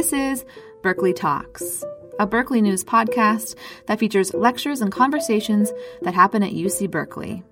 [0.00, 0.46] This is
[0.80, 1.84] Berkeley Talks,
[2.18, 3.54] a Berkeley News podcast
[3.84, 7.42] that features lectures and conversations that happen at UC Berkeley.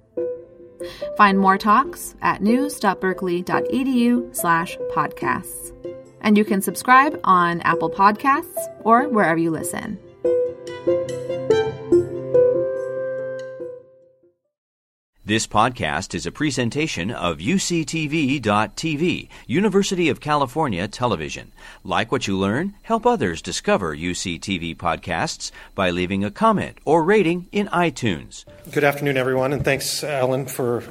[1.19, 5.75] Find more talks at news.berkeley.edu slash podcasts.
[6.23, 9.99] And you can subscribe on Apple Podcasts or wherever you listen.
[15.29, 21.53] This podcast is a presentation of UCTV.tv, University of California Television.
[21.85, 27.47] Like what you learn, help others discover UCTV podcasts by leaving a comment or rating
[27.53, 28.47] in iTunes.
[28.73, 30.83] Good afternoon, everyone, and thanks, Ellen, for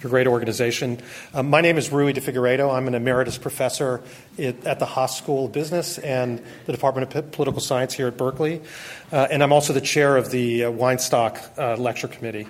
[0.00, 1.00] your great organization.
[1.34, 2.72] Um, my name is Rui de Figueiredo.
[2.72, 4.02] I'm an emeritus professor
[4.38, 8.16] at the Haas School of Business and the Department of P- Political Science here at
[8.16, 8.62] Berkeley,
[9.10, 12.46] uh, and I'm also the chair of the uh, Weinstock uh, Lecture Committee.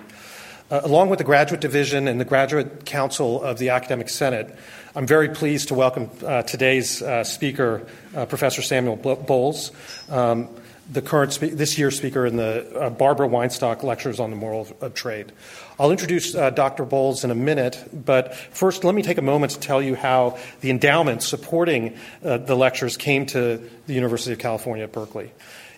[0.71, 4.55] Uh, along with the Graduate Division and the Graduate Council of the Academic Senate,
[4.95, 7.85] I'm very pleased to welcome uh, today's uh, speaker,
[8.15, 9.73] uh, Professor Samuel Bowles,
[10.07, 10.47] um,
[10.89, 14.65] the current spe- this year's speaker in the uh, Barbara Weinstock Lectures on the Moral
[14.79, 15.33] of, Trade.
[15.77, 16.85] I'll introduce uh, Dr.
[16.85, 20.37] Bowles in a minute, but first let me take a moment to tell you how
[20.61, 25.33] the endowment supporting the lectures came to the University of California at Berkeley.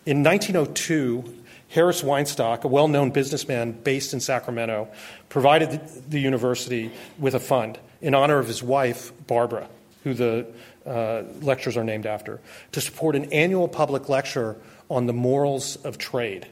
[0.05, 1.42] In 1902,
[1.73, 4.89] Harris Weinstock, a well known businessman based in Sacramento,
[5.27, 9.67] provided the university with a fund in honor of his wife, Barbara,
[10.03, 10.45] who the
[10.85, 12.39] uh, lectures are named after,
[12.73, 14.55] to support an annual public lecture
[14.87, 16.47] on the morals of trade.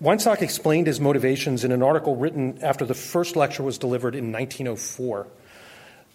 [0.00, 4.32] Weinstock explained his motivations in an article written after the first lecture was delivered in
[4.32, 5.26] 1904.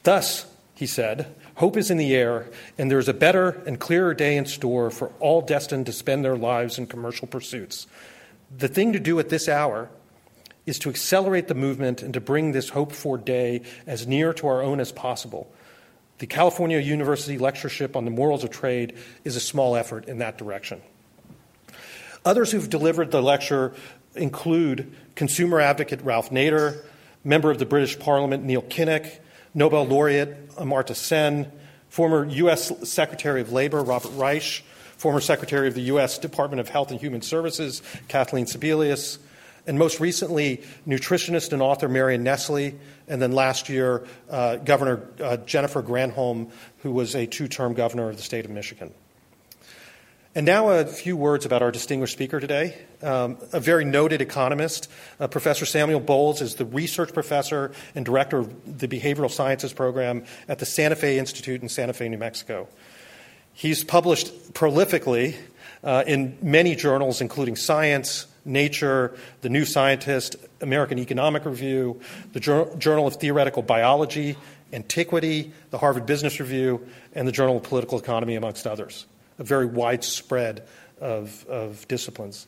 [0.01, 4.13] Thus, he said, Hope is in the air, and there is a better and clearer
[4.13, 7.87] day in store for all destined to spend their lives in commercial pursuits.
[8.55, 9.89] The thing to do at this hour
[10.67, 14.45] is to accelerate the movement and to bring this hoped for day as near to
[14.45, 15.51] our own as possible.
[16.19, 20.37] The California University Lectureship on the Morals of Trade is a small effort in that
[20.37, 20.79] direction.
[22.23, 23.73] Others who've delivered the lecture
[24.13, 26.83] include consumer advocate Ralph Nader,
[27.23, 29.09] member of the British Parliament Neil Kinnock,
[29.55, 31.51] Nobel laureate Amartya Sen,
[31.89, 32.71] former U.S.
[32.89, 34.63] Secretary of Labor Robert Reich,
[34.97, 36.17] former Secretary of the U.S.
[36.17, 39.17] Department of Health and Human Services Kathleen Sebelius,
[39.67, 42.73] and most recently, nutritionist and author Marion Nestle,
[43.07, 48.09] and then last year, uh, Governor uh, Jennifer Granholm, who was a two term governor
[48.09, 48.93] of the state of Michigan.
[50.37, 52.77] And now a few words about our distinguished speaker today.
[53.01, 54.87] Um, a very noted economist,
[55.19, 60.25] uh, Professor Samuel Bowles is the research professor and director of the behavioral sciences program
[60.47, 62.67] at the Santa Fe Institute in Santa Fe, New Mexico.
[63.51, 65.35] He's published prolifically
[65.83, 71.99] uh, in many journals, including Science, Nature, The New Scientist, American Economic Review,
[72.33, 74.37] the Journal of Theoretical Biology,
[74.71, 79.07] Antiquity, the Harvard Business Review, and the Journal of Political Economy, amongst others
[79.39, 80.67] a very widespread
[80.99, 82.47] of, of disciplines.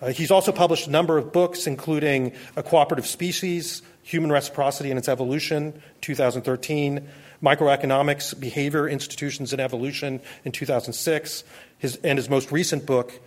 [0.00, 4.98] Uh, he's also published a number of books, including A Cooperative Species, Human Reciprocity and
[4.98, 7.08] Its Evolution, 2013,
[7.40, 11.44] Microeconomics, Behavior, Institutions, and Evolution in 2006,
[11.78, 13.20] his, and his most recent book,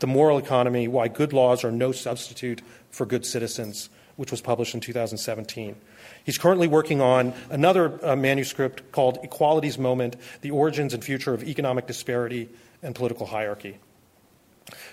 [0.00, 4.74] The Moral Economy Why Good Laws Are No Substitute for Good Citizens, which was published
[4.74, 5.76] in 2017.
[6.24, 11.42] He's currently working on another uh, manuscript called Equality's Moment The Origins and Future of
[11.42, 12.48] Economic Disparity
[12.82, 13.78] and Political Hierarchy.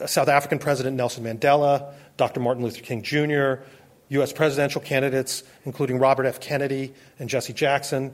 [0.07, 2.41] South African President Nelson Mandela, Dr.
[2.41, 3.63] Martin Luther King Jr.,
[4.09, 4.33] U.S.
[4.33, 6.39] presidential candidates, including Robert F.
[6.39, 8.13] Kennedy and Jesse Jackson.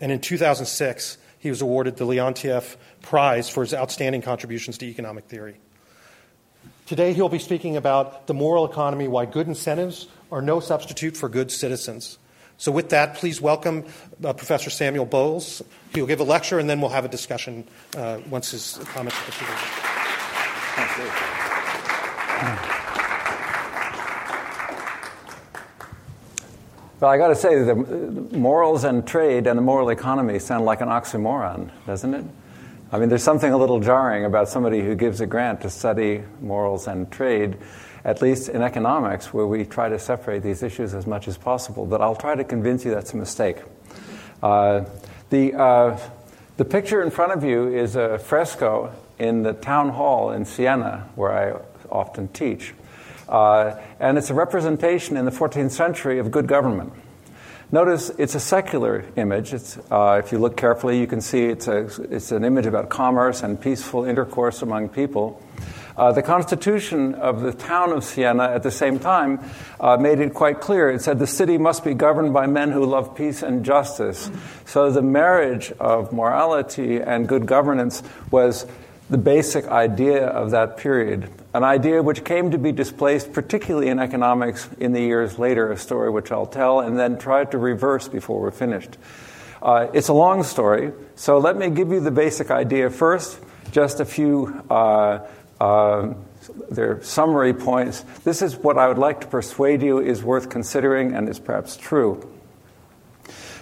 [0.00, 5.26] And in 2006, he was awarded the Leontief Prize for his outstanding contributions to economic
[5.26, 5.56] theory.
[6.86, 11.28] Today, he'll be speaking about the moral economy why good incentives are no substitute for
[11.28, 12.18] good citizens.
[12.56, 13.84] So, with that, please welcome
[14.22, 15.62] uh, Professor Samuel Bowles.
[15.94, 19.24] He'll give a lecture, and then we'll have a discussion uh, once his comments are
[19.24, 19.56] completed.
[20.76, 22.74] Thank you.
[27.00, 30.80] Well, I got to say, the morals and trade and the moral economy sound like
[30.80, 32.24] an oxymoron, doesn't it?
[32.92, 36.22] I mean, there's something a little jarring about somebody who gives a grant to study
[36.40, 37.56] morals and trade,
[38.04, 41.84] at least in economics, where we try to separate these issues as much as possible.
[41.84, 43.56] But I'll try to convince you that's a mistake.
[44.40, 44.84] Uh,
[45.30, 45.98] the, uh,
[46.58, 51.08] the picture in front of you is a fresco in the town hall in Siena,
[51.16, 51.60] where I
[51.90, 52.72] often teach.
[53.28, 56.92] Uh, and it's a representation in the 14th century of good government.
[57.72, 59.52] Notice it's a secular image.
[59.90, 63.42] Uh, if you look carefully, you can see it's, a, it's an image about commerce
[63.42, 65.42] and peaceful intercourse among people.
[65.96, 69.40] Uh, the constitution of the town of Siena at the same time
[69.78, 70.90] uh, made it quite clear.
[70.90, 74.28] It said the city must be governed by men who love peace and justice.
[74.66, 78.66] So the marriage of morality and good governance was
[79.10, 83.98] the basic idea of that period, an idea which came to be displaced, particularly in
[83.98, 88.08] economics, in the years later, a story which I'll tell, and then try to reverse
[88.08, 88.96] before we're finished.
[89.62, 93.38] Uh, it's a long story, so let me give you the basic idea first,
[93.72, 95.26] just a few uh,
[95.60, 96.14] uh,
[96.70, 98.02] their summary points.
[98.24, 101.76] This is what I would like to persuade you is worth considering and is perhaps
[101.76, 102.33] true.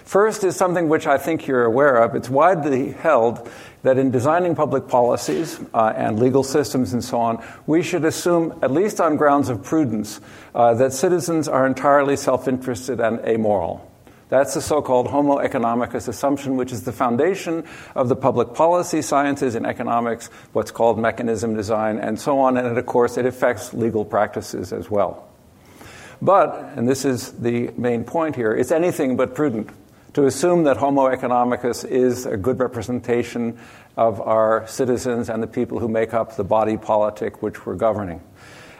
[0.03, 2.13] First is something which I think you're aware of.
[2.15, 3.49] It's widely held
[3.83, 8.57] that in designing public policies uh, and legal systems and so on, we should assume,
[8.61, 10.19] at least on grounds of prudence,
[10.55, 13.89] uh, that citizens are entirely self interested and amoral.
[14.29, 19.01] That's the so called Homo economicus assumption, which is the foundation of the public policy
[19.01, 22.57] sciences in economics, what's called mechanism design, and so on.
[22.57, 25.29] And of course, it affects legal practices as well.
[26.21, 29.69] But, and this is the main point here, it's anything but prudent
[30.13, 33.57] to assume that Homo economicus is a good representation
[33.97, 38.21] of our citizens and the people who make up the body politic which we're governing.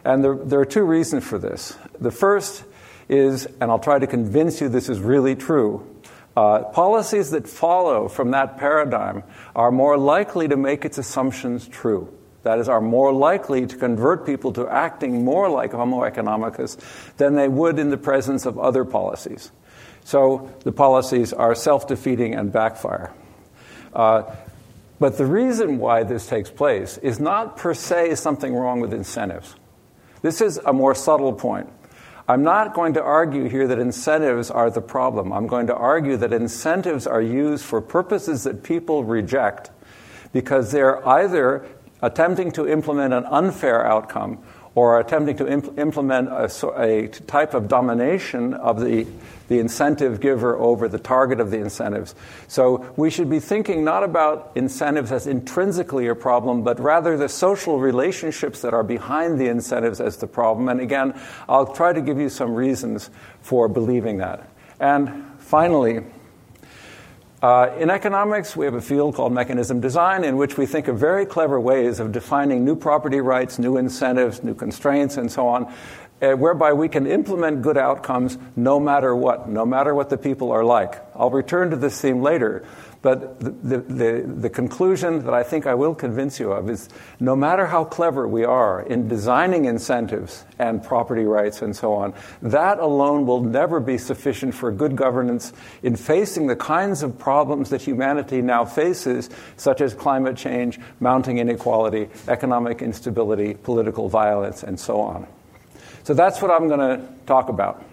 [0.06, 1.78] And there, there, are two reasons for this.
[2.00, 2.66] The first
[3.10, 5.88] is, and I'll try to convince you this is really true,
[6.36, 9.24] uh, policies that follow from that paradigm
[9.56, 12.14] are more likely to make its assumptions true.
[12.44, 16.78] That is, are more likely to convert people to acting more like Homo economicus
[17.16, 19.52] than they would in the presence of other policies.
[20.04, 23.14] So the policies are self defeating and backfire.
[23.94, 24.24] Uh,
[25.00, 29.56] but the reason why this takes place is not per se something wrong with incentives.
[30.22, 31.70] This is a more subtle point.
[32.28, 35.34] I'm not going to argue here that incentives are the problem.
[35.34, 39.72] I'm going to argue that incentives are used for purposes that people reject
[40.32, 41.66] because they're either
[42.02, 44.40] attempting to implement an unfair outcome
[44.76, 49.06] or attempting to imp- implement a, a, type of domination of the,
[49.48, 52.16] the incentive giver over the target of the incentives.
[52.48, 57.30] So we should be thinking not about incentives as intrinsically a problem, but rather the
[57.30, 60.70] social relationships that are behind the incentives as the problem.
[60.70, 63.12] And again, I'll try to give you some reasons
[63.42, 64.50] for believing that.
[64.80, 66.04] And finally,
[67.44, 70.98] uh, in economics, we have a field called mechanism design in which we think of
[70.98, 75.66] very clever ways of defining new property rights, new incentives, new constraints, and so on,
[76.22, 80.54] uh, whereby we can implement good outcomes no matter what, no matter what the people
[80.54, 81.02] are like.
[81.18, 82.66] I'll return to this theme later,
[83.04, 86.88] but the, the, the, conclusion that I think I will convince you of is
[87.20, 92.14] no matter how clever we are in designing incentives and property rights and so on,
[92.42, 95.52] that alone will never be sufficient for good governance
[95.84, 101.40] in facing the kinds of problems that humanity now faces, such as climate change, mounting
[101.40, 105.28] inequality, economic instability, political violence, and so on.
[106.04, 107.84] So that's what I'm going to talk about.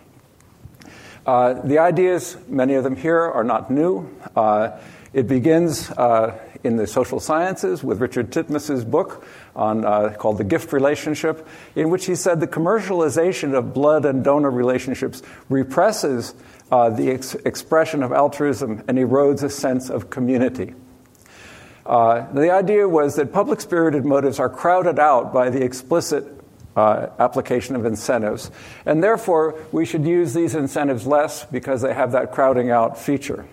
[1.26, 4.08] Uh, the ideas, many of them here, are not new.
[4.36, 4.78] Uh,
[5.12, 9.24] it begins uh, in the social sciences with Richard Titmuss's book
[9.56, 14.22] on, uh, called The Gift Relationship, in which he said the commercialization of blood and
[14.22, 16.34] donor relationships represses
[16.70, 20.74] uh, the ex- expression of altruism and erodes a sense of community.
[21.84, 26.24] Uh, the idea was that public spirited motives are crowded out by the explicit
[26.76, 28.50] uh, application of incentives,
[28.86, 33.44] and therefore we should use these incentives less because they have that crowding out feature.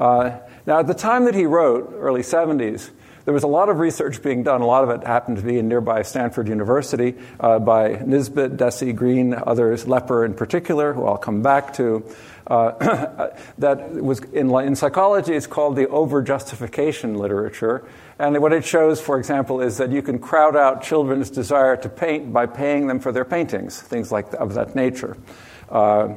[0.00, 2.90] Uh, now, at the time that he wrote, early 70s,
[3.26, 4.62] there was a lot of research being done.
[4.62, 8.96] A lot of it happened to be in nearby Stanford University uh, by Nisbett, Deci,
[8.96, 12.02] Greene, others, Lepper in particular, who I'll come back to.
[12.46, 13.28] Uh,
[13.58, 17.84] that was in, in psychology, it's called the over justification literature.
[18.18, 21.88] And what it shows, for example, is that you can crowd out children's desire to
[21.90, 25.16] paint by paying them for their paintings, things like of that nature.
[25.68, 26.14] Uh,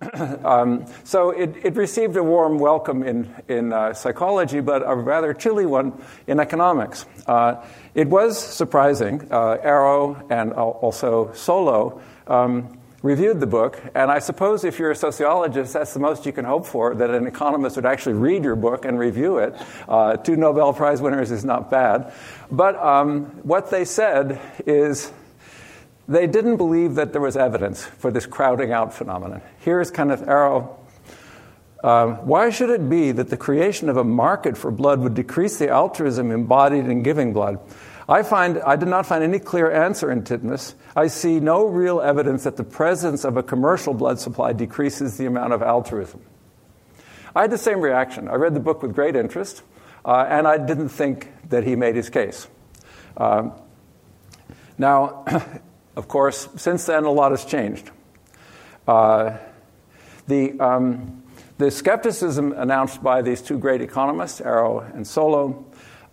[0.44, 5.32] um, so it, it, received a warm welcome in, in uh, psychology, but a rather
[5.32, 5.92] chilly one
[6.26, 7.06] in economics.
[7.26, 9.26] Uh, it was surprising.
[9.30, 14.96] Uh, Arrow and also Solow um, reviewed the book, and I suppose if you're a
[14.96, 18.56] sociologist, that's the most you can hope for that an economist would actually read your
[18.56, 19.54] book and review it.
[19.88, 22.12] Uh, two Nobel Prize winners is not bad.
[22.50, 25.10] But um, what they said is
[26.08, 29.42] they didn't believe that there was evidence for this crowding out phenomenon.
[29.58, 30.78] Here's Kenneth Arrow.
[31.82, 35.58] Uh, why should it be that the creation of a market for blood would decrease
[35.58, 37.58] the altruism embodied in giving blood?
[38.08, 40.74] I, find, I did not find any clear answer in Titmuss.
[40.94, 45.26] I see no real evidence that the presence of a commercial blood supply decreases the
[45.26, 46.22] amount of altruism.
[47.34, 48.28] I had the same reaction.
[48.28, 49.62] I read the book with great interest,
[50.04, 52.46] uh, and I didn't think that he made his case.
[53.16, 53.52] Um,
[54.78, 55.24] now,
[55.96, 57.90] of course, since then, a lot has changed.
[58.86, 59.36] Uh,
[60.26, 61.22] the, um,
[61.58, 65.64] the skepticism announced by these two great economists, Arrow and Solow,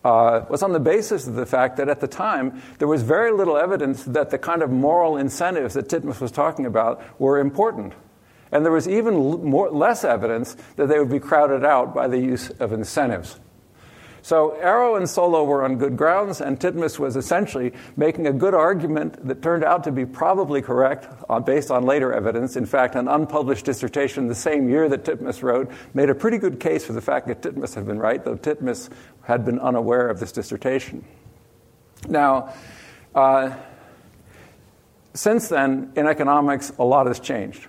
[0.04, 3.32] uh, was on the basis of the fact that at the time there was very
[3.32, 7.94] little evidence that the kind of moral incentives that Titmuss was talking about were important.
[8.52, 12.20] And there was even more, less evidence that they would be crowded out by the
[12.20, 13.40] use of incentives.
[14.24, 18.54] So Arrow and Solow were on good grounds, and Titmuss was essentially making a good
[18.54, 22.56] argument that turned out to be probably correct uh, based on later evidence.
[22.56, 26.62] In fact, an unpublished dissertation the same year that Titmuss wrote made a pretty good
[26.62, 28.90] case for the fact that Titmuss had been right, though Titmuss
[29.24, 31.04] had been unaware of this dissertation.
[32.08, 32.54] Now,
[33.14, 33.54] uh,
[35.14, 37.68] since then, in economics, a lot has changed.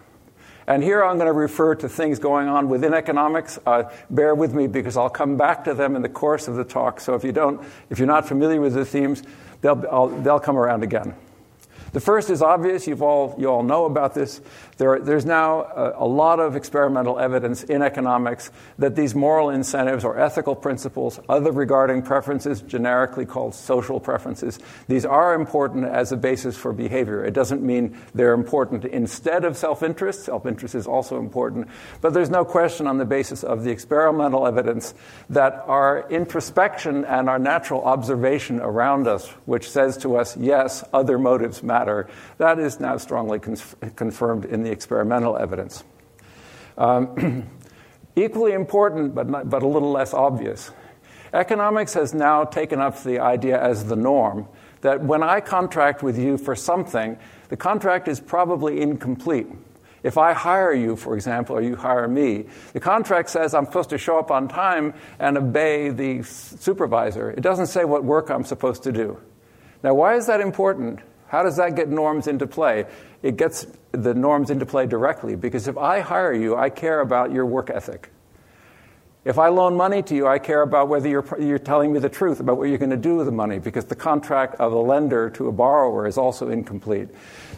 [0.66, 3.58] And here I'm going to refer to things going on within economics.
[3.66, 6.64] Uh, bear with me because I'll come back to them in the course of the
[6.64, 7.00] talk.
[7.00, 9.22] So if you don't, if you're not familiar with the themes,
[9.60, 11.14] they'll, they'll come around again.
[11.92, 12.88] The first is obvious.
[12.88, 14.40] You've all, you all know about this.
[14.76, 20.04] There, there's now a, a, lot of experimental evidence in economics that these moral incentives
[20.04, 26.16] or ethical principles, other regarding preferences, generically called social preferences, these are important as a
[26.16, 27.24] basis for behavior.
[27.24, 30.24] It doesn't mean they're important instead of self interest.
[30.24, 31.68] Self interest is also important.
[32.00, 34.94] But there's no question on the basis of the experimental evidence
[35.30, 41.18] that our introspection and our natural observation around us, which says to us, yes, other
[41.18, 45.84] motives matter, that is now strongly confirmed in the experimental evidence.
[46.76, 47.48] Um,
[48.16, 50.70] equally important, but, not, but a little less obvious,
[51.32, 54.48] economics has now taken up the idea as the norm
[54.80, 57.18] that when I contract with you for something,
[57.48, 59.46] the contract is probably incomplete.
[60.02, 62.44] If I hire you, for example, or you hire me,
[62.74, 67.30] the contract says I'm supposed to show up on time and obey the supervisor.
[67.30, 69.18] It doesn't say what work I'm supposed to do.
[69.82, 71.00] Now, why is that important?
[71.28, 72.86] How does that get norms into play?
[73.22, 77.32] It gets the norms into play directly because if I hire you, I care about
[77.32, 78.10] your work ethic.
[79.24, 82.10] If I loan money to you, I care about whether you're, you're telling me the
[82.10, 84.78] truth about what you're going to do with the money because the contract of a
[84.78, 87.08] lender to a borrower is also incomplete.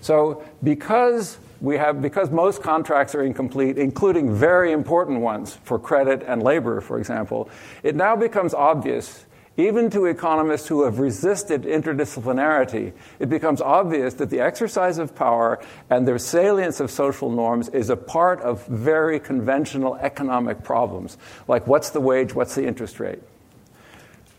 [0.01, 6.23] So, because we have, because most contracts are incomplete, including very important ones for credit
[6.25, 7.51] and labor, for example,
[7.83, 9.26] it now becomes obvious
[9.57, 15.59] even to economists who have resisted interdisciplinarity, it becomes obvious that the exercise of power
[15.89, 21.17] and the salience of social norms is a part of very conventional economic problems,
[21.49, 23.21] like what's the wage, what's the interest rate.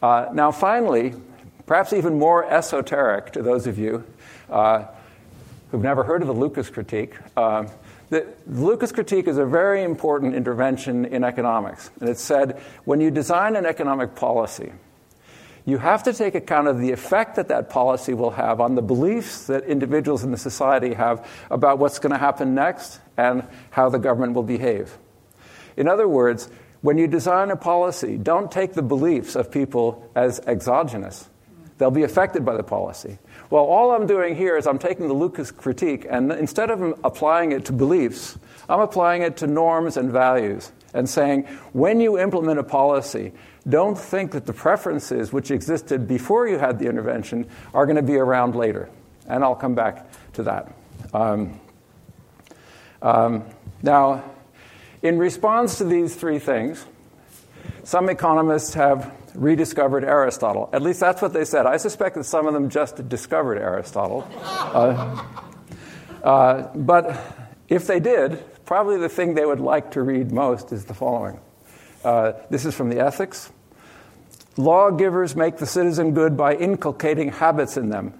[0.04, 1.16] Uh, now, finally,
[1.66, 4.04] perhaps even more esoteric to those of you
[4.52, 4.86] uh,
[5.72, 7.16] who've never heard of the Lucas critique.
[7.36, 7.66] Uh,
[8.10, 11.90] the Lucas critique is a very important intervention in economics.
[12.00, 14.72] And it said when you design an economic policy,
[15.68, 18.82] you have to take account of the effect that that policy will have on the
[18.82, 23.90] beliefs that individuals in the society have about what's going to happen next and how
[23.90, 24.98] the government will behave.
[25.76, 30.40] In other words, when you design a policy, don't take the beliefs of people as
[30.48, 31.30] exogenous.
[31.80, 33.20] They'll be affected by the policy.
[33.50, 37.52] Well, all I'm doing here is I'm taking the Lucas critique, and instead of applying
[37.52, 41.44] it to beliefs, I'm applying it to norms and values and saying,
[41.74, 43.34] when you implement a policy,
[43.68, 48.02] don't think that the preferences which existed before you had the intervention are going to
[48.02, 48.90] be around later.
[49.28, 50.74] And I'll come back to that.
[51.14, 51.60] Um,
[53.02, 53.44] um,
[53.82, 54.24] now,
[55.02, 56.86] in response to these three things,
[57.84, 60.70] some economists have rediscovered Aristotle.
[60.74, 61.66] At least that's what they said.
[61.66, 64.28] I suspect that some of them just discovered Aristotle.
[64.42, 65.24] Uh,
[66.24, 67.22] uh, but
[67.70, 71.40] if they did, probably the thing they would like to read most is the following.
[72.04, 73.52] Uh, this is from the Ethics.
[74.58, 78.14] Lawgivers make the citizen good by inculcating habits in them.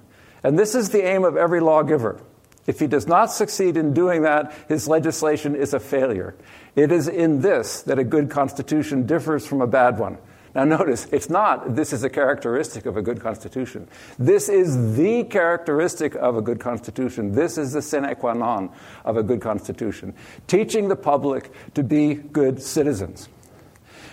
[0.44, 2.22] And this is the aim of every lawgiver.
[2.68, 6.36] If he does not succeed in doing that, his legislation is a failure.
[6.76, 10.18] It is in this that a good constitution differs from a bad one.
[10.54, 13.88] Now, notice, it's not this is a characteristic of a good constitution.
[14.18, 17.34] This is the characteristic of a good constitution.
[17.34, 18.72] This is the sine qua non
[19.06, 20.14] of a good constitution.
[20.48, 23.30] Teaching the public to be good citizens.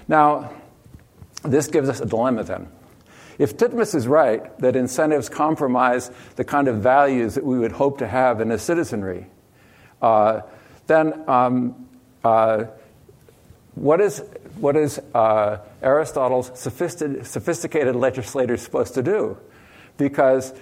[0.07, 0.50] Now,
[1.45, 2.69] this gives us a dilemma then.
[3.39, 7.99] If Titmuss is right that incentives compromise the kind of values that we would hope
[7.99, 9.27] to have in a citizenry,
[10.01, 10.43] uh,
[10.87, 11.89] then um,
[12.23, 12.65] uh,
[13.75, 14.23] what is,
[14.57, 19.37] what is uh, Aristotle's sophisticated, sophisticated legislator supposed to do?
[19.97, 20.53] Because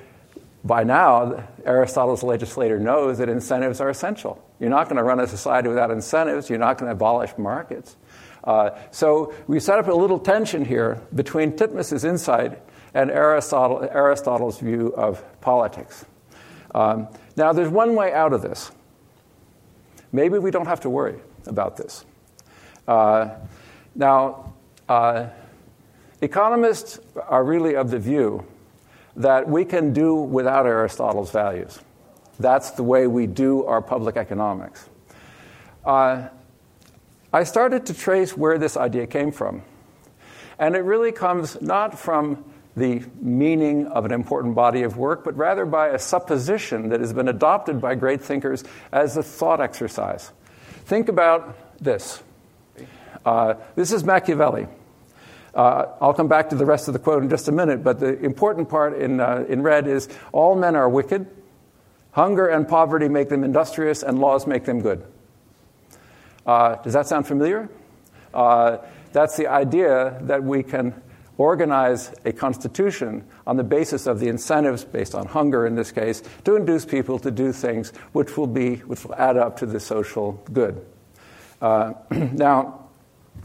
[0.64, 4.42] by now, Aristotle's legislator knows that incentives are essential.
[4.60, 6.48] You're not going to run a society without incentives.
[6.48, 7.96] You're not going to abolish markets.
[8.44, 12.58] Uh, so we set up a little tension here between Titmuss's insight
[12.94, 16.04] and Aristotle, Aristotle's view of politics.
[16.74, 18.70] Um, now, there's one way out of this.
[20.12, 22.04] Maybe we don't have to worry about this.
[22.86, 23.30] Uh,
[23.94, 24.52] now,
[24.88, 25.28] uh,
[26.20, 28.44] economists are really of the view
[29.16, 31.80] that we can do without Aristotle's values.
[32.38, 34.88] That's the way we do our public economics.
[35.84, 36.28] Uh,
[37.32, 39.62] I started to trace where this idea came from.
[40.58, 42.44] And it really comes not from
[42.76, 47.12] the meaning of an important body of work, but rather by a supposition that has
[47.12, 50.30] been adopted by great thinkers as a thought exercise.
[50.84, 52.22] Think about this.
[53.24, 54.66] Uh, this is Machiavelli.
[55.54, 58.00] Uh, I'll come back to the rest of the quote in just a minute, but
[58.00, 61.26] the important part in, uh, in red is all men are wicked,
[62.12, 65.04] hunger and poverty make them industrious, and laws make them good.
[66.46, 67.68] Uh, does that sound familiar?
[68.34, 68.78] Uh,
[69.12, 70.94] that's the idea that we can
[71.38, 76.22] organize a constitution on the basis of the incentives based on hunger in this case
[76.44, 79.80] to induce people to do things which will be which will add up to the
[79.80, 80.84] social good.
[81.60, 82.86] Uh, now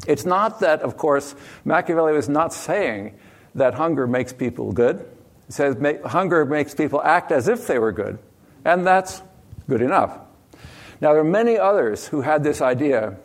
[0.06, 1.34] it's not that of course
[1.66, 3.18] machiavelli was not saying
[3.56, 5.06] that hunger makes people good.
[5.48, 5.76] He says
[6.06, 8.20] hunger makes people act as if they were good
[8.66, 9.22] and that's
[9.68, 10.20] good enough
[11.00, 13.18] now, there are many others who had this idea,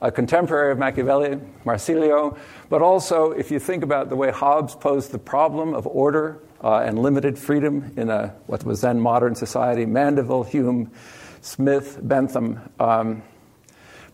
[0.00, 2.36] a contemporary of Machiavelli, Marsilio,
[2.68, 6.78] but also if you think about the way Hobbes posed the problem of order uh,
[6.78, 10.90] and limited freedom in a, what was then modern society, Mandeville, Hume,
[11.40, 12.60] Smith, Bentham.
[12.80, 13.22] Um,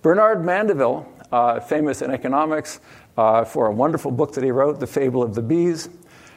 [0.02, 2.80] Bernard Mandeville, uh, famous in economics
[3.16, 5.88] uh, for a wonderful book that he wrote, The Fable of the Bees.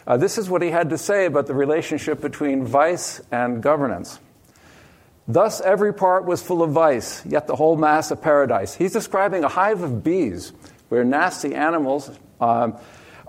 [0.07, 4.19] Uh, this is what he had to say about the relationship between vice and governance.
[5.29, 8.73] Thus, every part was full of vice, yet the whole mass a paradise.
[8.73, 10.51] He's describing a hive of bees,
[10.89, 12.09] where nasty animals,
[12.41, 12.71] uh,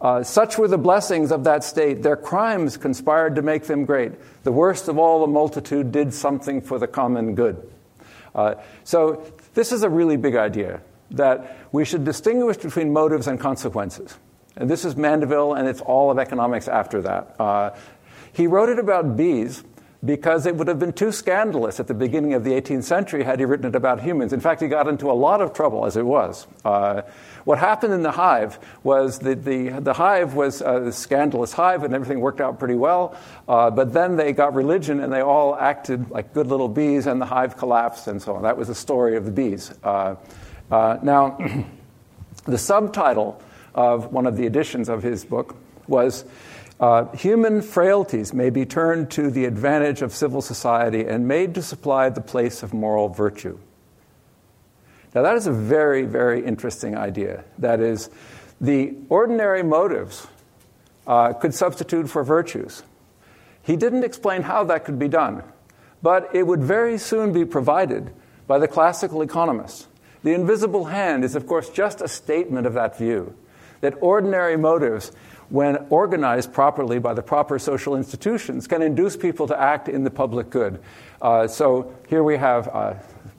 [0.00, 2.02] uh, such were the blessings of that state.
[2.02, 4.12] Their crimes conspired to make them great.
[4.44, 7.70] The worst of all, the multitude did something for the common good.
[8.34, 13.38] Uh, so, this is a really big idea that we should distinguish between motives and
[13.38, 14.16] consequences.
[14.56, 17.36] And this is Mandeville, and it's all of economics after that.
[17.38, 17.70] Uh,
[18.32, 19.62] he wrote it about bees
[20.04, 23.38] because it would have been too scandalous at the beginning of the 18th century had
[23.38, 24.32] he written it about humans.
[24.32, 26.46] In fact, he got into a lot of trouble as it was.
[26.64, 27.02] Uh,
[27.44, 31.94] what happened in the hive was that the, the hive was a scandalous hive and
[31.94, 33.14] everything worked out pretty well,
[33.46, 37.20] uh, but then they got religion and they all acted like good little bees and
[37.20, 38.42] the hive collapsed and so on.
[38.42, 39.72] That was the story of the bees.
[39.82, 40.16] Uh,
[40.70, 41.38] uh now,
[42.46, 43.42] the subtitle
[43.74, 46.24] of one of the editions of his book was
[46.80, 51.62] uh, human frailties may be turned to the advantage of civil society and made to
[51.62, 53.58] supply the place of moral virtue.
[55.14, 57.44] Now, that is a very, very interesting idea.
[57.58, 58.08] That is,
[58.60, 60.26] the ordinary motives
[61.06, 62.82] uh, could substitute for virtues.
[63.62, 65.42] He didn't explain how that could be done,
[66.02, 68.10] but it would very soon be provided
[68.46, 69.86] by the classical economists.
[70.22, 73.34] The invisible hand is, of course, just a statement of that view
[73.80, 75.12] that ordinary motives
[75.50, 80.10] when organized properly by the proper social institutions, can induce people to act in the
[80.10, 80.80] public good.
[81.20, 82.94] Uh, so here we have uh,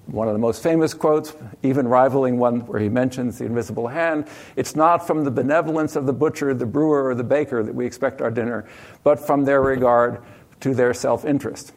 [0.07, 4.27] one of the most famous quotes, even rivaling one where he mentions the invisible hand.
[4.55, 7.85] It's not from the benevolence of the butcher, the brewer, or the baker that we
[7.85, 8.65] expect our dinner,
[9.03, 10.21] but from their regard
[10.59, 11.73] to their self interest.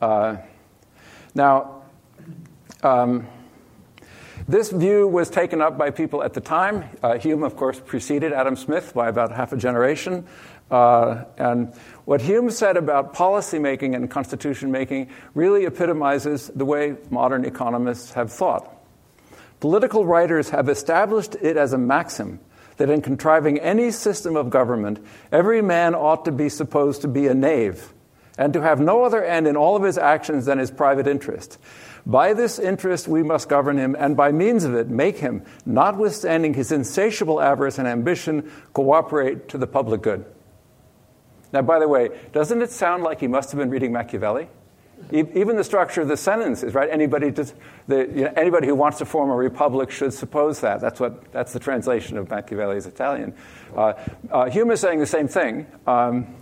[0.00, 0.36] Uh,
[1.34, 1.82] now,
[2.82, 3.26] um,
[4.46, 6.84] this view was taken up by people at the time.
[7.02, 10.26] Uh, Hume, of course, preceded Adam Smith by about half a generation.
[10.70, 16.96] Uh, and what Hume said about policy making and constitution making really epitomizes the way
[17.10, 18.70] modern economists have thought.
[19.60, 22.40] Political writers have established it as a maxim
[22.76, 27.26] that in contriving any system of government, every man ought to be supposed to be
[27.28, 27.92] a knave,
[28.36, 31.58] and to have no other end in all of his actions than his private interest.
[32.06, 36.54] By this interest we must govern him, and by means of it make him, notwithstanding
[36.54, 40.24] his insatiable avarice and ambition, cooperate to the public good.
[41.52, 44.48] Now, by the way, doesn't it sound like he must have been reading Machiavelli?
[45.12, 46.88] Even the structure of the sentence is right.
[46.90, 47.52] Anybody, the,
[47.88, 50.80] you know, anybody who wants to form a republic should suppose that.
[50.80, 53.34] That's, what, that's the translation of Machiavelli's Italian.
[53.76, 53.94] Uh,
[54.30, 55.66] uh, Hume is saying the same thing.
[55.86, 56.34] Um,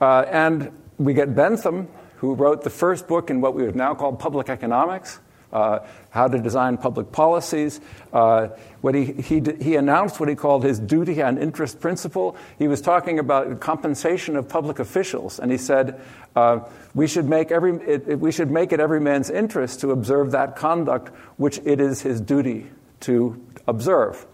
[0.00, 1.88] uh, and we get Bentham,
[2.26, 5.20] who wrote the first book in what we would now call public economics.
[5.52, 5.78] Uh,
[6.10, 7.80] how to design public policies.
[8.12, 8.48] Uh,
[8.80, 12.36] what he, he, he announced what he called his duty and interest principle.
[12.58, 16.00] He was talking about compensation of public officials, and he said
[16.34, 16.60] uh,
[16.94, 20.32] we, should make every, it, it, we should make it every man's interest to observe
[20.32, 22.66] that conduct which it is his duty
[23.00, 24.26] to observe.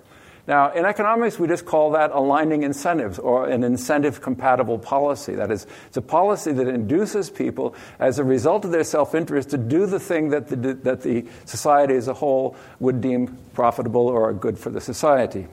[0.47, 5.37] Now, in economics, we just call that aligning incentives or an incentive compatible policy.
[5.37, 9.51] That is, it's a policy that induces people, as a result of their self interest,
[9.51, 14.09] to do the thing that the, that the society as a whole would deem profitable
[14.09, 15.47] or good for the society.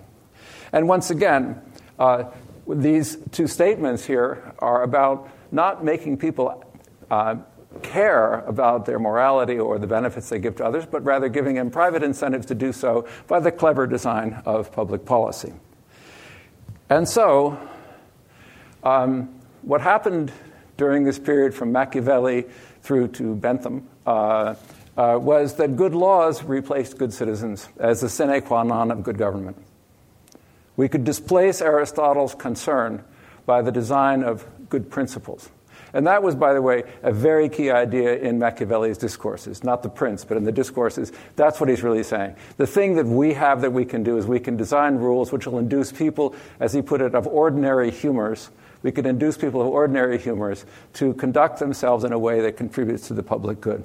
[0.73, 1.61] And once again,
[1.99, 2.25] uh,
[2.67, 6.63] these two statements here are about not making people
[7.11, 7.35] uh,
[7.83, 11.69] care about their morality or the benefits they give to others, but rather giving them
[11.69, 15.53] private incentives to do so by the clever design of public policy.
[16.89, 17.59] And so,
[18.83, 19.29] um,
[19.61, 20.31] what happened
[20.77, 22.45] during this period from Machiavelli
[22.81, 24.55] through to Bentham uh,
[24.97, 29.17] uh, was that good laws replaced good citizens as the sine qua non of good
[29.17, 29.57] government.
[30.75, 33.03] We could displace Aristotle's concern
[33.45, 35.49] by the design of good principles.
[35.93, 39.89] And that was, by the way, a very key idea in Machiavelli's discourses, not the
[39.89, 41.11] prince, but in the discourses.
[41.35, 42.35] That's what he's really saying.
[42.57, 45.47] The thing that we have that we can do is we can design rules which
[45.47, 48.49] will induce people, as he put it, of ordinary humors.
[48.83, 53.07] We can induce people of ordinary humors to conduct themselves in a way that contributes
[53.07, 53.83] to the public good.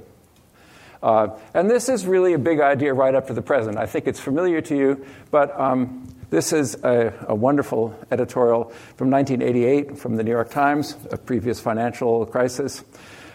[1.03, 3.77] Uh, and this is really a big idea right up to the present.
[3.77, 8.65] I think it's familiar to you, but um, this is a, a, wonderful editorial
[8.97, 12.85] from 1988 from the New York Times, a previous financial crisis.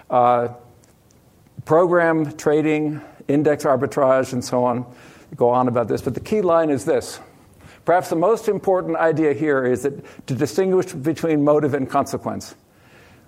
[0.10, 0.50] Uh,
[1.66, 4.86] program trading, index arbitrage, and so on
[5.36, 7.20] go on about this, but the key line is this.
[7.86, 12.56] Perhaps the most important idea here is that to distinguish between motive and consequence.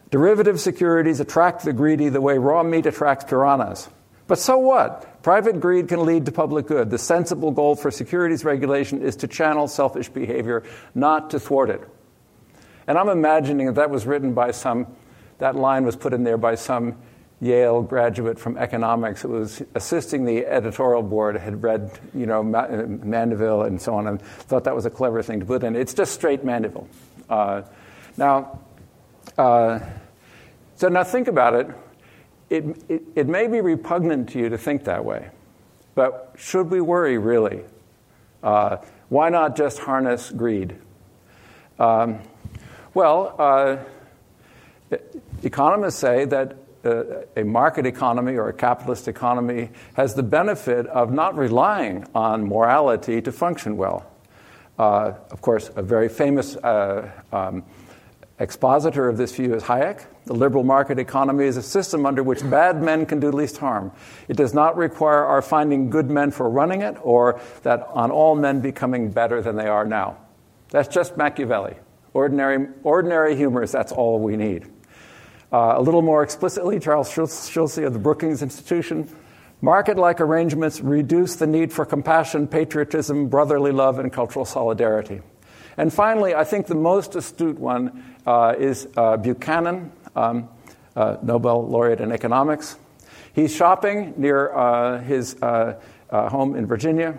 [0.10, 3.90] Derivative securities attract the greedy the way raw meat attracts piranhas.
[4.32, 5.22] But so what?
[5.24, 6.90] Private greed can lead to public good.
[6.90, 10.64] The sensible goal for securities regulation is to channel selfish behavior,
[10.96, 11.82] not to thwart it.
[12.88, 14.88] And I'm imagining that that was written by some,
[15.40, 16.96] that line was put in there by some
[17.42, 23.64] Yale graduate from economics who was assisting the editorial board, had read, you know, Mandeville
[23.64, 25.76] and so on, and thought that was a clever thing to put in.
[25.76, 26.88] It's just straight Mandeville.
[27.30, 27.64] Uh,
[28.16, 28.62] now,
[29.38, 29.80] uh,
[30.78, 31.68] so now think about it
[32.52, 35.30] it, it, it, may be repugnant to you to think that way,
[35.96, 37.62] but should we worry really?
[38.44, 40.76] Uh, why not just harness greed?
[41.80, 42.20] Um,
[42.94, 44.98] well, uh,
[45.44, 47.04] economists say that uh,
[47.38, 53.22] a market economy or a capitalist economy has the benefit of not relying on morality
[53.22, 54.06] to function well.
[54.78, 57.64] Uh, of course, a very famous uh, um,
[58.42, 60.06] expositor of this view is Hayek.
[60.26, 63.92] The liberal market economy is a system under which bad men can do least harm.
[64.28, 68.36] It does not require our finding good men for running it or that on all
[68.36, 70.18] men becoming better than they are now.
[70.70, 71.76] That's just Machiavelli.
[72.14, 74.66] Ordinary, ordinary humors, that's all we need.
[75.52, 79.10] Uh, a little more explicitly, Charles Schultze of the Brookings Institution
[79.62, 85.22] market like arrangements reduce the need for compassion, patriotism, brotherly love, and cultural solidarity.
[85.82, 90.48] And finally, I think the most astute one uh, is uh, Buchanan, um,
[90.96, 92.78] uh, Nobel laureate in economics.
[93.34, 95.80] He's shopping near uh, his uh,
[96.12, 97.18] home in Virginia.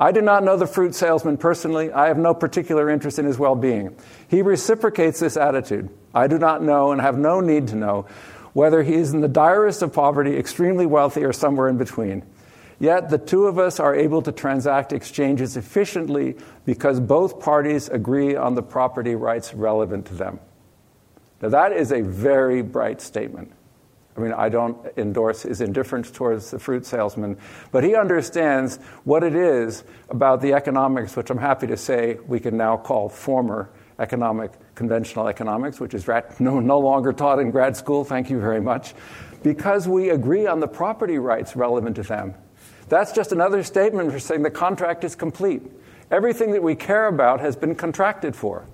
[0.00, 1.92] I do not know the fruit salesman personally.
[1.92, 3.94] I have no particular interest in his well being.
[4.26, 5.90] He reciprocates this attitude.
[6.14, 8.06] I do not know and have no need to know
[8.54, 12.22] whether he is in the direst of poverty, extremely wealthy, or somewhere in between.
[12.82, 18.34] Yet the two of us are able to transact exchanges efficiently because both parties agree
[18.34, 20.40] on the property rights relevant to them.
[21.40, 23.52] Now, that is a very bright statement.
[24.16, 27.36] I mean, I don't endorse his indifference towards the fruit salesman,
[27.70, 32.40] but he understands what it is about the economics, which I'm happy to say we
[32.40, 36.08] can now call former economic, conventional economics, which is
[36.40, 38.92] no, no longer taught in grad school, thank you very much,
[39.44, 42.34] because we agree on the property rights relevant to them.
[42.92, 45.62] That's just another statement for saying the contract is complete.
[46.10, 48.66] Everything that we care about has been contracted for.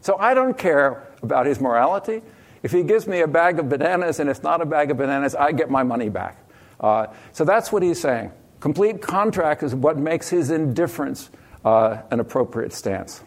[0.00, 2.22] So I don't care about his morality.
[2.62, 5.34] If he gives me a bag of bananas and it's not a bag of bananas,
[5.34, 6.38] I get my money back.
[6.78, 8.30] Uh, so that's what he's saying.
[8.60, 11.28] Complete contract is what makes his indifference
[11.64, 13.24] uh, an appropriate stance.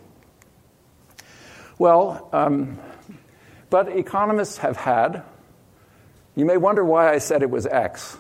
[1.77, 2.79] Well, um,
[3.69, 5.23] but economists have had,
[6.37, 8.17] you may wonder why I said it was X.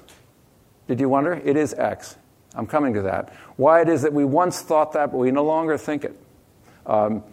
[0.87, 1.33] Did you wonder?
[1.33, 2.15] It is X.
[2.55, 3.33] I'm coming to that.
[3.55, 6.19] Why it is that we once thought that, but we no longer think it.
[6.85, 7.23] Um,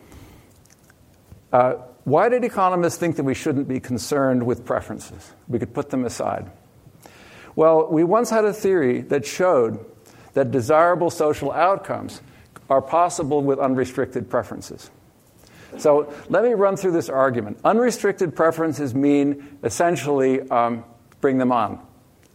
[1.53, 5.33] uh, why did economists think that we shouldn't be concerned with preferences?
[5.49, 6.51] We could put them aside.
[7.57, 9.85] Well, we once had a theory that showed
[10.35, 12.21] that desirable social outcomes
[12.69, 14.91] are possible with unrestricted preferences.
[15.79, 17.59] So let me run through this argument.
[17.65, 20.85] Unrestricted preferences mean essentially um,
[21.21, 21.85] bring them on.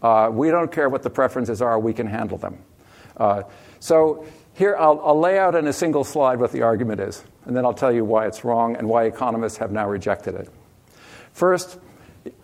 [0.01, 2.57] Uh, we don't care what the preferences are, we can handle them.
[3.17, 3.43] Uh,
[3.79, 7.55] so here I'll, I'll lay out in a single slide what the argument is, and
[7.55, 10.49] then I'll tell you why it's wrong and why economists have now rejected it.
[11.33, 11.79] First,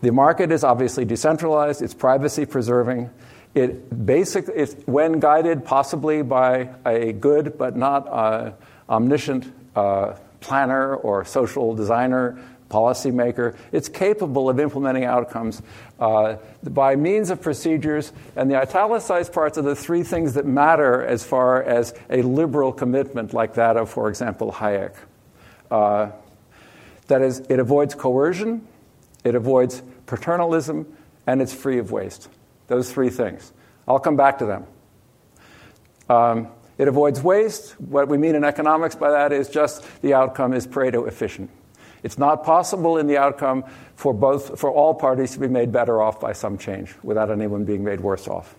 [0.01, 3.09] the market is obviously decentralized, it's privacy preserving.
[3.53, 8.51] It basically, it's, when guided possibly by a good but not uh,
[8.89, 12.37] omniscient uh, planner or social designer,
[12.75, 15.61] policymaker, it's capable of implementing outcomes
[15.97, 18.11] uh, by means of procedures.
[18.35, 22.73] And the italicized parts are the three things that matter as far as a liberal
[22.73, 24.93] commitment, like that of, for example, Hayek.
[25.71, 26.11] Uh,
[27.07, 28.67] that is, it avoids coercion,
[29.23, 30.85] it avoids paternalism,
[31.25, 32.27] and it's free of waste.
[32.67, 33.53] Those three things.
[33.87, 34.65] I'll come back to them.
[36.09, 37.79] Um, it avoids waste.
[37.79, 41.49] What we mean in economics by that is just the outcome is Pareto efficient.
[42.05, 43.65] It's not possible in the outcome
[43.95, 47.65] for both for all parties to be made better off by some change without anyone
[47.65, 48.55] being made worse off.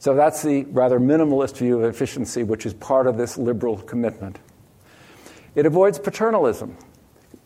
[0.00, 4.40] So that's the rather minimalist view of efficiency, which is part of this liberal commitment.
[5.54, 6.76] It avoids paternalism.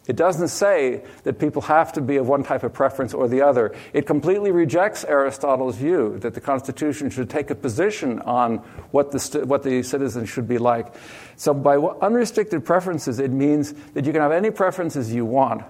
[0.07, 3.41] It doesn't say that people have to be of one type of preference or the
[3.41, 3.75] other.
[3.95, 8.59] It completely rejects Aristotle's view that the Constitution should take a position on
[8.91, 10.95] what the, what the citizens should be like.
[11.37, 15.65] So, by unrestricted preferences, it means that you can have any preferences you want.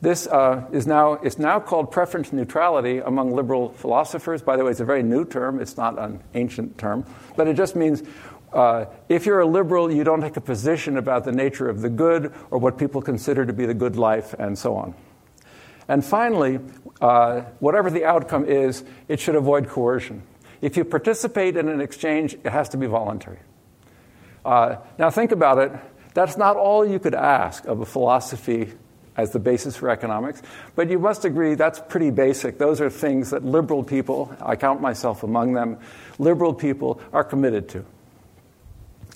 [0.00, 4.42] This uh, is now, it's now called preference neutrality among liberal philosophers.
[4.42, 7.54] By the way, it's a very new term, it's not an ancient term, but it
[7.54, 8.02] just means
[8.52, 11.90] uh, if you're a liberal, you don't take a position about the nature of the
[11.90, 14.94] good or what people consider to be the good life, and so on.
[15.88, 16.60] And finally,
[17.00, 20.22] uh, whatever the outcome is, it should avoid coercion.
[20.60, 23.38] If you participate in an exchange, it has to be voluntary.
[24.44, 25.72] Uh, now, think about it.
[26.14, 28.72] That's not all you could ask of a philosophy
[29.16, 30.42] as the basis for economics,
[30.74, 32.58] but you must agree that's pretty basic.
[32.58, 35.78] Those are things that liberal people, I count myself among them,
[36.18, 37.84] liberal people are committed to.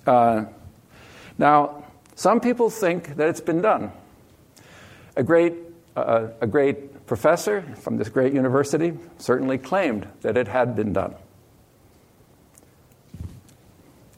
[0.06, 0.44] Uh,
[1.38, 1.84] now,
[2.14, 3.92] some people think that it's been done.
[5.16, 5.54] A great,
[5.96, 11.14] uh, a great professor from this great university certainly claimed that it had been done.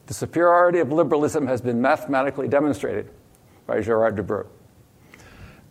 [0.07, 3.09] The superiority of liberalism has been mathematically demonstrated
[3.67, 4.47] by Gerard Debreu.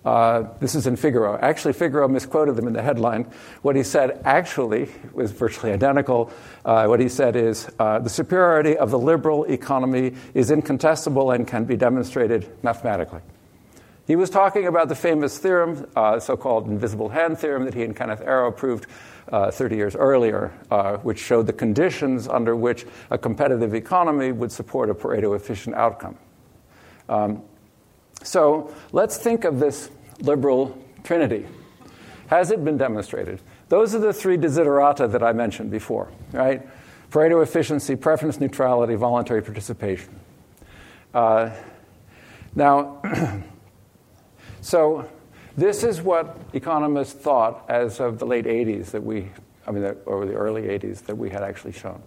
[0.03, 1.37] Uh, this is in Figaro.
[1.39, 3.31] Actually, Figaro misquoted them in the headline.
[3.61, 6.31] What he said actually was virtually identical.
[6.65, 11.47] Uh, what he said is uh, the superiority of the liberal economy is incontestable and
[11.47, 13.21] can be demonstrated mathematically.
[14.07, 17.83] He was talking about the famous theorem, uh, so called invisible hand theorem, that he
[17.83, 18.87] and Kenneth Arrow proved
[19.31, 24.51] uh, 30 years earlier, uh, which showed the conditions under which a competitive economy would
[24.51, 26.17] support a Pareto efficient outcome.
[27.07, 27.43] Um,
[28.23, 29.89] so let's think of this
[30.21, 31.45] liberal trinity.
[32.27, 33.41] Has it been demonstrated?
[33.69, 36.67] Those are the three desiderata that I mentioned before, right?
[37.09, 40.17] Pareto efficiency, preference neutrality, voluntary participation.
[41.13, 41.51] Uh,
[42.55, 43.01] now,
[44.61, 45.09] so
[45.57, 49.29] this is what economists thought as of the late 80s that we,
[49.67, 52.01] I mean, or the early 80s that we had actually shown.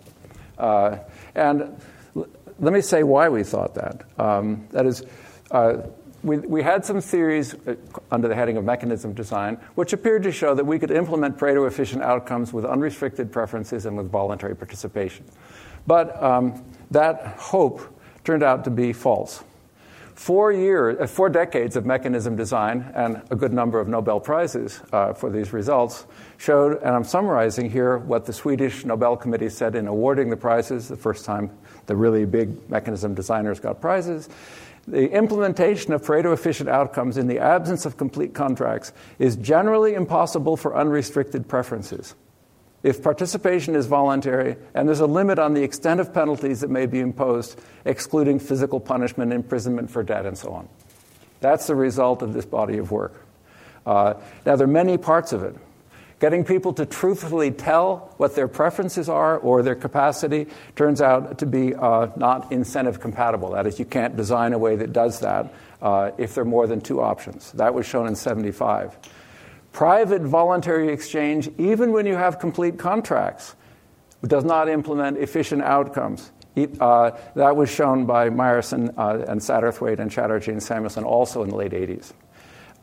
[0.59, 0.99] Uh,
[1.35, 1.81] and
[2.17, 4.03] l- let me say why we thought that.
[4.19, 5.03] Um, that is,
[5.51, 5.83] uh,
[6.25, 7.77] we, we had some theories uh,
[8.11, 11.67] under the heading of mechanism design, which appeared to show that we could implement Pareto
[11.69, 15.25] efficient outcomes with unrestricted preferences and with voluntary participation.
[15.87, 17.83] But um, that hope
[18.25, 19.45] turned out to be false.
[20.15, 24.81] Four years, uh, four decades of mechanism design and a good number of Nobel Prizes
[24.93, 26.07] uh, for these results
[26.39, 30.89] showed, and I'm summarizing here what the Swedish Nobel Committee said in awarding the prizes,
[30.89, 31.51] the first time
[31.87, 34.29] the really big mechanism designers got prizes,
[34.87, 40.57] the implementation of Pareto efficient outcomes in the absence of complete contracts is generally impossible
[40.57, 42.15] for unrestricted preferences.
[42.83, 46.85] If participation is voluntary, and there's a limit on the extent of penalties that may
[46.85, 50.69] be imposed, excluding physical punishment, imprisonment for debt, and so on.
[51.41, 53.15] That's the result of this body of work.
[53.87, 55.57] Uh, now, there are many parts of it.
[56.25, 61.45] Getting people to truthfully tell what their preferences are or their capacity turns out to
[61.45, 63.51] be uh, not incentive compatible.
[63.51, 66.67] That is, you can't design a way that does that uh, if there are more
[66.67, 67.53] than two options.
[67.53, 68.97] That was shown in 75.
[69.73, 73.55] Private voluntary exchange, even when you have complete contracts,
[74.27, 76.33] does not implement efficient outcomes.
[76.57, 81.51] Uh, that was shown by Myerson uh, and Satterthwaite and Chatterjee and Samuelson also in
[81.51, 82.15] the late 80s.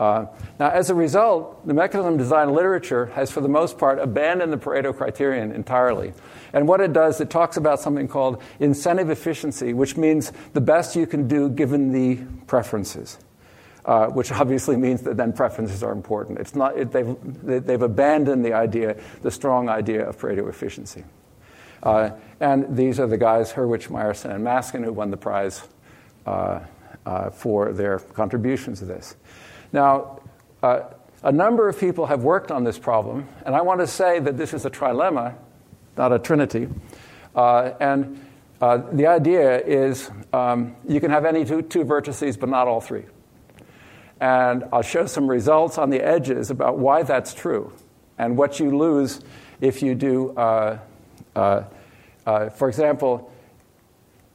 [0.02, 0.26] Uh,
[0.60, 4.58] now, as a result, the mechanism design literature has, for the most part, abandoned the
[4.58, 6.12] Pareto criterion entirely.
[6.54, 10.96] And what it does, it talks about something called incentive efficiency, which means the best
[10.96, 12.16] you can do given the
[12.48, 13.20] preferences.
[13.86, 16.40] Uh, which obviously means that then preferences are important.
[16.40, 21.04] It's not, it, they've, they've abandoned the idea, the strong idea of Pareto efficiency.
[21.84, 25.62] Uh, and these are the guys, Hurwicz, Meyerson, and Maskin, who won the prize
[26.26, 26.62] uh,
[27.04, 29.16] uh for their contributions to this.
[29.72, 30.20] Now,
[30.62, 30.82] uh,
[31.24, 34.38] a number of people have worked on this problem, and I want to say that
[34.38, 35.36] this is a trilemma,
[35.98, 36.68] not a trinity.
[37.36, 38.26] Uh, and
[38.60, 42.82] uh, the idea is um, you can have any two, two vertices, but not all
[42.82, 43.06] three.
[44.20, 47.74] And I'll show some results on the edges about why that's true
[48.18, 49.22] and what you lose
[49.62, 50.80] if you do, uh,
[51.36, 51.64] uh,
[52.26, 53.32] uh, for example,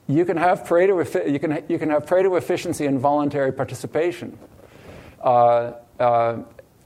[0.08, 4.38] you can have Pareto, you can, you can have Pareto efficiency and voluntary participation.
[5.26, 6.38] Uh, uh,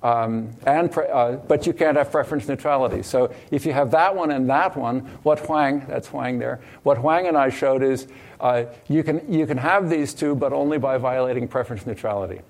[0.03, 3.03] um, and pre- uh, but you can't have preference neutrality.
[3.03, 6.97] So if you have that one and that one, what Hwang, that's Hwang there, what
[6.97, 8.09] Hwang and I showed is
[8.41, 12.41] uh, you, can, you can have these two, but only by violating preference neutrality.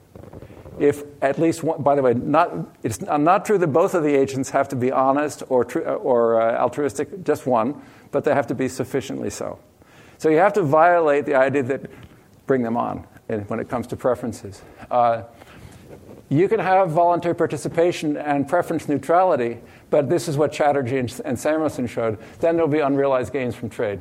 [0.79, 2.53] If at least one, by the way, not,
[2.85, 6.41] it's not true that both of the agents have to be honest or, tr- or
[6.41, 9.59] uh, altruistic, just one, but they have to be sufficiently so.
[10.19, 11.91] So you have to violate the idea that
[12.47, 13.05] bring them on
[13.49, 14.63] when it comes to preferences.
[16.31, 19.59] You can have voluntary participation and preference neutrality,
[19.91, 22.19] but this is what Chatterjee and Samuelson showed.
[22.39, 24.01] Then there'll be unrealized gains from trade.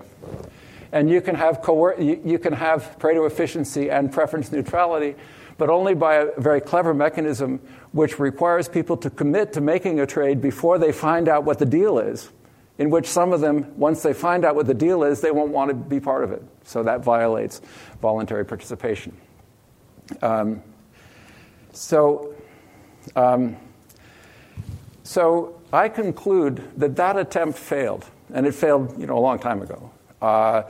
[0.92, 5.16] And you can have, coer- you can have Pareto efficiency and preference neutrality,
[5.58, 7.60] but only by a very clever mechanism
[7.94, 11.66] which requires people to commit to making a trade before they find out what the
[11.66, 12.30] deal is.
[12.78, 15.52] In which some of them, once they find out what the deal is, they won't
[15.52, 16.44] want to be part of it.
[16.64, 17.60] So that violates
[18.02, 19.18] voluntary participation.
[20.22, 20.64] Um,
[21.74, 22.34] so,
[23.16, 23.58] um,
[25.04, 29.62] so I conclude that that attempt failed, and it failed, you know, a long time
[29.62, 29.92] ago.
[30.22, 30.64] Uh,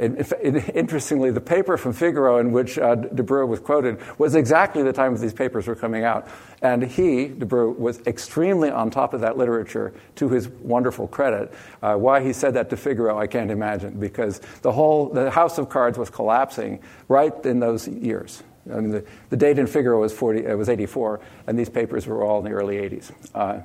[0.00, 4.82] it, it, interestingly, the paper from Figaro in which uh, Debreu was quoted was exactly
[4.82, 6.26] the time these papers were coming out.
[6.62, 11.52] And he, Debreu, was extremely on top of that literature to his wonderful credit.
[11.82, 15.58] Uh, why he said that to Figaro, I can't imagine, because the whole the house
[15.58, 18.42] of cards was collapsing right in those years.
[18.70, 22.06] I mean, the, the date in Figaro was, 40, uh, was 84, and these papers
[22.06, 23.12] were all in the early 80s.
[23.34, 23.60] Uh,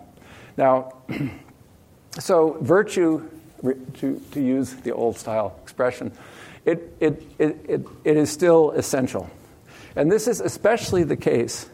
[0.58, 0.94] now,
[2.20, 3.28] so virtue,
[3.96, 6.12] to, to use the old style expression,
[6.66, 9.30] it, it, it, it, it is still essential.
[9.96, 11.70] And this is especially the case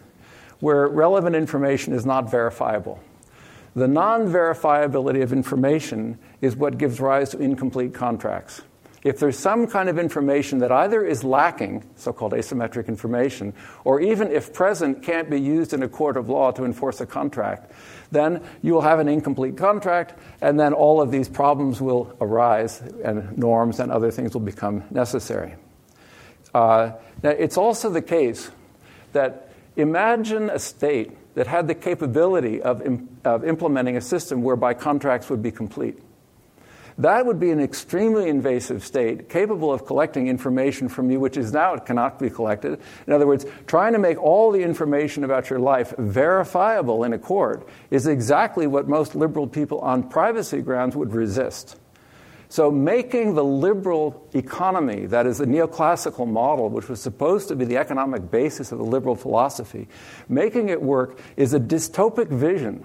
[0.60, 3.00] where relevant information is not verifiable.
[3.76, 8.62] The non verifiability of information is what gives rise to incomplete contracts
[9.04, 14.00] if there's some kind of information that either is lacking, so called asymmetric information, or
[14.00, 17.72] even if present can't be used in a court of law to enforce a contract,
[18.12, 22.82] then you will have an incomplete contract, and then all of these problems will arise,
[23.04, 25.56] and norms and other things will become necessary.
[26.54, 26.92] Uh,
[27.24, 28.52] now, it's also the case
[29.14, 32.82] that imagine a state that had the capability of,
[33.24, 35.98] of implementing a system whereby contracts would be complete.
[36.98, 41.54] That would be an extremely invasive state capable of collecting information from you, which is
[41.54, 42.80] now it cannot be collected.
[43.08, 47.20] In other words, trying to make all the information about your life verifiable in a
[47.20, 51.78] court is exactly what most liberal people on privacy grounds would resist.
[52.50, 57.64] So, making the liberal economy, that is the neoclassical model, which was supposed to be
[57.64, 59.88] the economic basis of the liberal philosophy,
[60.28, 62.84] making it work is a dystopic vision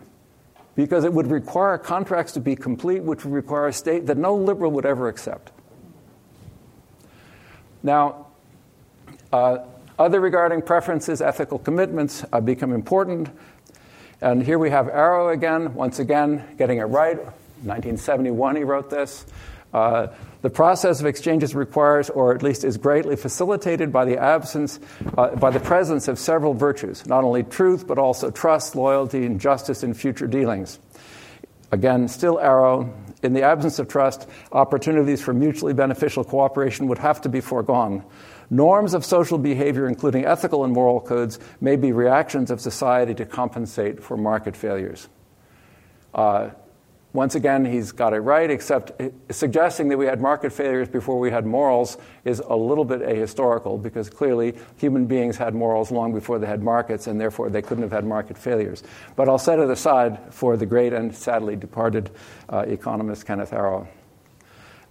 [0.76, 4.34] because it would require contracts to be complete, which would require a state that no
[4.34, 5.50] liberal would ever accept.
[7.82, 8.26] Now,
[9.32, 9.58] uh,
[9.98, 13.30] other regarding preferences, ethical commitments uh, become important.
[14.20, 17.16] And here we have Arrow again, once again, getting it right.
[17.16, 19.24] 1971, he wrote this.
[19.72, 20.09] Uh,
[20.42, 24.81] the process of exchanges requires, or at least is greatly facilitated by the absence,
[25.18, 29.40] uh, by the presence of several virtues, not only truth, but also trust, loyalty, and
[29.40, 30.79] justice in future dealings.
[31.73, 37.21] Again, still Arrow, In the absence of trust, opportunities for mutually beneficial cooperation would have
[37.23, 38.04] to be foregone.
[38.50, 43.25] Norms of social behavior, including ethical and moral codes, may be reactions of society to
[43.25, 45.08] compensate for market failures.
[46.14, 46.50] Uh,
[47.17, 48.92] once again, he's got it right, except
[49.31, 51.96] suggesting that we had market failures before we had morals
[52.27, 56.62] is a little bit ahistorical because clearly human beings had morals long before they had
[56.62, 58.83] markets and therefore they couldn't have had market failures.
[59.17, 62.10] But I'll set it aside for the great and sadly departed
[62.50, 63.88] uh, economist Kenneth Arrow.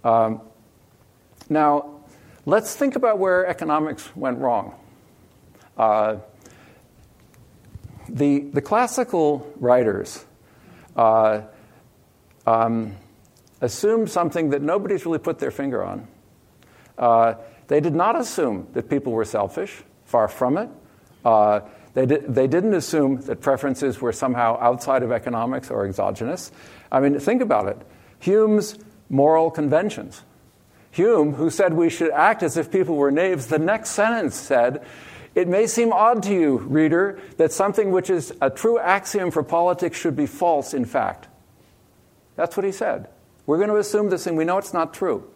[0.02, 0.40] Um,
[1.48, 2.00] now,
[2.44, 4.74] let's think about where economics went wrong.
[5.78, 6.16] Uh,
[8.08, 10.24] the, the classical writers
[10.96, 11.42] uh,
[12.46, 12.96] um,
[13.60, 16.08] assumed something that nobody's really put their finger on.
[16.98, 17.34] Uh,
[17.68, 20.68] they did not assume that people were selfish, far from it.
[21.24, 21.60] Uh,
[21.94, 26.52] they, di- they didn't assume that preferences were somehow outside of economics or exogenous.
[26.92, 27.78] I mean, think about it.
[28.20, 28.78] Hume's
[29.08, 30.22] moral conventions.
[30.90, 34.84] Hume, who said we should act as if people were knaves, the next sentence said,
[35.34, 39.42] It may seem odd to you, reader, that something which is a true axiom for
[39.42, 41.28] politics should be false in fact.
[42.36, 43.08] That's what he said.
[43.46, 45.28] We're going to assume this and we know it's not true.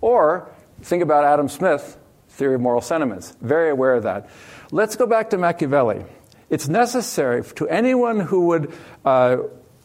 [0.00, 0.50] Or
[0.82, 1.98] think about Adam Smith,
[2.28, 4.28] theory of moral sentiments, very aware of that.
[4.70, 6.04] Let's go back to Machiavelli.
[6.50, 8.72] It's necessary to anyone who would
[9.04, 9.38] uh,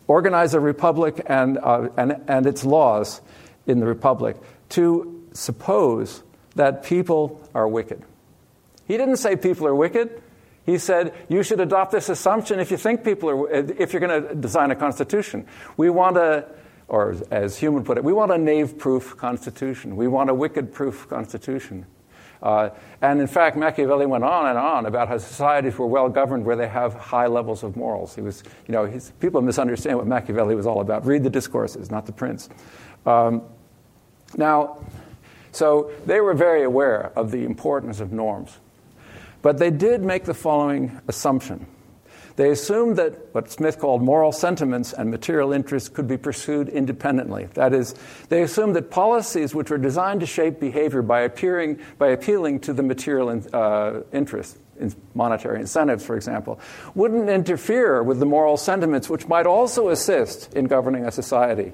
[0.08, 3.22] organize a republic and, uh, and, and its laws
[3.68, 4.38] in the republic
[4.70, 6.24] to suppose
[6.56, 8.04] that people are wicked.
[8.88, 10.22] He didn't say people are wicked.
[10.66, 14.24] He said, you should adopt this assumption if you think people are, if you're going
[14.24, 15.46] to design a constitution.
[15.76, 16.48] We want to
[16.88, 19.96] or as Hume put it, we want a knave proof constitution.
[19.96, 21.86] We want a wicked proof constitution.
[22.42, 22.70] Uh,
[23.02, 26.58] and in fact, Machiavelli went on and on about how societies were well governed where
[26.58, 28.14] they have high levels of morals.
[28.14, 31.06] He was, you know, people misunderstand what Machiavelli was all about.
[31.06, 32.50] Read the discourses, not the prince.
[33.06, 33.44] Um,
[34.36, 34.86] now,
[35.54, 38.60] so they were very aware of the importance of norms.
[39.42, 41.66] But they did make the following assumption
[42.36, 47.48] they assumed that what Smith called moral sentiments and material interests could be pursued independently.
[47.54, 47.94] That is,
[48.30, 52.74] they assumed that policies which were designed to shape behavior by, appearing, by appealing to
[52.74, 56.60] the material in, uh, interests, in monetary incentives, for example,
[56.96, 61.74] wouldn't interfere with the moral sentiments which might also assist in governing a society.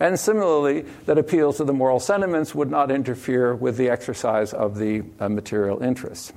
[0.00, 4.76] And similarly, that appeals to the moral sentiments would not interfere with the exercise of
[4.76, 6.32] the uh, material interests.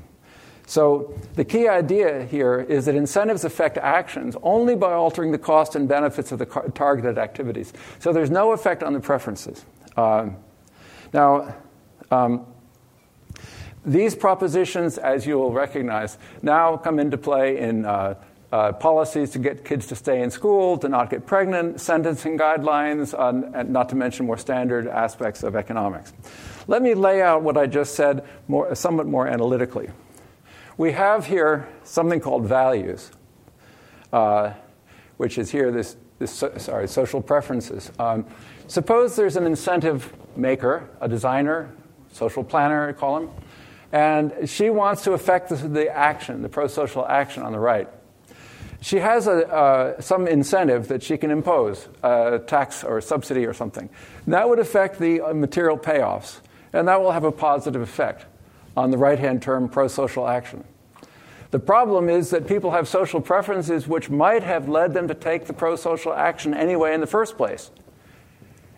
[0.68, 5.76] So, the key idea here is that incentives affect actions only by altering the cost
[5.76, 7.72] and benefits of the targeted activities.
[7.99, 9.63] So, there's no effect on the preferences.
[9.95, 10.38] Um,
[11.13, 11.55] now,
[12.09, 12.47] um,
[13.86, 18.16] these propositions, as you will recognize, now come into play in uh,
[18.51, 23.13] uh, policies to get kids to stay in school, to not get pregnant, sentencing guidelines,
[23.13, 26.13] uh, and not to mention more standard aspects of economics.
[26.68, 29.89] Let me lay out what I just said more, somewhat more analytically
[30.78, 33.12] we have here something called values,
[34.12, 34.54] uh,
[35.18, 37.92] which is here this, this sorry, social preferences.
[37.98, 38.26] Um,
[38.68, 41.72] suppose there's an incentive maker, a designer,
[42.12, 43.30] social planner, I call him,
[43.92, 47.88] and she wants to affect the, the action, the pro social action on the right.
[48.82, 53.46] She has a, uh, some incentive that she can impose, a tax or a subsidy
[53.46, 53.90] or something.
[54.28, 56.42] That would affect the uh, material payoffs,
[56.74, 58.26] and that will have a positive effect
[58.76, 60.64] on the right hand term pro social action.
[61.52, 65.46] The problem is that people have social preferences which might have led them to take
[65.46, 67.72] the pro social action anyway in the first place.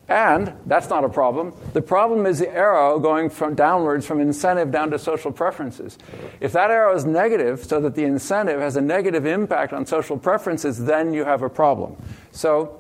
[0.09, 1.53] And that's not a problem.
[1.73, 5.97] The problem is the arrow going from downwards from incentive down to social preferences.
[6.39, 10.17] If that arrow is negative, so that the incentive has a negative impact on social
[10.17, 11.97] preferences, then you have a problem.
[12.31, 12.79] So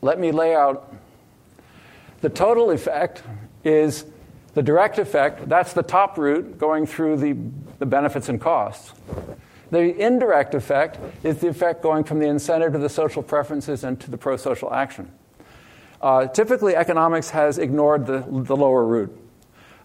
[0.00, 0.94] let me lay out
[2.22, 3.22] the total effect
[3.62, 4.04] is
[4.54, 7.36] the direct effect, that's the top route going through the,
[7.78, 8.92] the benefits and costs.
[9.70, 13.98] The indirect effect is the effect going from the incentive to the social preferences and
[14.00, 15.10] to the pro social action.
[16.02, 19.18] Uh, typically, economics has ignored the, the lower route.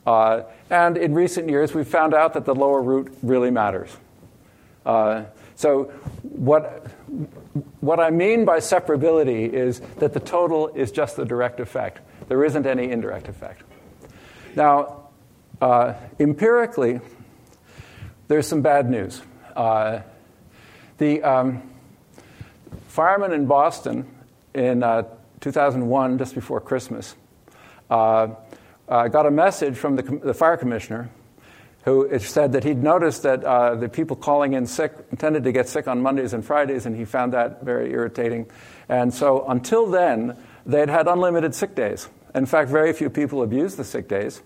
[0.06, 3.96] Uh, and in recent years, we've found out that the lower route really matters.
[4.86, 5.24] Uh,
[5.56, 5.86] so,
[6.24, 6.88] what,
[7.80, 12.44] what I mean by separability is that the total is just the direct effect, there
[12.44, 13.64] isn't any indirect effect.
[14.58, 15.10] Now,
[15.62, 17.00] uh, empirically,
[18.28, 19.22] there's some bad news.
[19.56, 20.00] Uh,
[20.98, 21.62] the um,
[22.88, 24.08] firemen in Boston
[24.56, 25.04] in uh,
[25.42, 27.16] 2001, just before Christmas,
[27.92, 28.30] uh,
[28.90, 31.12] uh, got a message from the, the, fire commissioner
[31.84, 35.70] who said that he'd noticed that uh, the people calling in sick tended to get
[35.70, 38.50] sick on Mondays and Fridays, and he found that very irritating.
[38.90, 40.36] And so until then,
[40.66, 42.10] they'd had unlimited sick days.
[42.38, 44.42] In fact, very few people abused the sick days,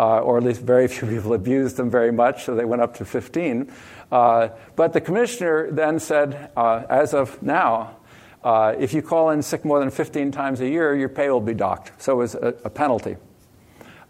[0.00, 2.96] uh, or at least very few people abused them very much, so they went up
[2.96, 3.70] to 15.
[4.10, 7.96] Uh, but the commissioner then said, uh, as of now,
[8.42, 11.42] uh, if you call in sick more than 15 times a year, your pay will
[11.42, 12.02] be docked.
[12.02, 13.16] So it was a, a penalty.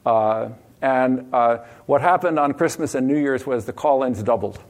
[0.07, 4.63] Uh, and uh, what happened on Christmas and New Year's was the call ins doubled.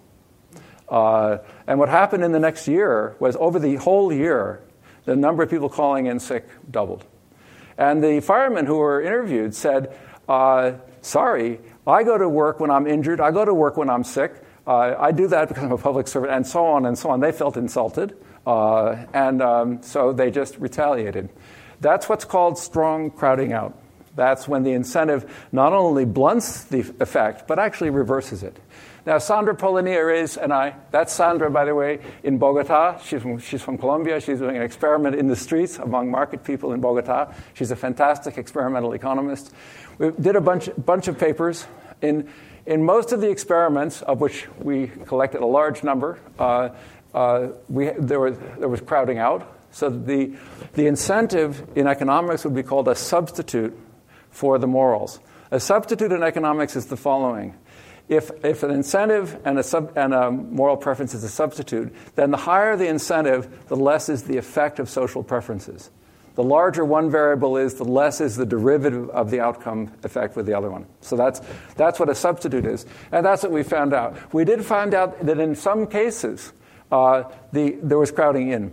[0.90, 4.62] And what happened in the next year was over the whole year,
[5.04, 7.04] the number of people calling in sick doubled.
[7.78, 9.96] And the firemen who were interviewed said,
[10.30, 10.72] uh,
[11.02, 14.34] Sorry, I go to work when I'm injured, I go to work when I'm sick,
[14.66, 17.20] uh, I do that because I'm a public servant, and so on and so on.
[17.20, 18.16] They felt insulted,
[18.46, 21.30] uh, and um, so they just retaliated.
[21.80, 23.78] That's what's called strong crowding out.
[24.14, 28.58] That's when the incentive not only blunts the effect, but actually reverses it.
[29.06, 32.98] Now, Sandra Polania Reyes and I, that's Sandra, by the way, in Bogota.
[32.98, 34.20] She's from, she's from Colombia.
[34.20, 37.32] She's doing an experiment in the streets among market people in Bogota.
[37.54, 39.52] She's a fantastic experimental economist.
[39.98, 41.66] We did a bunch, bunch of papers.
[42.02, 42.28] In,
[42.66, 46.70] in most of the experiments, of which we collected a large number, uh,
[47.14, 49.56] uh, we, there, was, there was crowding out.
[49.72, 50.36] So the,
[50.74, 53.76] the incentive in economics would be called a substitute
[54.30, 55.20] for the morals.
[55.50, 57.54] A substitute in economics is the following
[58.10, 62.32] if, if an incentive and a, sub, and a moral preference is a substitute, then
[62.32, 65.90] the higher the incentive, the less is the effect of social preferences.
[66.34, 70.46] The larger one variable is, the less is the derivative of the outcome effect with
[70.46, 70.86] the other one.
[71.00, 71.40] So that's,
[71.76, 72.84] that's what a substitute is.
[73.12, 74.34] And that's what we found out.
[74.34, 76.52] We did find out that in some cases,
[76.90, 78.72] uh, the, there was crowding in.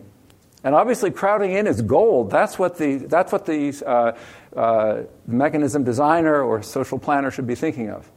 [0.63, 2.31] And obviously, crowding in is gold.
[2.31, 7.55] That's what the, that's what the uh, uh, mechanism designer or social planner should be
[7.55, 8.09] thinking of.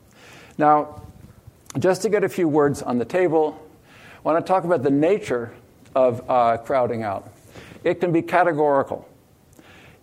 [0.56, 1.02] Now,
[1.78, 3.60] just to get a few words on the table,
[4.18, 5.52] I want to talk about the nature
[5.94, 7.32] of uh, crowding out.
[7.84, 9.08] It can be categorical.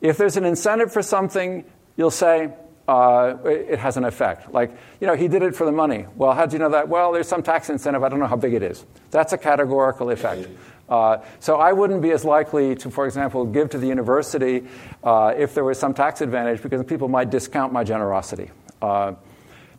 [0.02, 1.66] If there's an incentive for something,
[1.96, 2.54] you'll say
[2.88, 4.54] uh, it has an effect.
[4.54, 6.06] Like, you know, he did it for the money.
[6.16, 6.88] Well, how do you know that?
[6.88, 8.04] Well, there's some tax incentive.
[8.04, 8.86] I don't know how big it is.
[9.12, 10.48] That's a categorical effect.
[10.88, 14.66] Uh, so I wouldn't be as likely to, for example, give to the university
[15.04, 18.52] uh, if there was some tax advantage because people might discount my generosity.
[18.82, 19.16] Uh,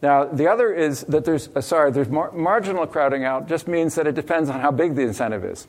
[0.00, 3.96] now, the other is that there's, uh, sorry, there's mar- marginal crowding out just means
[3.96, 5.66] that it depends on how big the incentive is.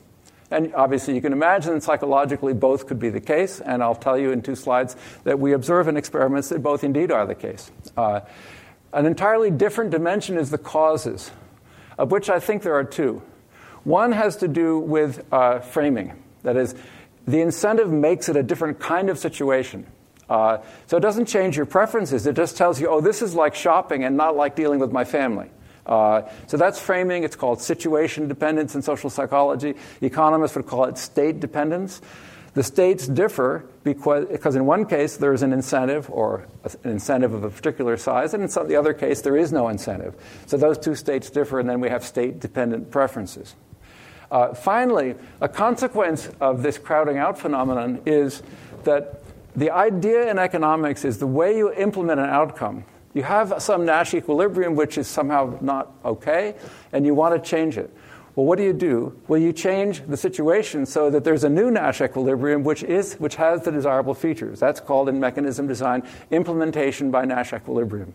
[0.52, 4.32] And obviously, you can imagine psychologically both could be the case, and I'll tell you
[4.32, 7.70] in two slides that we observe in experiments that both indeed are the case.
[7.96, 8.20] Uh,
[8.92, 11.30] an entirely different dimension is the causes,
[11.98, 13.22] of which I think there are two.
[13.84, 16.20] One has to do with uh, framing.
[16.42, 16.74] That is,
[17.26, 19.86] the incentive makes it a different kind of situation.
[20.30, 22.24] Uh, so it doesn't change your preferences.
[22.24, 25.04] It just tells you, oh, this is like shopping and not like dealing with my
[25.04, 25.50] family.
[25.84, 27.24] Uh, so that's framing.
[27.24, 29.74] It's called situation dependence in social psychology.
[30.00, 32.00] Economists would call it state dependence.
[32.54, 36.46] The states differ because, because in one case there's an incentive or
[36.84, 39.68] an incentive of a particular size, and in some, the other case there is no
[39.68, 40.14] incentive.
[40.46, 43.54] So those two states differ, and then we have state dependent preferences.
[44.30, 48.42] Uh, finally, a consequence of this crowding out phenomenon is
[48.84, 49.19] that
[49.56, 52.84] the idea in economics is the way you implement an outcome.
[53.14, 56.54] You have some Nash equilibrium which is somehow not okay,
[56.92, 57.92] and you want to change it.
[58.36, 59.20] Well, what do you do?
[59.26, 63.34] Well, you change the situation so that there's a new Nash equilibrium which, is, which
[63.36, 64.60] has the desirable features.
[64.60, 68.14] That's called in mechanism design implementation by Nash equilibrium.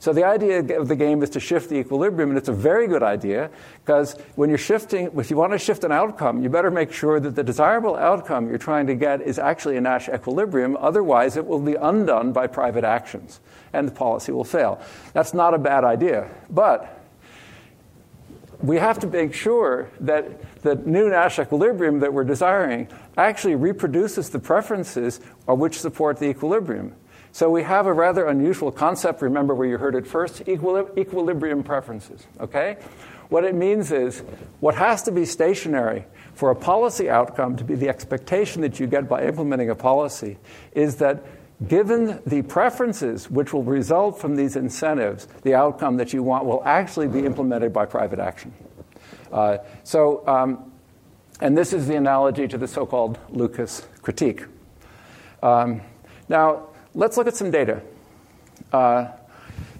[0.00, 2.88] So the idea of the game is to shift the equilibrium, and it's a very
[2.88, 3.50] good idea
[3.84, 7.20] because when you're shifting, if you want to shift an outcome, you better make sure
[7.20, 10.74] that the desirable outcome you're trying to get is actually a Nash equilibrium.
[10.80, 13.40] Otherwise, it will be undone by private actions,
[13.74, 14.80] and the policy will fail.
[15.12, 16.98] That's not a bad idea, but
[18.62, 22.88] we have to make sure that the new Nash equilibrium that we're desiring
[23.18, 26.94] actually reproduces the preferences which support the equilibrium.
[27.32, 32.26] So we have a rather unusual concept, remember where you heard it first equilibrium preferences.
[32.40, 32.76] Okay?
[33.28, 34.20] What it means is
[34.58, 36.04] what has to be stationary
[36.34, 40.36] for a policy outcome to be the expectation that you get by implementing a policy
[40.72, 41.22] is that
[41.68, 46.62] given the preferences which will result from these incentives, the outcome that you want will
[46.64, 48.52] actually be implemented by private action.
[49.30, 50.72] Uh, so, um,
[51.40, 54.44] and this is the analogy to the so called Lucas critique.
[55.42, 55.82] Um,
[56.28, 57.82] now, Let's look at some data.
[58.72, 59.08] Uh,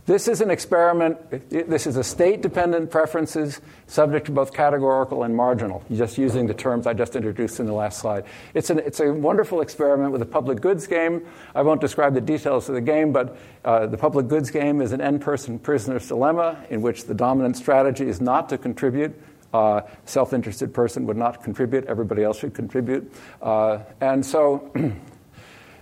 [0.06, 1.50] this is an experiment.
[1.50, 6.54] This is a state dependent preferences subject to both categorical and marginal, just using the
[6.54, 8.24] terms I just introduced in the last slide.
[8.54, 11.26] It's, an, it's a wonderful experiment with a public goods game.
[11.54, 14.92] I won't describe the details of the game, but uh, the public goods game is
[14.92, 19.14] an n person prisoner's dilemma in which the dominant strategy is not to contribute.
[19.52, 23.12] Uh, Self interested person would not contribute, everybody else should contribute.
[23.42, 24.72] Uh, and so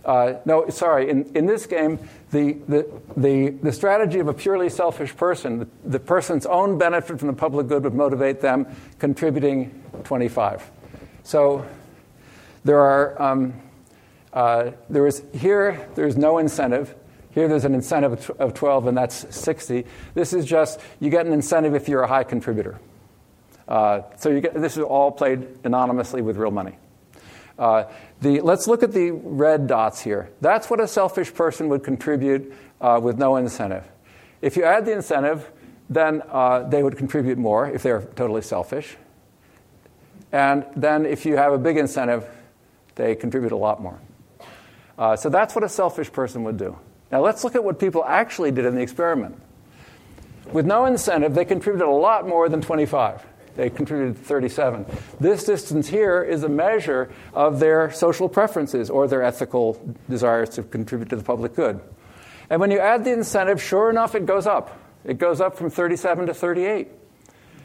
[0.08, 1.98] uh, no, sorry, in, in this game,
[2.30, 7.18] the, the, the, the strategy of a purely selfish person, the, the person's own benefit
[7.18, 8.66] from the public good would motivate them,
[8.98, 10.68] contributing 25.
[11.24, 11.66] So
[12.64, 13.52] there are, um,
[14.32, 16.94] uh, there is, here, there's no incentive.
[17.32, 19.84] Here, there's an incentive of 12, and that's 60.
[20.14, 22.80] This is just, you get an incentive if you're a high contributor.
[23.68, 26.78] Uh, so you get, this is all played anonymously with real money.
[27.58, 27.84] Uh,
[28.20, 30.30] the, let's look at the red dots here.
[30.40, 33.84] That's what a selfish person would contribute uh, with no incentive.
[34.42, 35.50] If you add the incentive,
[35.88, 38.96] then uh, they would contribute more if they're totally selfish.
[40.32, 42.26] And then if you have a big incentive,
[42.96, 43.98] they contribute a lot more.
[44.98, 46.76] Uh, so that's what a selfish person would do.
[47.10, 49.40] Now let's look at what people actually did in the experiment.
[50.52, 53.24] With no incentive, they contributed a lot more than 25.
[53.58, 54.86] They contributed 37.
[55.18, 60.62] This distance here is a measure of their social preferences or their ethical desires to
[60.62, 61.80] contribute to the public good.
[62.50, 64.78] And when you add the incentive, sure enough, it goes up.
[65.04, 66.86] It goes up from 37 to 38.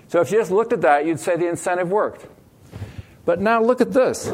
[0.07, 2.25] So if you just looked at that, you'd say the incentive worked.
[3.23, 4.33] But now look at this.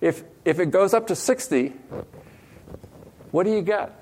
[0.00, 1.72] If, if it goes up to 60,
[3.30, 3.92] what do you get?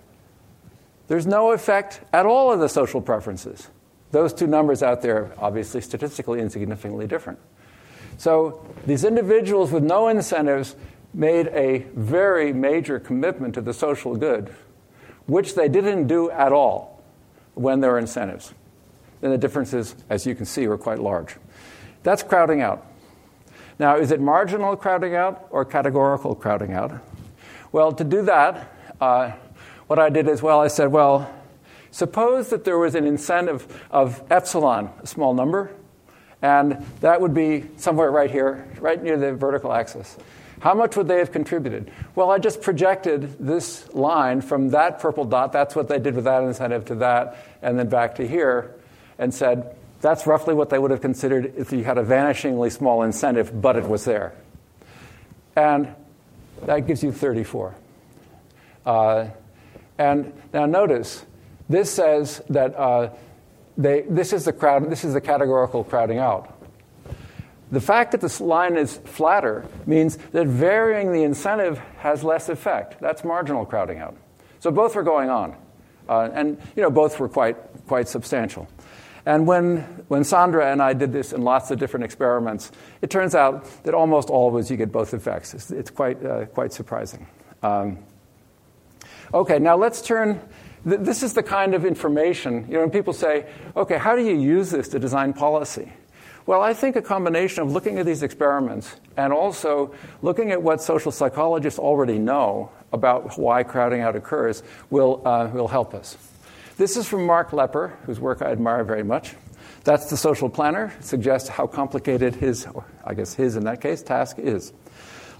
[1.08, 3.68] There's no effect at all of the social preferences.
[4.12, 7.38] Those two numbers out there, are obviously statistically insignificantly different.
[8.18, 10.76] So these individuals with no incentives
[11.14, 14.54] made a very major commitment to the social good,
[15.26, 17.02] which they didn't do at all
[17.54, 18.54] when there were incentives.
[19.22, 21.36] And the differences, as you can see, were quite large.
[22.02, 22.86] That's crowding out.
[23.78, 26.92] Now, is it marginal crowding out or categorical crowding out?
[27.70, 29.32] Well, to do that, uh,
[29.86, 31.32] what I did is, well, I said, well,
[31.92, 35.70] Suppose that there was an incentive of epsilon, a small number,
[36.40, 40.16] and that would be somewhere right here, right near the vertical axis.
[40.60, 41.92] How much would they have contributed?
[42.14, 46.24] Well, I just projected this line from that purple dot, that's what they did with
[46.24, 48.74] that incentive, to that, and then back to here,
[49.18, 53.02] and said that's roughly what they would have considered if you had a vanishingly small
[53.02, 54.34] incentive, but it was there.
[55.54, 55.94] And
[56.64, 57.74] that gives you 34.
[58.86, 59.26] Uh,
[59.98, 61.26] and now notice,
[61.68, 63.10] this says that uh,
[63.76, 66.58] they, this, is the crowd, this is the categorical crowding out.
[67.70, 73.00] The fact that this line is flatter means that varying the incentive has less effect.
[73.00, 74.16] That's marginal crowding out.
[74.60, 75.56] So both were going on.
[76.08, 77.56] Uh, and you know, both were quite,
[77.86, 78.68] quite substantial.
[79.24, 83.34] And when, when Sandra and I did this in lots of different experiments, it turns
[83.34, 85.54] out that almost always you get both effects.
[85.54, 87.26] It's, it's quite, uh, quite surprising.
[87.62, 87.98] Um,
[89.32, 90.40] okay, now let's turn
[90.84, 94.34] this is the kind of information, you know, when people say, okay, how do you
[94.34, 95.92] use this to design policy?
[96.44, 100.82] Well, I think a combination of looking at these experiments and also looking at what
[100.82, 106.16] social psychologists already know about why crowding out occurs will, uh, will help us.
[106.76, 109.36] This is from Mark Lepper, whose work I admire very much.
[109.84, 112.66] That's the social planner, suggests how complicated his,
[113.04, 114.72] I guess his in that case, task is.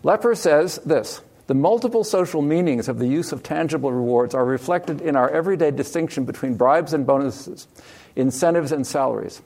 [0.04, 1.20] Lepper says this
[1.52, 5.70] the multiple social meanings of the use of tangible rewards are reflected in our everyday
[5.70, 7.68] distinction between bribes and bonuses,
[8.16, 9.42] incentives and salaries.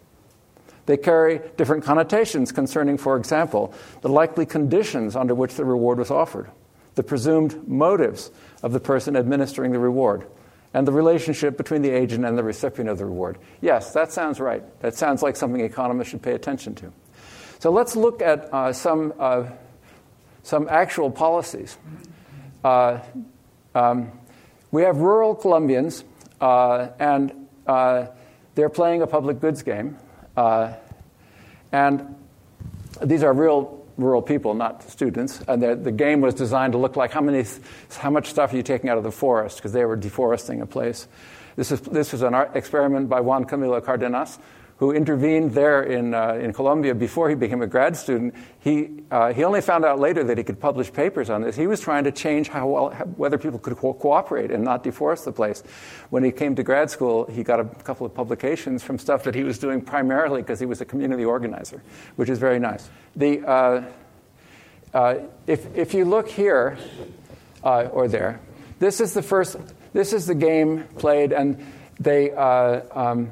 [0.86, 6.12] They carry different connotations concerning, for example, the likely conditions under which the reward was
[6.12, 6.48] offered,
[6.94, 8.30] the presumed motives
[8.62, 10.28] of the person administering the reward,
[10.72, 13.36] and the relationship between the agent and the recipient of the reward.
[13.60, 14.62] Yes, that sounds right.
[14.78, 16.92] That sounds like something economists should pay attention to.
[17.58, 19.48] So let's look at uh, some uh,
[20.46, 21.76] some actual policies.
[22.62, 23.00] Uh,
[23.74, 24.12] um,
[24.70, 26.04] we have rural Colombians,
[26.40, 28.06] uh, and uh,
[28.54, 29.98] they're playing a public goods game.
[30.36, 30.72] Uh,
[31.72, 32.14] and
[33.02, 35.42] these are real rural people, not students.
[35.48, 37.44] And the game was designed to look like how, many,
[37.98, 40.66] how much stuff are you taking out of the forest, because they were deforesting a
[40.66, 41.08] place.
[41.56, 44.38] This is, this was an experiment by Juan Camilo Cardenas,
[44.78, 49.32] who intervened there in, uh, in Colombia before he became a grad student, he, uh,
[49.32, 51.56] he only found out later that he could publish papers on this.
[51.56, 55.24] He was trying to change how well, whether people could co- cooperate and not deforest
[55.24, 55.62] the place.
[56.10, 59.34] When he came to grad school, he got a couple of publications from stuff that
[59.34, 61.82] he was doing primarily because he was a community organizer,
[62.16, 62.88] which is very nice.
[63.14, 63.84] The, uh,
[64.92, 65.14] uh
[65.46, 66.76] if, if you look here
[67.64, 68.40] uh, or there,
[68.78, 69.56] this is the first,
[69.94, 71.64] this is the game played, and
[71.98, 73.30] they, uh, um,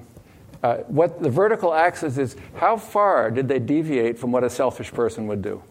[0.65, 4.91] uh, what the vertical axis is how far did they deviate from what a selfish
[4.91, 5.63] person would do?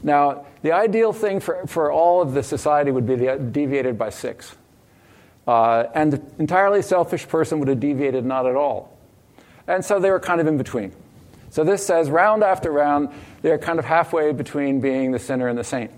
[0.00, 4.10] Now, the ideal thing for, for all of the society would be the, deviated by
[4.10, 4.54] six.
[5.44, 8.96] Uh, and the entirely selfish person would have deviated not at all.
[9.66, 10.92] And so they were kind of in between.
[11.50, 13.08] So this says round after round,
[13.42, 15.90] they're kind of halfway between being the sinner and the saint.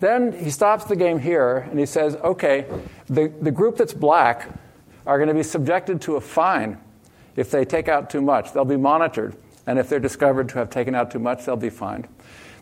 [0.00, 2.66] then he stops the game here and he says, okay,
[3.06, 4.48] the, the group that's black
[5.06, 6.78] are going to be subjected to a fine
[7.36, 8.52] if they take out too much.
[8.52, 9.36] They'll be monitored.
[9.66, 12.08] And if they're discovered to have taken out too much, they'll be fined.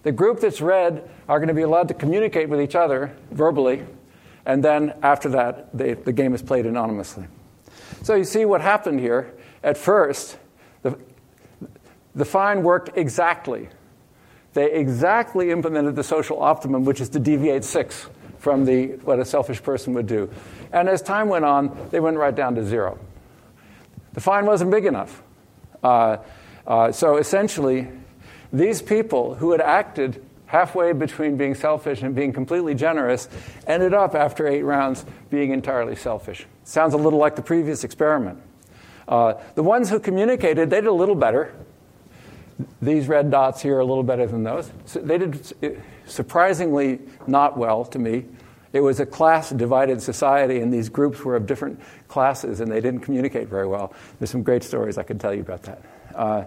[0.03, 3.85] The group that's red are going to be allowed to communicate with each other verbally.
[4.47, 7.27] And then after that, they, the game is played anonymously.
[8.03, 9.35] So you see what happened here.
[9.63, 10.39] At first,
[10.83, 10.99] the,
[12.15, 13.69] the fine worked exactly.
[14.55, 18.09] They exactly implemented the social optimum, which is to deviate six
[18.41, 20.29] from the, what a selfish person would do.
[20.73, 22.99] And as time went on, they went right down to zero.
[24.15, 25.23] The fine wasn't big enough.
[25.85, 26.17] Uh,
[26.67, 27.89] uh, so essentially,
[28.53, 33.29] these people who had acted halfway between being selfish and being completely generous
[33.67, 36.47] ended up, after eight rounds, being entirely selfish.
[36.65, 38.41] Sounds a little like the previous experiment.
[39.07, 41.55] Uh, the ones who communicated, they did a little better.
[42.81, 44.71] These red dots here are a little better than those.
[44.87, 48.25] So they did surprisingly not well to me.
[48.73, 52.81] It was a class divided society, and these groups were of different classes, and they
[52.81, 53.93] didn't communicate very well.
[54.19, 55.83] There's some great stories I can tell you about that.
[56.15, 56.45] Uh,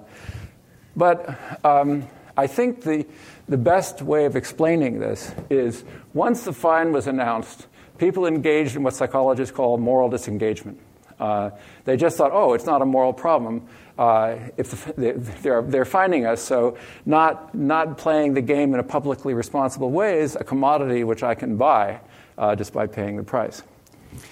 [0.96, 2.08] but um,
[2.38, 3.06] I think the,
[3.50, 5.84] the best way of explaining this is
[6.14, 10.80] once the fine was announced, people engaged in what psychologists call moral disengagement.
[11.20, 11.52] Uh,
[11.86, 13.68] they just thought, oh, it's not a moral problem.
[13.98, 19.34] Uh, if they're, they're finding us, so not, not playing the game in a publicly
[19.34, 22.00] responsible way is a commodity which I can buy
[22.38, 23.64] uh, just by paying the price.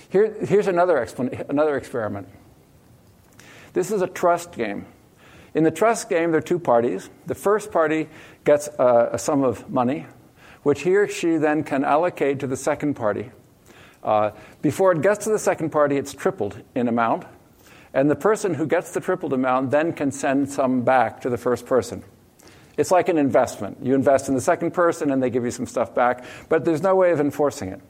[0.10, 1.08] Here, here's another,
[1.50, 2.28] another experiment.
[3.74, 4.86] This is a trust game.
[5.54, 7.10] In the trust game, there are two parties.
[7.26, 8.10] The first party
[8.46, 10.06] gets a, a sum of money,
[10.64, 13.32] which he or she then can allocate to the second party.
[14.04, 14.32] Uh,
[14.62, 17.26] before it gets to the second party, it's tripled in amount.
[17.94, 21.38] And the person who gets the tripled amount then can send some back to the
[21.38, 22.04] first person.
[22.78, 23.80] It's like an investment.
[23.82, 26.82] You invest in the second person and they give you some stuff back, but there's
[26.82, 27.82] no way of enforcing it.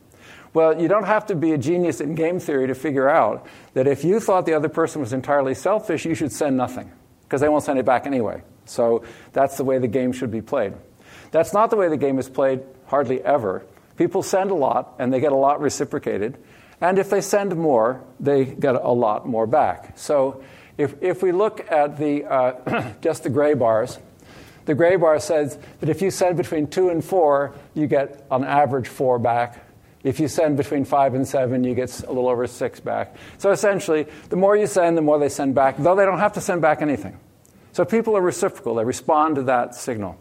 [0.54, 3.88] Well, you don't have to be a genius in game theory to figure out that
[3.88, 6.92] if you thought the other person was entirely selfish, you should send nothing
[7.24, 8.42] because they won't send it back anyway.
[8.66, 10.74] So that's the way the game should be played.
[11.32, 13.66] That's not the way the game is played hardly ever.
[13.96, 16.38] People send a lot and they get a lot reciprocated.
[16.82, 19.98] And if they send more, they get a lot more back.
[19.98, 20.44] So
[20.78, 24.00] if, if we look at the, uh, just the gray bars,
[24.66, 28.44] the gray bar says that if you send between two and four, you get on
[28.44, 29.64] average four back.
[30.04, 33.16] If you send between five and seven, you get a little over six back.
[33.38, 36.34] So essentially, the more you send, the more they send back, though they don't have
[36.34, 37.20] to send back anything.
[37.74, 40.20] So people are reciprocal, they respond to that signal.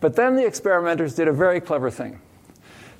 [0.00, 2.20] But then the experimenters did a very clever thing.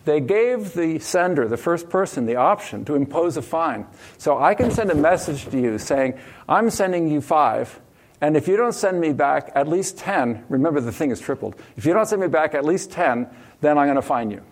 [0.05, 3.87] They gave the sender, the first person, the option to impose a fine.
[4.19, 7.81] So I can send a message to you saying, I'm sending you five,
[8.21, 11.57] and if you don't send me back at least 10, remember the thing is tripled.
[11.77, 13.29] If you don't send me back at least 10,
[13.61, 14.43] then I'm going to fine you.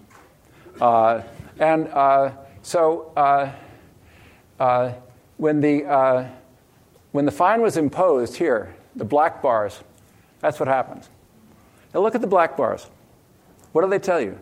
[0.81, 1.23] Uh,
[1.59, 2.33] and uh,
[2.63, 3.53] so uh,
[4.59, 4.93] uh,
[5.37, 6.29] when, the, uh,
[7.13, 9.81] when the fine was imposed here, the black bars,
[10.41, 11.09] that's what happens.
[11.95, 12.89] Now look at the black bars.
[13.73, 14.39] What do they tell you?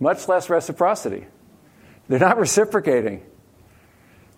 [0.00, 1.26] Much less reciprocity.
[2.08, 3.22] They're not reciprocating.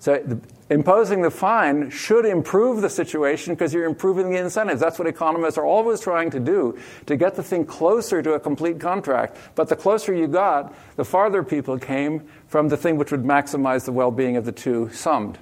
[0.01, 4.81] So the, imposing the fine should improve the situation because you're improving the incentives.
[4.81, 8.41] That's what economists are always trying to do to get the thing closer to a
[8.41, 9.37] complete contract.
[9.55, 13.85] But the closer you got, the farther people came from the thing which would maximize
[13.85, 15.39] the well being of the two summed.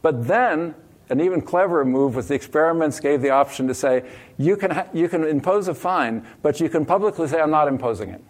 [0.00, 0.76] But then,
[1.08, 4.04] an even cleverer move was the experiments gave the option to say,
[4.38, 7.66] you can, ha- you can impose a fine, but you can publicly say, I'm not
[7.66, 8.22] imposing it.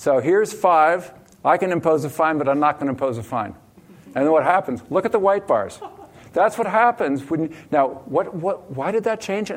[0.00, 1.12] So here's five.
[1.44, 3.54] I can impose a fine, but I'm not going to impose a fine.
[4.14, 4.82] And then what happens?
[4.88, 5.78] Look at the white bars.
[6.32, 7.54] That's what happens when.
[7.70, 9.52] Now, what, what, why did that change?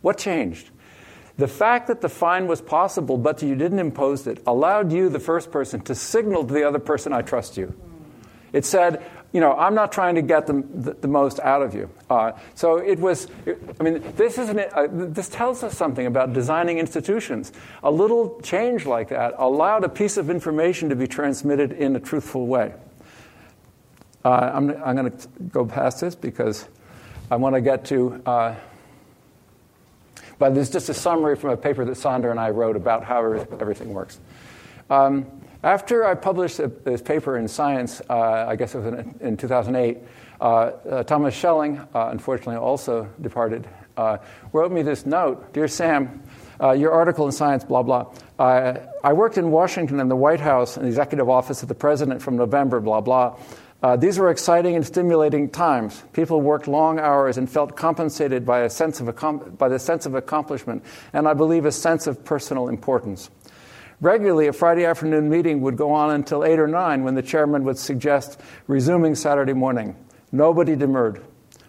[0.00, 0.70] What changed?
[1.36, 5.18] The fact that the fine was possible, but you didn't impose it, allowed you, the
[5.18, 7.74] first person, to signal to the other person, I trust you.
[8.52, 11.74] It said, you know, I'm not trying to get the, the, the most out of
[11.74, 11.90] you.
[12.08, 13.26] Uh, so it was,
[13.78, 17.52] I mean, this, is an, uh, this tells us something about designing institutions.
[17.82, 22.00] A little change like that allowed a piece of information to be transmitted in a
[22.00, 22.72] truthful way.
[24.24, 26.66] Uh, I'm, I'm going to go past this because
[27.30, 28.22] I want to get to.
[28.24, 28.54] Uh,
[30.38, 33.24] but there's just a summary from a paper that Sandra and I wrote about how
[33.60, 34.20] everything works.
[34.88, 35.26] Um,
[35.62, 39.98] after I published this paper in Science, uh, I guess it was in, in 2008,
[40.40, 43.66] uh, uh, Thomas Schelling, uh, unfortunately also departed,
[44.52, 46.22] wrote me this note Dear Sam,
[46.60, 48.12] your article in Science, blah, blah.
[48.38, 52.22] I worked in Washington in the White House in the executive office of the president
[52.22, 53.36] from November, blah, blah.
[53.80, 56.02] Uh, these were exciting and stimulating times.
[56.12, 60.16] People worked long hours and felt compensated by, a sense of by the sense of
[60.16, 63.30] accomplishment, and I believe a sense of personal importance.
[64.00, 67.64] Regularly, a Friday afternoon meeting would go on until 8 or 9 when the chairman
[67.64, 69.96] would suggest resuming Saturday morning.
[70.30, 71.24] Nobody demurred.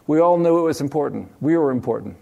[0.06, 1.32] We all knew it was important.
[1.42, 2.18] We were important.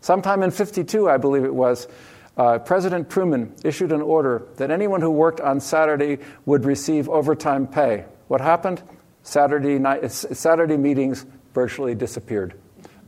[0.00, 1.88] Sometime in 52, I believe it was,
[2.36, 7.66] uh, President Truman issued an order that anyone who worked on Saturday would receive overtime
[7.66, 8.04] pay.
[8.28, 8.82] What happened?
[9.24, 12.54] Saturday, night, Saturday meetings virtually disappeared.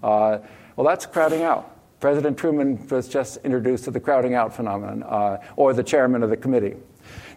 [0.02, 0.38] Uh,
[0.74, 1.71] well, that's crowding out.
[2.02, 6.30] President Truman was just introduced to the crowding out phenomenon, uh, or the chairman of
[6.30, 6.74] the committee.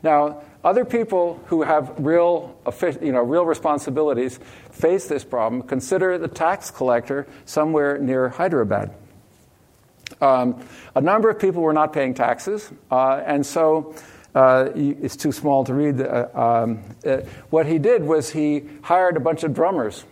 [0.02, 2.58] Now, other people who have real,
[3.00, 4.40] you know, real responsibilities
[4.72, 5.62] face this problem.
[5.62, 8.92] Consider the tax collector somewhere near Hyderabad.
[10.20, 13.94] Um, a number of people were not paying taxes, uh, and so
[14.34, 16.02] uh, it's too small to read.
[16.02, 17.18] Uh, um, uh,
[17.52, 20.06] what he did was he hired a bunch of drummers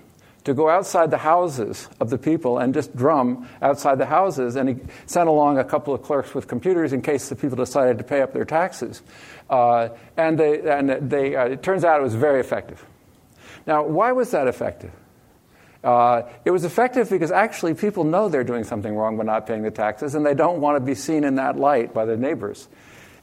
[0.44, 4.70] to go outside the houses of the people and just drum outside the houses, and
[4.70, 4.76] he
[5.06, 8.22] sent along a couple of clerks with computers in case the people decided to pay
[8.22, 9.02] up their taxes.
[9.50, 12.86] Uh, and they, and they, uh, it turns out it was very effective.
[13.66, 14.92] Now, why was that effective?
[15.84, 19.64] Uh, it was effective because actually people know they're doing something wrong by not paying
[19.64, 22.68] the taxes, and they don't want to be seen in that light by their neighbors.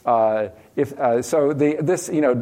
[0.05, 0.49] Uh,
[0.81, 2.35] if, uh, so the, this, you know,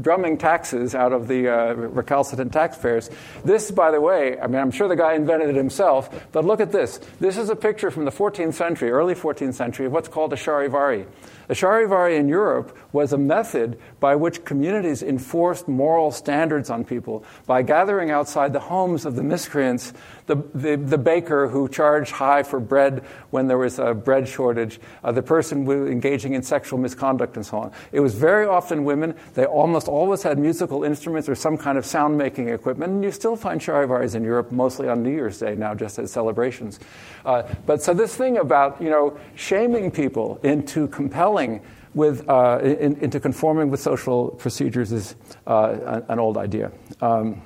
[0.00, 3.10] drumming taxes out of the uh, recalcitrant taxpayers.
[3.44, 6.60] This, by the way, I mean, I'm sure the guy invented it himself, but look
[6.60, 6.98] at this.
[7.18, 10.36] This is a picture from the 14th century, early 14th century, of what's called a
[10.36, 11.06] charivari.
[11.48, 17.24] A charivari in Europe was a method by which communities enforced moral standards on people
[17.46, 19.92] by gathering outside the homes of the miscreants
[20.30, 24.78] the, the, the baker who charged high for bread when there was a bread shortage,
[25.02, 27.69] uh, the person engaging in sexual misconduct, and so on.
[27.92, 29.14] It was very often women.
[29.34, 32.92] They almost always had musical instruments or some kind of sound making equipment.
[32.92, 36.12] And you still find charivaris in Europe, mostly on New Year's Day now, just as
[36.12, 36.80] celebrations.
[37.24, 41.60] Uh, but so this thing about, you know, shaming people into compelling
[41.94, 45.16] with, uh, in, into conforming with social procedures is
[45.46, 46.70] uh, an, old idea.
[47.00, 47.42] Um,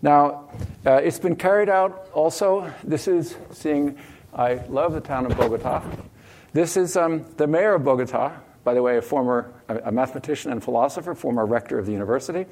[0.00, 0.48] now,
[0.84, 2.72] uh, it's been carried out also.
[2.82, 3.96] This is seeing,
[4.34, 5.82] I love the town of Bogota.
[6.52, 8.32] This is um, the mayor of Bogota,
[8.64, 12.46] by the way, a former a mathematician and philosopher, former rector of the university.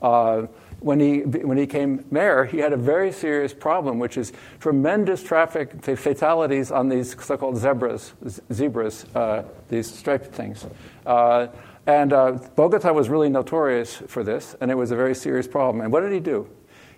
[0.00, 0.46] Uh,
[0.80, 5.22] when he, when he came mayor, he had a very serious problem, which is tremendous
[5.22, 8.12] traffic fatalities on these so called zebras,
[8.52, 10.66] zebras, uh, these striped things.
[11.06, 11.46] Uh,
[11.86, 15.82] and uh, Bogota was really notorious for this, and it was a very serious problem.
[15.82, 16.48] And what did he do?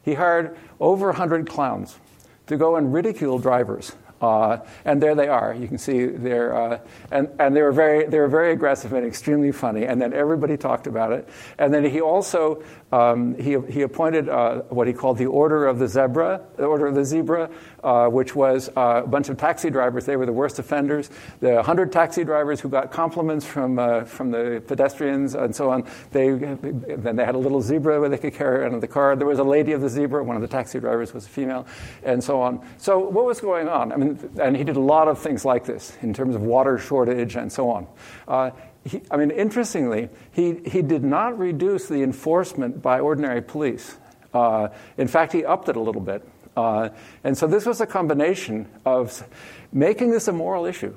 [0.02, 1.98] He hired over 100 clowns
[2.46, 3.92] to go and ridicule drivers.
[4.20, 5.54] Uh, and there they are.
[5.54, 9.06] You can see they're, uh, and, and they, were very, they were very aggressive and
[9.06, 9.84] extremely funny.
[9.84, 11.28] And then everybody talked about it.
[11.58, 12.62] And then he also
[12.94, 16.86] um, he, he appointed uh, what he called the Order of the Zebra, the Order
[16.86, 17.50] of the Zebra,
[17.84, 20.06] uh, which was uh, a bunch of taxi drivers.
[20.06, 21.10] They were the worst offenders.
[21.40, 25.86] The 100 taxi drivers who got compliments from, uh, from the pedestrians and so on,
[26.10, 29.14] they, then they had a little zebra where they could carry around in the car.
[29.16, 30.24] There was a lady of the zebra.
[30.24, 31.66] One of the taxi drivers was a female,
[32.02, 32.66] and so on.
[32.78, 33.92] So what was going on?
[33.92, 36.78] I mean, and he did a lot of things like this in terms of water
[36.78, 37.86] shortage and so on.
[38.26, 38.50] Uh,
[38.84, 43.96] he, I mean, interestingly, he, he did not reduce the enforcement by ordinary police.
[44.32, 44.68] Uh,
[44.98, 46.26] in fact, he upped it a little bit.
[46.56, 46.90] Uh,
[47.24, 49.26] and so this was a combination of
[49.72, 50.94] making this a moral issue,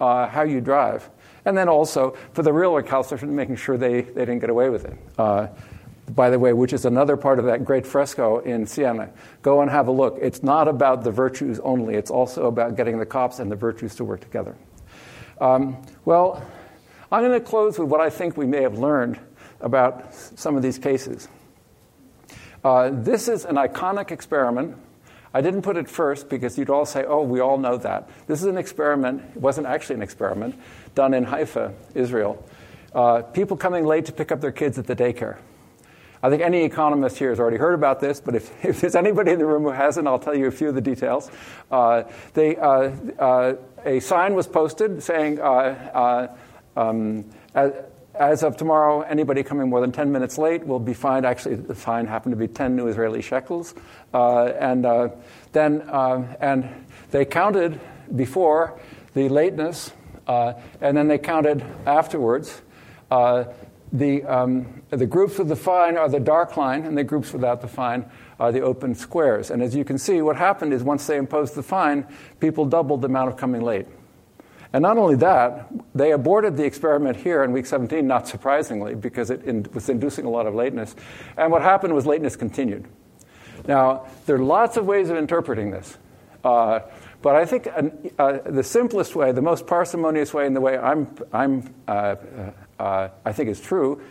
[0.00, 1.08] uh, how you drive,
[1.44, 4.84] and then also for the real recalcitrant, making sure they, they didn't get away with
[4.84, 4.98] it.
[5.18, 5.48] Uh,
[6.10, 9.10] by the way, which is another part of that great fresco in Siena.
[9.42, 10.18] Go and have a look.
[10.20, 13.96] It's not about the virtues only, it's also about getting the cops and the virtues
[13.96, 14.54] to work together.
[15.40, 16.42] Um, well,
[17.10, 19.18] I'm going to close with what I think we may have learned
[19.60, 21.28] about some of these cases.
[22.64, 24.76] Uh, this is an iconic experiment.
[25.34, 28.08] I didn't put it first because you'd all say, oh, we all know that.
[28.26, 30.58] This is an experiment, it wasn't actually an experiment,
[30.94, 32.44] done in Haifa, Israel.
[32.94, 35.38] Uh, people coming late to pick up their kids at the daycare.
[36.22, 39.32] I think any economist here has already heard about this, but if, if there's anybody
[39.32, 41.30] in the room who hasn't, I'll tell you a few of the details.
[41.70, 42.04] Uh,
[42.34, 43.54] they, uh, uh,
[43.84, 46.34] a sign was posted saying, uh,
[46.76, 47.24] um,
[48.18, 51.26] as, of tomorrow, anybody coming more than 10 minutes late will be fined.
[51.26, 53.74] Actually, the fine happened to be 10 new Israeli shekels.
[54.12, 55.08] Uh, and uh,
[55.52, 57.80] then, uh, and they counted
[58.14, 58.78] before
[59.14, 59.92] the lateness,
[60.26, 62.60] uh, and then they counted afterwards.
[63.10, 63.44] Uh,
[63.92, 67.60] the, um, the groups with the fine are the dark line, and the groups without
[67.60, 68.04] the fine
[68.38, 69.50] are the open squares.
[69.50, 72.06] And as you can see, what happened is once they imposed the fine,
[72.40, 73.86] people doubled the amount of coming late.
[74.76, 79.30] And not only that, they aborted the experiment here in week 17, not surprisingly, because
[79.30, 80.94] it in, was inducing a lot of lateness.
[81.38, 82.84] And what happened was lateness continued.
[83.66, 85.96] Now, there are lots of ways of interpreting this.
[86.44, 86.80] Uh,
[87.22, 87.68] But I think
[88.18, 92.16] uh, the simplest way, the most parsimonious way, and the way I'm, I'm, uh,
[92.78, 94.02] uh, I think is true,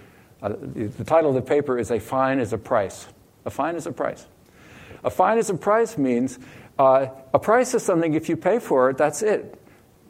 [0.41, 3.07] uh, the, the title of the paper is A Fine is a Price.
[3.45, 4.25] A fine is a price.
[5.03, 6.39] A fine is a price means
[6.79, 7.05] uh,
[7.35, 9.61] a price is something, if you pay for it, that's it.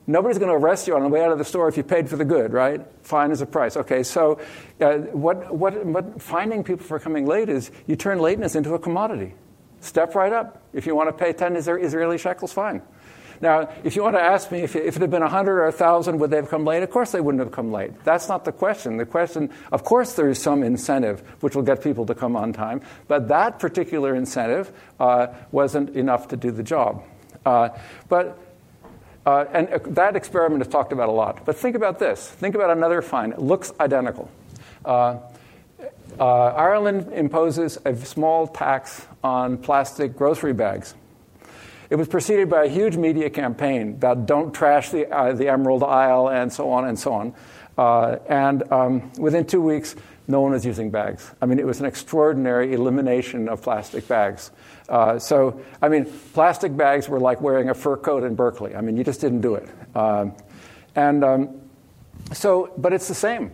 [0.08, 2.10] Nobody's going to arrest you on the way out of the store if you paid
[2.10, 2.82] for the good, right?
[3.02, 3.76] Fine is a price.
[3.76, 4.40] Okay, so
[4.80, 8.80] uh, what, what, what finding people for coming late is you turn lateness into a
[8.80, 9.34] commodity.
[9.80, 10.62] Step right up.
[10.74, 12.82] If you want to pay 10 Israeli shekels, fine.
[13.42, 16.20] Now, if you want to ask me if, if it had been 100 or 1,000,
[16.20, 16.84] would they have come late?
[16.84, 17.92] Of course they wouldn't have come late.
[18.04, 18.98] That's not the question.
[18.98, 22.54] The question, of course, there is some incentive which will get people to come on
[22.54, 27.04] time, but that particular incentive uh, wasn't enough to do the job.
[27.46, 27.70] Uh,
[28.08, 28.40] but
[29.26, 31.46] uh, and uh, that experiment is talked about a lot.
[31.46, 32.30] But think about this.
[32.30, 33.32] Think about another fine.
[33.32, 34.30] It looks identical.
[34.84, 35.18] Uh,
[36.20, 40.94] uh, Ireland imposes a small tax on plastic grocery bags.
[41.90, 45.84] It was preceded by a huge media campaign about don't trash the, uh, the Emerald
[45.84, 48.22] Isle and so on and so on.
[48.28, 49.96] And um, within two weeks,
[50.28, 51.32] no one was using bags.
[51.42, 54.52] I mean, it was an extraordinary elimination of plastic bags.
[54.90, 58.76] Uh, so, I mean, plastic bags were like wearing a fur coat in Berkeley.
[58.76, 59.70] I mean, you just didn't do it.
[59.96, 60.34] Um,
[60.96, 61.62] and um,
[62.34, 63.52] so, but it's the same.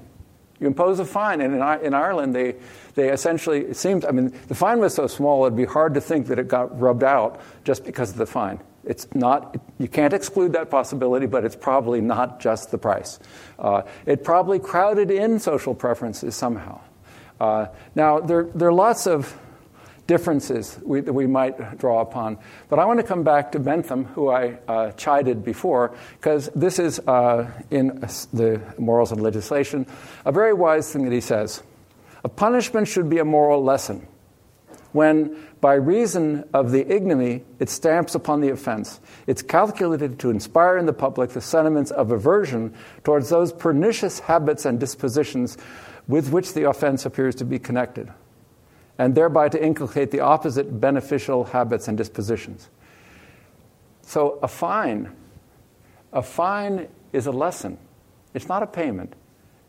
[0.59, 2.55] You impose a fine, and in, in Ireland, they,
[2.93, 6.01] they essentially, it seemed, I mean, the fine was so small, it'd be hard to
[6.01, 8.59] think that it got rubbed out just because of the fine.
[8.83, 13.19] It's not, you can't exclude that possibility, but it's probably not just the price.
[13.59, 16.81] Uh, it probably crowded in social preferences somehow.
[17.39, 19.37] Uh, now, there, there are lots of
[20.07, 22.37] differences we, that we might draw upon.
[22.69, 26.79] But I want to come back to Bentham, who I uh, chided before, because this
[26.79, 27.99] is uh, in
[28.33, 29.85] the Morals and Legislation
[30.25, 31.63] a very wise thing that he says.
[32.23, 34.05] A punishment should be a moral lesson
[34.91, 40.77] when, by reason of the ignominy it stamps upon the offense, it's calculated to inspire
[40.77, 45.57] in the public the sentiments of aversion towards those pernicious habits and dispositions
[46.07, 48.11] with which the offense appears to be connected,
[48.97, 52.67] and thereby to inculcate the opposite beneficial habits and dispositions.
[54.01, 55.15] So, a fine,
[56.11, 57.77] a fine is a lesson.
[58.33, 59.13] It's not a payment.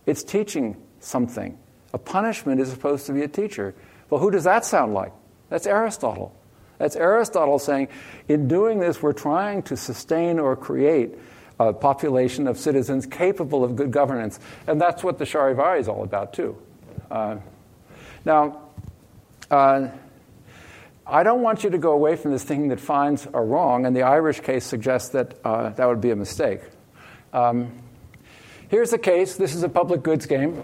[0.07, 1.59] It's teaching something.
[1.93, 3.75] A punishment is supposed to be a teacher.
[4.09, 5.13] Well, who does that sound like?
[5.53, 6.35] That's Aristotle.
[6.79, 7.89] That's Aristotle saying,
[8.27, 11.19] in doing this, we're trying to sustain or create
[11.61, 14.41] a population of citizens capable of good governance.
[14.67, 16.57] And that's what the Charivari is all about, too.
[17.11, 17.37] Uh,
[18.25, 18.63] now,
[19.51, 19.89] uh,
[21.07, 23.95] I don't want you to go away from this thinking that fines are wrong, and
[23.95, 26.61] the Irish case suggests that uh, that would be a mistake.
[27.35, 27.73] Um,
[28.69, 30.63] here's a case this is a public goods game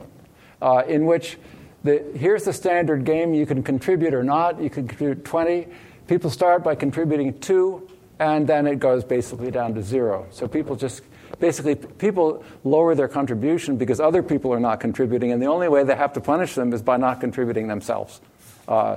[0.62, 1.36] uh, in which
[1.84, 3.34] the, here's the standard game.
[3.34, 4.60] You can contribute or not.
[4.60, 5.68] You can contribute 20.
[6.06, 10.26] People start by contributing two, and then it goes basically down to zero.
[10.30, 11.02] So people just
[11.38, 15.84] basically people lower their contribution because other people are not contributing, and the only way
[15.84, 18.20] they have to punish them is by not contributing themselves.
[18.66, 18.96] Uh,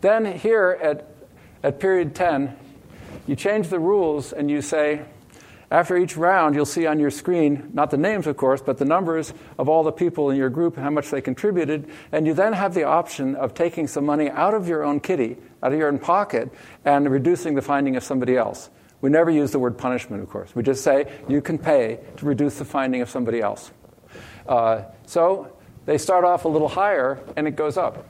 [0.00, 1.06] then here at
[1.62, 2.56] at period 10,
[3.26, 5.04] you change the rules and you say
[5.70, 8.86] after each round, you'll see on your screen, not the names, of course, but the
[8.86, 11.90] numbers of all the people in your group, and how much they contributed.
[12.10, 15.36] And you then have the option of taking some money out of your own kitty,
[15.62, 16.50] out of your own pocket,
[16.86, 18.70] and reducing the finding of somebody else.
[19.02, 20.54] We never use the word punishment, of course.
[20.54, 23.70] We just say you can pay to reduce the finding of somebody else.
[24.48, 25.52] Uh, so
[25.84, 28.06] they start off a little higher and it goes up.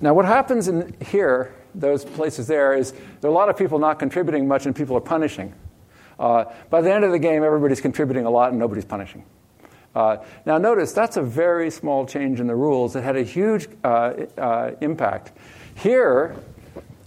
[0.00, 3.78] Now, what happens in here, those places there, is there are a lot of people
[3.78, 5.52] not contributing much and people are punishing.
[6.22, 9.24] Uh, by the end of the game, everybody's contributing a lot and nobody's punishing.
[9.92, 13.66] Uh, now, notice that's a very small change in the rules that had a huge
[13.82, 15.32] uh, uh, impact.
[15.74, 16.36] Here,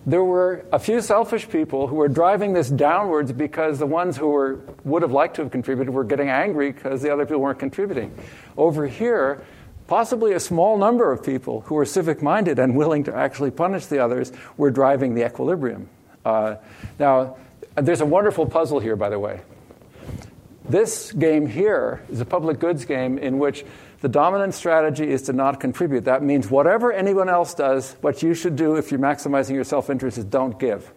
[0.06, 4.28] there were a few selfish people who were driving this downwards because the ones who
[4.28, 7.58] were, would have liked to have contributed were getting angry because the other people weren't
[7.58, 8.14] contributing.
[8.58, 9.46] Over here,
[9.88, 13.86] possibly a small number of people who were civic minded and willing to actually punish
[13.86, 15.90] the others were driving the equilibrium.
[16.26, 16.58] Uh,
[17.00, 17.38] now,
[17.78, 19.42] Uh, there's a wonderful puzzle here, by the way.
[20.68, 23.66] This game here is a public goods game in which
[24.02, 26.06] the dominant strategy is to not contribute.
[26.06, 29.90] That means whatever anyone else does, what you should do if you're maximizing your self
[29.90, 30.92] interest is don't give.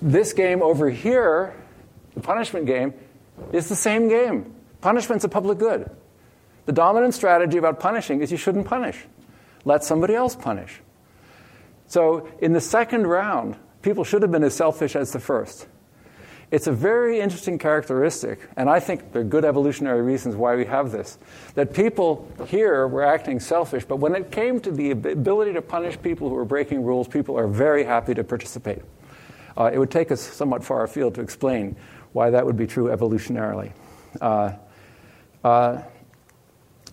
[0.00, 1.54] This game over here,
[2.14, 2.94] the punishment game,
[3.52, 4.54] is the same game.
[4.80, 5.90] Punishment's a public good.
[6.66, 8.98] The dominant strategy about punishing is you shouldn't punish.
[9.64, 10.80] Let somebody else punish.
[11.88, 15.66] So in the second round, people should have been as selfish as the first.
[16.50, 20.64] It's a very interesting characteristic, and I think there are good evolutionary reasons why we
[20.64, 21.18] have this.
[21.54, 26.00] That people here were acting selfish, but when it came to the ability to punish
[26.00, 28.80] people who were breaking rules, people are very happy to participate.
[29.58, 31.76] Uh, it would take us somewhat far afield to explain
[32.12, 33.72] why that would be true evolutionarily.
[34.18, 34.52] Uh,
[35.44, 35.82] uh,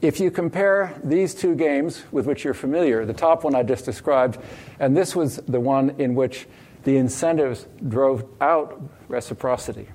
[0.01, 3.86] if you compare these two games with which you're familiar, the top one I just
[3.86, 4.38] described,
[4.79, 6.45] and this was the one in which
[6.86, 9.89] the incentives drove out reciprocity.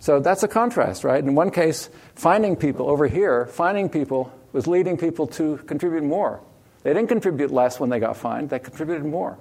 [0.00, 1.22] So that's a contrast, right?
[1.22, 6.40] In one case, finding people over here, finding people was leading people to contribute more.
[6.82, 9.38] They didn't contribute less when they got fined, they contributed more.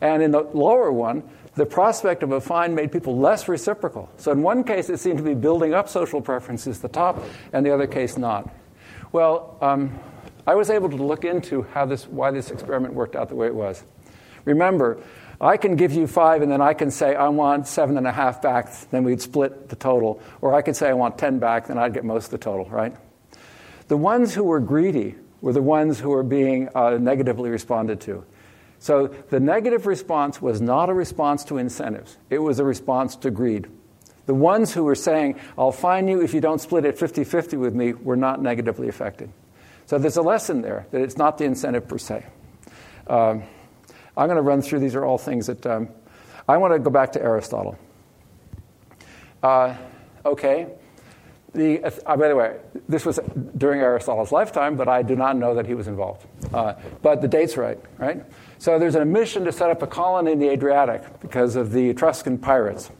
[0.00, 1.22] And in the lower one,
[1.54, 4.10] the prospect of a fine made people less reciprocal.
[4.18, 7.22] So in one case, it seemed to be building up social preferences, the top,
[7.52, 8.48] and the other case not.
[9.12, 9.98] Well, um,
[10.46, 13.46] I was able to look into how this, why this experiment worked out the way
[13.46, 13.84] it was.
[14.44, 14.98] Remember,
[15.40, 18.12] I can give you five, and then I can say I want seven and a
[18.12, 20.20] half back, then we'd split the total.
[20.40, 22.64] Or I could say I want 10 back, then I'd get most of the total,
[22.66, 22.96] right?
[23.88, 28.24] The ones who were greedy were the ones who were being uh, negatively responded to.
[28.78, 33.30] So the negative response was not a response to incentives, it was a response to
[33.30, 33.68] greed.
[34.26, 37.56] The ones who were saying, I'll fine you if you don't split it 50 50
[37.58, 39.30] with me, were not negatively affected.
[39.86, 42.26] So there's a lesson there that it's not the incentive per se.
[43.06, 43.44] Um,
[44.16, 45.88] I'm going to run through these are all things that um,
[46.48, 47.78] I want to go back to Aristotle.
[49.42, 49.76] Uh,
[50.24, 50.68] okay.
[51.52, 52.56] The, uh, by the way,
[52.88, 53.18] this was
[53.56, 56.26] during Aristotle's lifetime, but I do not know that he was involved.
[56.52, 58.24] Uh, but the date's right, right?
[58.58, 61.90] So there's a mission to set up a colony in the Adriatic because of the
[61.90, 62.90] Etruscan pirates.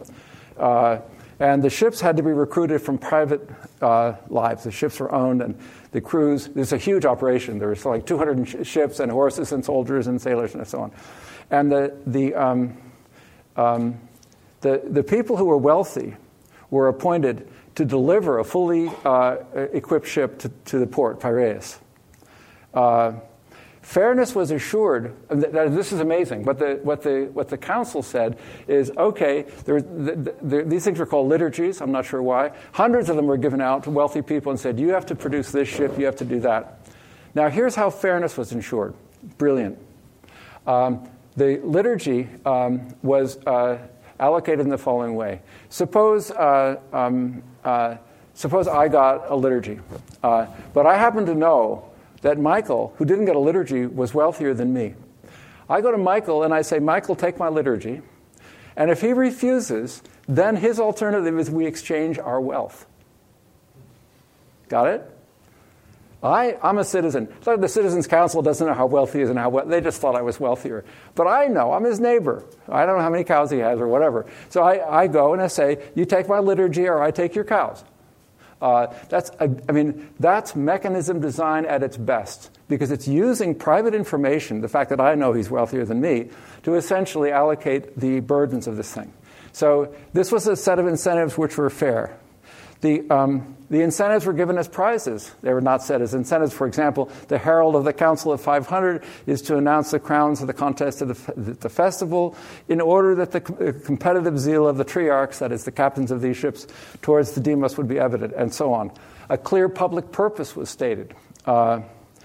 [0.59, 0.99] Uh,
[1.39, 3.49] and the ships had to be recruited from private
[3.83, 4.65] uh, lives.
[4.65, 5.59] The ships were owned, and
[5.93, 7.59] the crews, there's a huge operation.
[7.59, 10.93] There was like 200 sh- ships and horses and soldiers and sailors and so on.
[11.51, 12.77] And the, the, um,
[13.57, 14.01] um,
[14.63, 16.17] the, the people who were wealthy
[16.71, 19.37] were appointed to deliver a fully uh,
[19.73, 21.79] equipped ship to, to the port, Piraeus.
[22.73, 23.13] Uh,
[23.87, 25.15] Fairness was assured.
[25.31, 26.43] This is amazing.
[26.43, 30.99] What the, what the, what the council said is okay, there, the, the, these things
[30.99, 31.81] were called liturgies.
[31.81, 32.51] I'm not sure why.
[32.73, 35.53] Hundreds of them were given out to wealthy people and said, you have to produce
[35.53, 36.81] this ship, you have to do that.
[37.33, 38.93] Now, here's how fairness was ensured.
[39.39, 39.79] Brilliant.
[40.67, 43.79] Um, the liturgy um, was uh,
[44.19, 45.43] allocated in the following way.
[45.69, 47.99] Suppose, uh, um, uh,
[48.35, 49.79] suppose I got a liturgy,
[50.25, 51.93] uh, but I happen to know
[52.23, 54.95] that Michael, who didn't get a liturgy, was wealthier than me.
[55.69, 58.03] I go to Michael and I say, Michael, take my liturgy.
[58.77, 62.87] And if he refuses, then his alternative is we exchange our wealth.
[64.69, 65.11] Got it?
[66.23, 67.29] I, I'm a citizen.
[67.43, 70.17] The Citizens Council doesn't know how wealthy he is and how well, they just thought
[70.17, 70.85] I was wealthier.
[71.15, 72.45] But I know, I'm his neighbor.
[72.69, 74.27] I don't know how many cows he has or whatever.
[74.49, 77.45] So I, I go and I say, You take my liturgy or I take your
[77.45, 77.85] cows.
[78.61, 84.61] Uh, that's, I mean, that's mechanism design at its best because it's using private information,
[84.61, 86.31] the fact that I know he's wealthier than me,
[86.65, 89.13] to essentially allocate the burdens of this thing.
[89.53, 92.17] So this was a set of incentives which were fair.
[92.87, 95.33] The, um, the incentives were given as prizes.
[95.43, 96.55] They were not set as incentives.
[96.55, 100.47] For example, the herald of the Council of 500 is to announce the crowns of
[100.47, 102.37] the contest at the, the festival
[102.69, 106.37] in order that the competitive zeal of the trierarchs, that is, the captains of these
[106.37, 106.69] ships,
[107.03, 108.93] towards the demos would be evident, and so on.
[109.31, 111.13] A clear public purpose was stated.
[111.45, 111.81] Uh,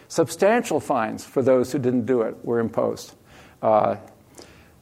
[0.09, 3.15] substantial fines for those who didn't do it were imposed.
[3.63, 3.95] Uh,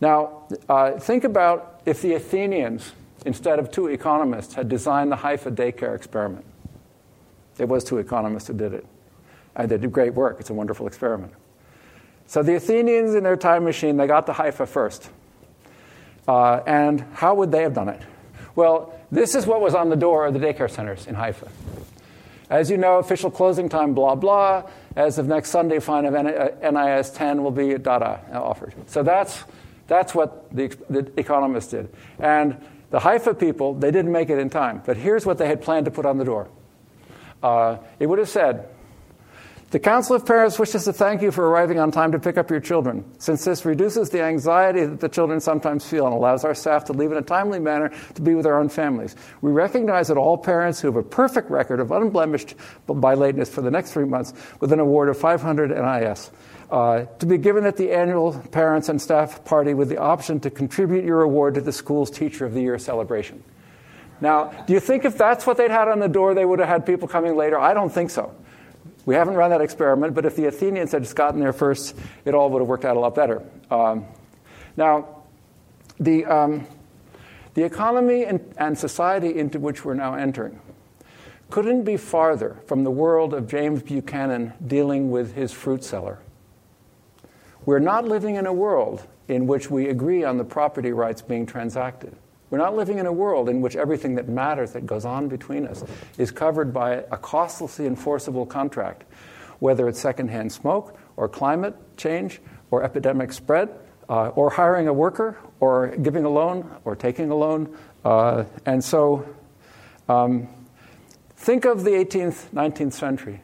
[0.01, 2.91] now, uh, think about if the Athenians
[3.25, 6.45] instead of two economists, had designed the Haifa daycare experiment.
[7.57, 8.85] It was two economists who did it.
[9.55, 10.37] And they did great work.
[10.39, 11.33] It's a wonderful experiment.
[12.27, 15.09] So the Athenians in their time machine, they got to Haifa first.
[16.27, 18.01] Uh, and how would they have done it?
[18.55, 21.49] Well, this is what was on the door of the daycare centers in Haifa.
[22.49, 24.69] As you know, official closing time, blah, blah.
[24.95, 28.73] As of next Sunday, fine of NIS 10 will be data offered.
[28.87, 29.43] So that's,
[29.87, 31.89] that's what the, the economists did.
[32.19, 32.57] And
[32.89, 35.85] the Haifa people, they didn't make it in time, but here's what they had planned
[35.85, 36.49] to put on the door.
[37.41, 38.67] Uh, it would have said,
[39.71, 42.49] the Council of Parents wishes to thank you for arriving on time to pick up
[42.49, 43.05] your children.
[43.19, 46.93] Since this reduces the anxiety that the children sometimes feel and allows our staff to
[46.93, 50.39] leave in a timely manner to be with their own families, we recognize that all
[50.39, 52.55] parents who have a perfect record of unblemished
[52.87, 56.31] by lateness for the next three months with an award of 500 NIS
[56.71, 60.49] uh, to be given at the annual parents and staff party with the option to
[60.49, 63.43] contribute your award to the school's Teacher of the Year celebration.
[64.21, 66.67] Now, do you think if that's what they'd had on the door, they would have
[66.67, 67.57] had people coming later?
[67.57, 68.35] I don't think so.
[69.05, 72.35] We haven't run that experiment, but if the Athenians had just gotten there first, it
[72.35, 73.41] all would have worked out a lot better.
[73.71, 74.05] Um,
[74.77, 75.23] now,
[75.99, 76.67] the, um,
[77.53, 80.59] the economy and, and society into which we're now entering
[81.49, 86.19] couldn't be farther from the world of James Buchanan dealing with his fruit cellar.
[87.69, 91.45] We're not living in a world in which we agree on the property rights being
[91.45, 92.15] transacted.
[92.49, 95.67] We're not living in a world in which everything that matters that goes on between
[95.67, 95.83] us
[96.17, 99.03] is covered by a costlessly enforceable contract,
[99.59, 102.41] whether it's secondhand smoke or climate change
[102.71, 103.69] or epidemic spread
[104.09, 107.77] uh, or hiring a worker or giving a loan or taking a loan.
[108.03, 109.29] Uh, and so
[110.07, 110.47] um,
[111.35, 113.43] think of the 18th, 19th century.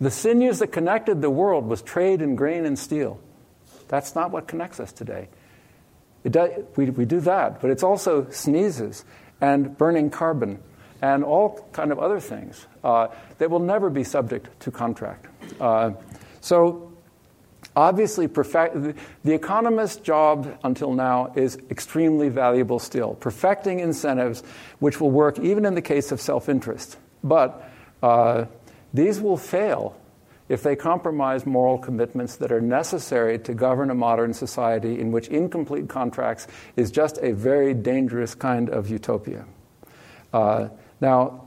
[0.00, 3.20] The sinews that connected the world was trade in grain and steel.
[3.90, 5.28] That's not what connects us today.
[6.22, 9.04] Does, we, we do that, but it's also sneezes
[9.40, 10.60] and burning carbon
[11.02, 13.08] and all kind of other things uh,
[13.38, 15.26] that will never be subject to contract.
[15.60, 15.92] Uh,
[16.40, 16.92] so
[17.74, 18.76] obviously, perfect,
[19.24, 24.44] the economist's job until now is extremely valuable still, perfecting incentives
[24.78, 26.96] which will work even in the case of self-interest.
[27.24, 27.68] But
[28.04, 28.44] uh,
[28.94, 29.99] these will fail
[30.50, 35.28] if they compromise moral commitments that are necessary to govern a modern society in which
[35.28, 39.46] incomplete contracts is just a very dangerous kind of utopia.
[40.32, 40.68] Uh,
[41.00, 41.44] now,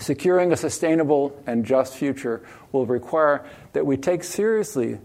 [0.00, 2.42] securing a sustainable and just future
[2.72, 4.98] will require that we take seriously,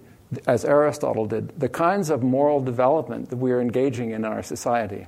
[0.48, 4.41] as Aristotle did, the kinds of moral development that we are engaging in in our
[4.41, 5.06] society.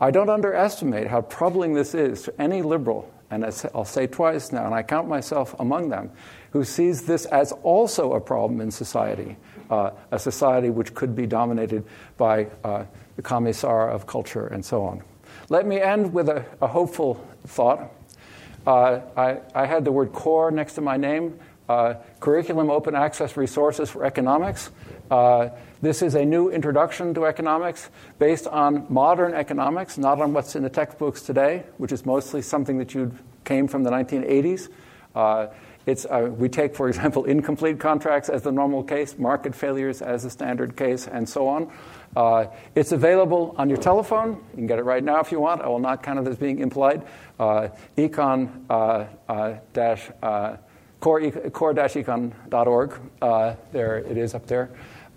[0.00, 3.44] I don't underestimate how troubling this is to any liberal, and
[3.74, 6.10] I'll say twice now, and I count myself among them,
[6.50, 9.36] who sees this as also a problem in society,
[9.70, 11.84] uh, a society which could be dominated
[12.18, 12.84] by uh,
[13.16, 15.02] the commissar of culture and so on.
[15.48, 17.92] Let me end with a, a hopeful thought.
[18.66, 21.38] Uh, I, I, had the word core next to my name.
[21.68, 24.70] Uh, curriculum Open Access Resources for Economics.
[25.10, 25.50] Uh,
[25.82, 30.62] this is a new introduction to economics based on modern economics, not on what's in
[30.62, 33.12] the textbooks today, which is mostly something that you
[33.44, 34.68] came from the 1980s.
[35.14, 35.48] Uh,
[35.86, 40.30] uh, we take, for example, incomplete contracts as the normal case, market failures as the
[40.30, 41.70] standard case, and so on.
[42.16, 44.30] Uh, it's available on your telephone.
[44.50, 45.62] You can get it right now if you want.
[45.62, 47.02] I will not count it as being impolite.
[47.38, 50.10] Uh, econ uh, uh, dash
[50.98, 53.00] core, core-econ.org.
[53.72, 54.70] there it is up there.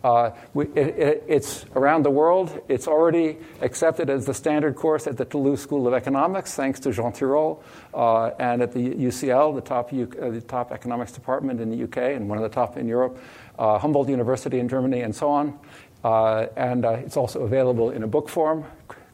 [0.03, 2.57] Uh, we, it, it, it's around the world.
[2.69, 6.91] It's already accepted as the standard course at the Toulouse School of Economics, thanks to
[6.91, 7.61] Jean Tirole,
[7.93, 11.84] uh, and at the UCL, the top, U, uh, the top economics department in the
[11.84, 13.19] UK and one of the top in Europe,
[13.57, 15.59] uh, Humboldt University in Germany, and so on.
[16.03, 18.63] Uh, and uh, it's also available in a book form.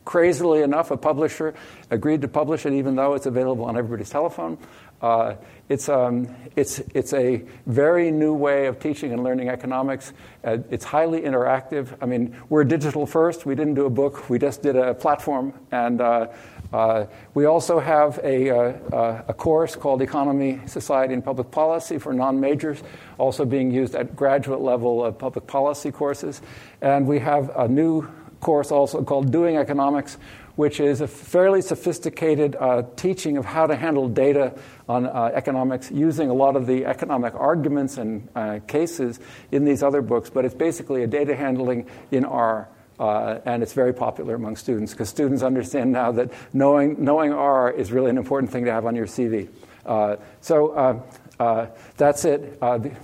[0.05, 1.55] Crazily enough, a publisher
[1.89, 4.59] agreed to publish it, even though it's available on everybody's telephone.
[5.01, 5.35] Uh,
[5.67, 10.13] it's, um, it's, it's a very new way of teaching and learning economics.
[10.43, 11.95] Uh, it's highly interactive.
[12.01, 13.45] I mean, we're digital first.
[13.45, 15.53] We didn't do a book, we just did a platform.
[15.71, 16.27] And uh,
[16.71, 18.55] uh we also have a, uh,
[18.95, 22.83] uh, a course called Economy, Society, and Public Policy for non majors,
[23.17, 26.41] also being used at graduate level of public policy courses.
[26.81, 28.07] And we have a new
[28.39, 30.17] course also called Doing Economics,
[30.55, 34.53] which is a fairly sophisticated uh, teaching of how to handle data
[34.87, 39.19] on uh, economics using a lot of the economic arguments and uh, cases
[39.51, 42.69] in these other books, but it's basically a data handling in R.
[42.97, 47.69] Uh, and it's very popular among students because students understand now that knowing, knowing R
[47.69, 49.49] is really an important thing to have on your CV.
[49.85, 51.03] Uh, so
[51.37, 51.67] uh,
[51.97, 52.57] that's it.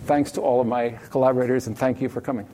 [0.05, 2.47] thanks to all of my collaborators, and thank you for coming.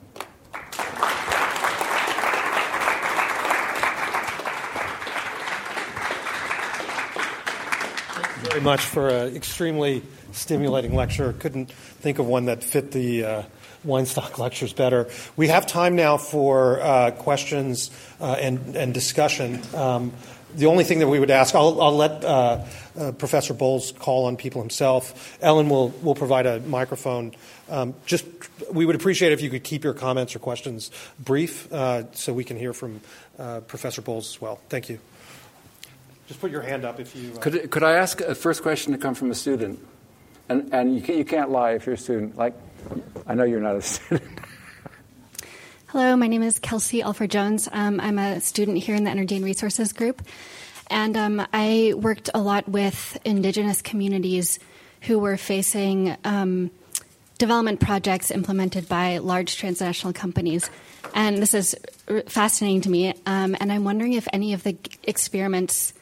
[8.58, 10.02] Very much for an extremely
[10.32, 11.32] stimulating lecture.
[11.34, 13.42] Couldn't think of one that fit the uh,
[13.86, 15.08] Weinstock lectures better.
[15.36, 19.62] We have time now for uh, questions uh, and, and discussion.
[19.76, 20.12] Um,
[20.56, 22.64] the only thing that we would ask, I'll, I'll let uh,
[22.98, 25.38] uh, Professor Bowles call on people himself.
[25.40, 27.36] Ellen will, will provide a microphone.
[27.68, 28.26] Um, just,
[28.72, 30.90] we would appreciate if you could keep your comments or questions
[31.20, 33.00] brief uh, so we can hear from
[33.68, 34.58] Professor Bowles as well.
[34.68, 34.98] Thank you.
[36.28, 37.32] Just put your hand up if you.
[37.34, 37.38] Uh...
[37.38, 39.84] Could, could I ask a first question to come from a student?
[40.50, 42.36] And, and you, can't, you can't lie if you're a student.
[42.36, 42.54] Like,
[43.26, 44.28] I know you're not a student.
[45.86, 47.66] Hello, my name is Kelsey Alford Jones.
[47.72, 50.20] Um, I'm a student here in the Energy and Resources Group.
[50.90, 54.58] And um, I worked a lot with indigenous communities
[55.02, 56.70] who were facing um,
[57.38, 60.68] development projects implemented by large transnational companies.
[61.14, 61.74] And this is
[62.26, 63.14] fascinating to me.
[63.24, 65.94] Um, and I'm wondering if any of the experiments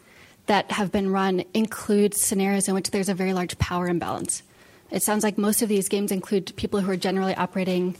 [0.46, 4.42] that have been run include scenarios in which there's a very large power imbalance.
[4.90, 7.96] It sounds like most of these games include people who are generally operating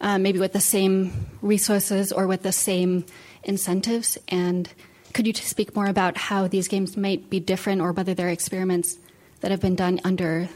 [0.00, 1.12] uh, maybe with the same
[1.42, 3.04] resources or with the same
[3.44, 4.16] incentives.
[4.28, 4.68] And
[5.12, 8.30] could you speak more about how these games might be different or whether there are
[8.30, 8.98] experiments
[9.40, 10.48] that have been done under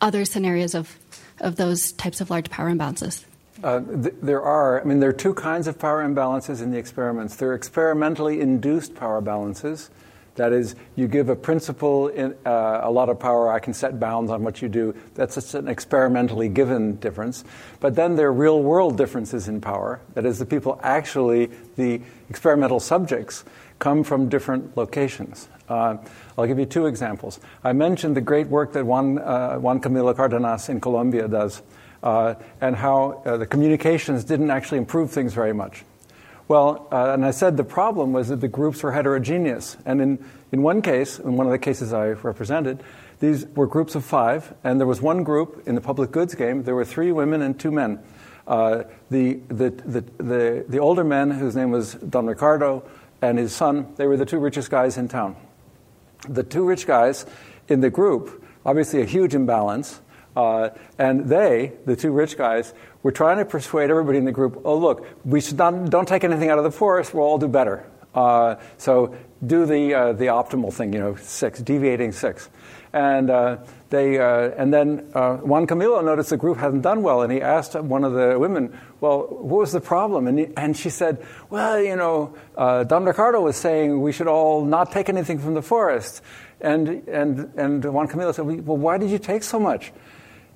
[0.00, 0.98] other scenarios of,
[1.40, 3.24] of those types of large power imbalances?
[3.62, 4.80] Uh, th- there are.
[4.80, 7.36] I mean, there are two kinds of power imbalances in the experiments.
[7.36, 9.90] There are experimentally induced power balances.
[10.38, 13.98] That is, you give a principal in, uh, a lot of power, I can set
[13.98, 14.94] bounds on what you do.
[15.14, 17.44] That's an experimentally given difference.
[17.80, 20.00] But then there are real world differences in power.
[20.14, 22.00] That is, the people actually, the
[22.30, 23.44] experimental subjects,
[23.80, 25.48] come from different locations.
[25.68, 25.96] Uh,
[26.38, 27.40] I'll give you two examples.
[27.64, 31.62] I mentioned the great work that Juan, uh, Juan Camilo Cardenas in Colombia does
[32.02, 35.84] uh, and how uh, the communications didn't actually improve things very much.
[36.48, 39.76] Well, uh, and I said the problem was that the groups were heterogeneous.
[39.84, 42.82] And in, in one case, in one of the cases I represented,
[43.20, 46.62] these were groups of five, and there was one group in the public goods game,
[46.62, 47.98] there were three women and two men.
[48.46, 52.82] Uh, the, the, the, the, the older men, whose name was Don Ricardo,
[53.20, 55.36] and his son, they were the two richest guys in town.
[56.28, 57.26] The two rich guys
[57.68, 60.00] in the group, obviously a huge imbalance,
[60.36, 64.60] uh, and they, the two rich guys, were trying to persuade everybody in the group,
[64.64, 67.48] oh, look, we should not, don't take anything out of the forest, we'll all do
[67.48, 67.84] better.
[68.14, 69.14] Uh, so
[69.46, 72.48] do the, uh, the optimal thing, you know, six, deviating six.
[72.92, 73.58] And, uh,
[73.90, 77.40] they, uh, and then uh, Juan Camilo noticed the group hadn't done well, and he
[77.40, 80.26] asked one of the women, well, what was the problem?
[80.26, 84.64] And, he, and she said, well, you know, Don Ricardo was saying we should all
[84.64, 86.22] not take anything from the forest.
[86.60, 89.92] And, and, and Juan Camilo said, well, why did you take so much?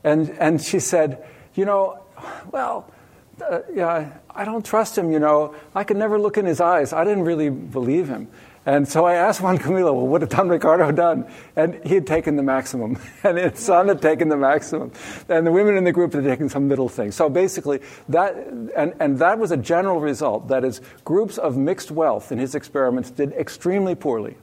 [0.04, 1.24] And, and she said,
[1.54, 2.02] You know,
[2.50, 2.92] well,
[3.40, 5.54] uh, yeah, I don't trust him, you know.
[5.74, 6.92] I could never look in his eyes.
[6.92, 8.28] I didn't really believe him.
[8.64, 11.26] And so I asked Juan Camilo, well, what had Don Ricardo done?
[11.56, 14.92] And he had taken the maximum, and his son had taken the maximum.
[15.28, 17.10] And the women in the group had taken some middle thing.
[17.10, 20.46] So basically, that, and, and that was a general result.
[20.48, 24.36] That is, groups of mixed wealth in his experiments did extremely poorly.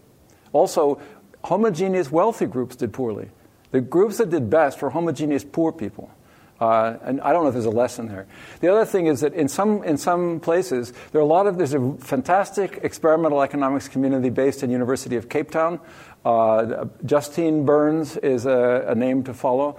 [0.51, 0.99] Also,
[1.45, 3.29] homogeneous wealthy groups did poorly.
[3.71, 6.09] The groups that did best were homogeneous poor people.
[6.59, 8.27] Uh, and I don't know if there's a lesson there.
[8.59, 11.57] The other thing is that in some, in some places, there are a lot of,
[11.57, 15.79] there's a fantastic experimental economics community based in University of Cape Town.
[16.25, 19.77] Uh, Justine Burns is a, a name to follow.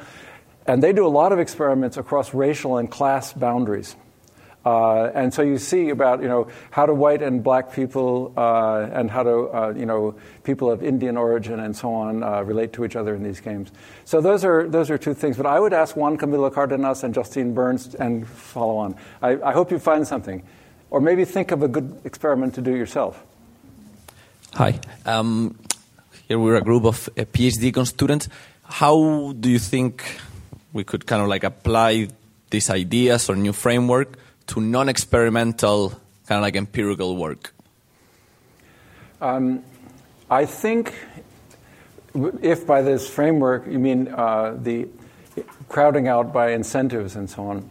[0.67, 3.95] And they do a lot of experiments across racial and class boundaries.
[4.65, 8.89] Uh, and so you see about you know how do white and black people uh,
[8.93, 10.15] and how do uh, you know
[10.45, 13.73] people of Indian origin and so on uh, relate to each other in these games.
[14.05, 15.39] So those are those are two things.
[15.39, 18.97] But I would ask Juan Camilo Cardenas and Justine Burns and follow on.
[19.23, 20.43] I, I hope you find something,
[20.91, 23.25] or maybe think of a good experiment to do yourself.
[24.55, 25.57] Hi, um,
[26.29, 28.29] here we're a group of uh, PhD students.
[28.65, 30.21] How do you think
[30.75, 32.09] we could kind of like apply
[32.51, 34.19] these ideas or new framework?
[34.51, 35.91] To non experimental,
[36.27, 37.55] kind of like empirical work?
[39.21, 39.63] Um,
[40.31, 40.95] I think
[42.43, 44.89] if by this framework you mean uh, the
[45.69, 47.71] crowding out by incentives and so on,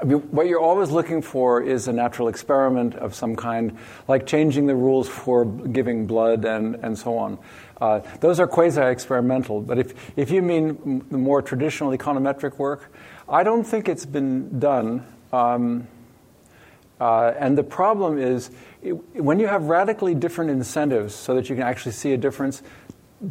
[0.00, 3.76] I mean, what you're always looking for is a natural experiment of some kind,
[4.06, 7.38] like changing the rules for giving blood and, and so on.
[7.80, 9.60] Uh, those are quasi experimental.
[9.60, 12.92] But if, if you mean the more traditional econometric work,
[13.28, 15.06] I don't think it's been done.
[15.32, 15.88] Um,
[17.00, 18.50] uh, and the problem is
[18.82, 22.62] it, when you have radically different incentives so that you can actually see a difference,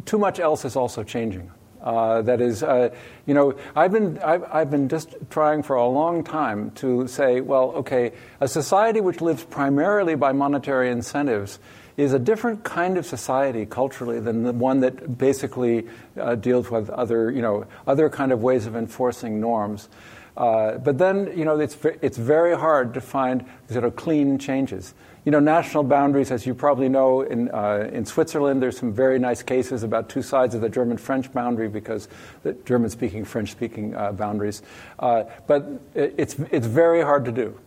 [0.04, 1.50] too much else is also changing.
[1.82, 2.88] Uh, that is, uh,
[3.26, 7.40] you know, I've been, I've, I've, been just trying for a long time to say,
[7.40, 11.60] well, okay, a society which lives primarily by monetary incentives
[11.96, 15.86] is a different kind of society culturally than the one that basically
[16.18, 19.88] uh, deals with other, you know, other kind of ways of enforcing norms.
[20.36, 24.94] Uh, but then, you know, it's, it's very hard to find sort of clean changes.
[25.24, 29.18] You know, national boundaries, as you probably know, in, uh, in Switzerland, there's some very
[29.18, 32.08] nice cases about two sides of the German French boundary because
[32.42, 34.62] the German speaking, French speaking uh, boundaries.
[34.98, 37.58] Uh, but it's, it's very hard to do.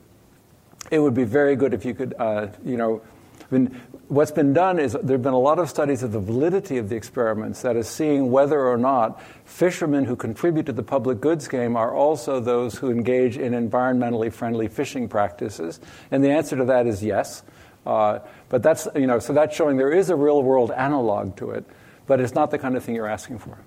[0.91, 3.01] It would be very good if you could, uh, you know,
[3.41, 6.20] I mean, what's been done is there have been a lot of studies of the
[6.20, 10.84] validity of the experiments, that is, seeing whether or not fishermen who contribute to the
[10.84, 15.80] public goods game are also those who engage in environmentally friendly fishing practices.
[16.11, 17.44] And the answer to that is yes.
[17.86, 21.52] Uh, but that's, you know, so that's showing there is a real world analog to
[21.52, 21.66] it,
[22.07, 23.57] but it's not the kind of thing you're asking for.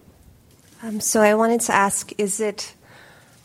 [0.82, 2.74] Um, so I wanted to ask is it,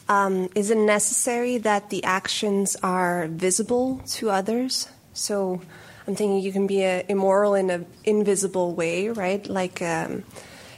[0.10, 4.90] um, is it necessary that the actions are visible to others?
[5.14, 5.62] So,
[6.08, 9.46] I'm thinking you can be a, immoral in an invisible way, right?
[9.46, 10.24] Like um,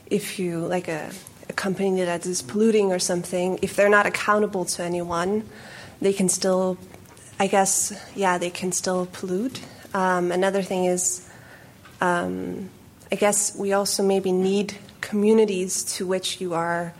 [0.07, 1.11] if you like a,
[1.47, 5.43] a company that is polluting or something, if they're not accountable to anyone,
[6.01, 6.77] they can still,
[7.39, 9.61] I guess, yeah, they can still pollute.
[9.93, 11.29] Um, another thing is,
[12.01, 12.69] um,
[13.11, 16.93] I guess we also maybe need communities to which you are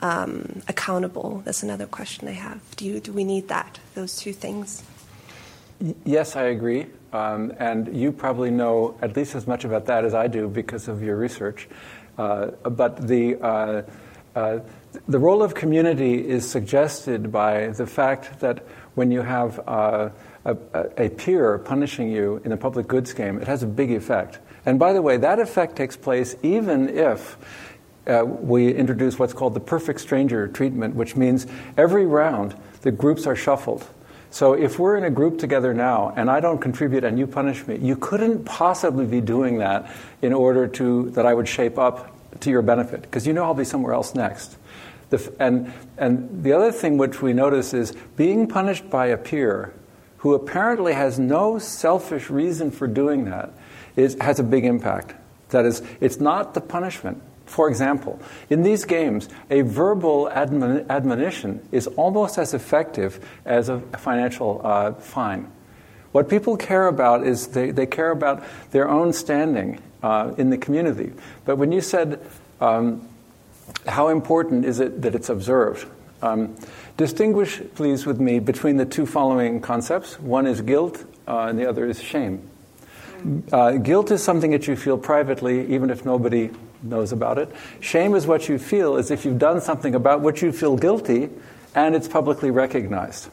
[0.00, 1.42] um, accountable?
[1.44, 2.60] That's another question I have.
[2.76, 4.82] Do, you, do we need that, those two things?
[6.04, 6.86] Yes, I agree.
[7.12, 10.88] Um, and you probably know at least as much about that as I do because
[10.88, 11.68] of your research.
[12.16, 13.82] Uh, but the, uh,
[14.36, 14.60] uh,
[15.08, 18.64] the role of community is suggested by the fact that
[18.94, 20.10] when you have uh,
[20.44, 20.56] a,
[20.96, 24.38] a, peer punishing you in a public goods game, it has a big effect.
[24.66, 27.38] And by the way, that effect takes place even if
[28.06, 31.46] uh, we introduce what's called the perfect stranger treatment, which means
[31.76, 33.86] every round the groups are shuffled.
[34.30, 37.66] So if we're in a group together now and I don't contribute and you punish
[37.66, 39.92] me, you couldn't possibly be doing that
[40.22, 43.54] in order to that I would shape up to your benefit because you know I'll
[43.54, 44.56] be somewhere else next.
[45.10, 49.74] The, and, and the other thing which we notice is being punished by a peer
[50.18, 53.50] who apparently has no selfish reason for doing that
[53.96, 55.14] is, has a big impact.
[55.48, 57.20] That is, it's not the punishment.
[57.50, 63.80] For example, in these games, a verbal admon- admonition is almost as effective as a
[63.98, 65.50] financial uh, fine.
[66.12, 70.58] What people care about is they, they care about their own standing uh, in the
[70.58, 71.12] community.
[71.44, 72.20] But when you said,
[72.60, 73.08] um,
[73.84, 75.88] how important is it that it's observed?
[76.22, 76.54] Um,
[76.96, 80.20] distinguish, please, with me between the two following concepts.
[80.20, 82.48] One is guilt, uh, and the other is shame.
[83.50, 86.50] Uh, guilt is something that you feel privately, even if nobody
[86.82, 87.50] knows about it.
[87.80, 91.30] Shame is what you feel as if you've done something about which you feel guilty,
[91.74, 93.28] and it's publicly recognized.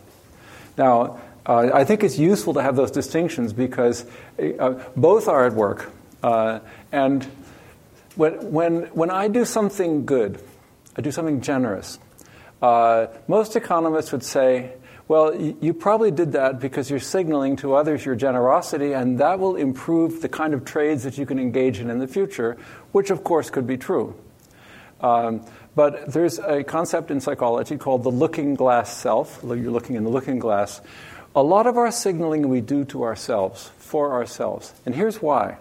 [0.78, 4.06] Now, uh, I think it's useful to have those distinctions because
[4.38, 5.92] uh, both are at work.
[6.22, 6.60] Uh,
[6.92, 7.24] and
[8.16, 10.42] when, when, when I do something good,
[10.96, 12.00] I do something generous,
[12.62, 14.74] uh, most economists would say,
[15.08, 19.56] well, you probably did that because you're signaling to others your generosity, and that will
[19.56, 22.58] improve the kind of trades that you can engage in in the future,
[22.92, 24.16] which of course could be true.
[25.00, 29.40] Um, but there's a concept in psychology called the looking glass self.
[29.44, 30.82] You're looking in the looking glass.
[31.36, 34.74] A lot of our signaling we do to ourselves, for ourselves.
[34.86, 35.58] And here's why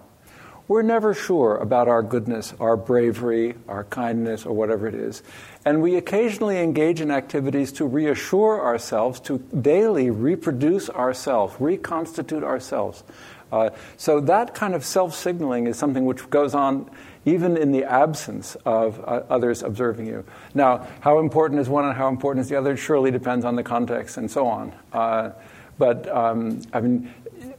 [0.69, 5.23] we're never sure about our goodness, our bravery, our kindness, or whatever it is.
[5.67, 13.03] And we occasionally engage in activities to reassure ourselves, to daily reproduce ourselves, reconstitute ourselves.
[13.51, 16.89] Uh, so that kind of self signaling is something which goes on
[17.25, 20.25] even in the absence of uh, others observing you.
[20.55, 23.65] Now, how important is one and how important is the other surely depends on the
[23.65, 24.73] context and so on.
[24.93, 25.33] Uh,
[25.79, 27.13] but um, I mean,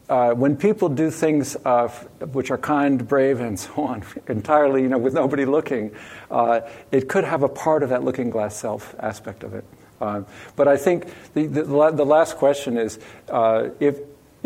[0.09, 1.87] uh, when people do things uh,
[2.31, 5.91] which are kind, brave, and so on, entirely, you know, with nobody looking,
[6.31, 6.61] uh,
[6.91, 9.65] it could have a part of that looking glass self aspect of it.
[9.99, 10.21] Uh,
[10.55, 13.99] but I think the, the, the, last question is uh, if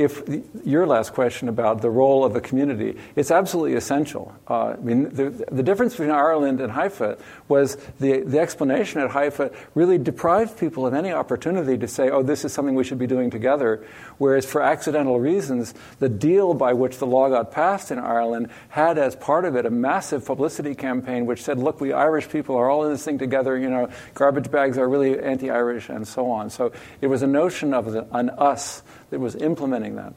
[0.04, 0.22] if
[0.66, 4.34] your last question about the role of the community, it's absolutely essential.
[4.48, 7.18] Uh, I mean, the, the, difference between Ireland and Haifa
[7.48, 12.24] was the, the explanation at Haifa really deprived people of any opportunity to say, oh,
[12.24, 13.86] this is something we should be doing together.
[14.18, 18.98] Whereas for accidental reasons, the deal by which the law got passed in Ireland had
[18.98, 22.70] as part of it a massive publicity campaign which said, look, we Irish people are
[22.70, 26.30] all in this thing together, you know, garbage bags are really anti Irish, and so
[26.32, 26.50] on.
[26.50, 26.72] So
[27.02, 30.14] it was a notion of the, an us that was implementing that.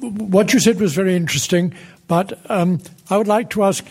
[0.00, 1.74] What you said was very interesting,
[2.06, 2.80] but um,
[3.10, 3.84] I would like to ask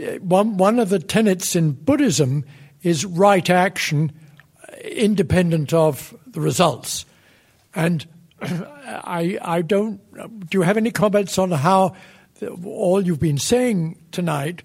[0.00, 2.44] uh, one, one of the tenets in Buddhism
[2.82, 4.12] is right action
[4.62, 7.06] uh, independent of the results.
[7.74, 8.06] And
[8.42, 10.00] I, I don't.
[10.50, 11.94] Do you have any comments on how
[12.64, 14.62] all you've been saying tonight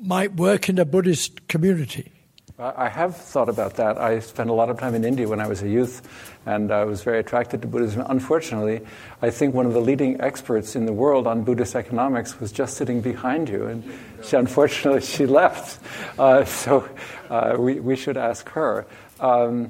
[0.00, 2.12] might work in a Buddhist community?
[2.58, 3.98] I have thought about that.
[3.98, 6.00] I spent a lot of time in India when I was a youth,
[6.46, 8.02] and I was very attracted to Buddhism.
[8.08, 8.80] Unfortunately,
[9.20, 12.78] I think one of the leading experts in the world on Buddhist economics was just
[12.78, 13.84] sitting behind you, and
[14.24, 15.82] she, unfortunately she left.
[16.18, 16.88] Uh, so
[17.28, 18.86] uh, we, we should ask her.
[19.20, 19.68] Um,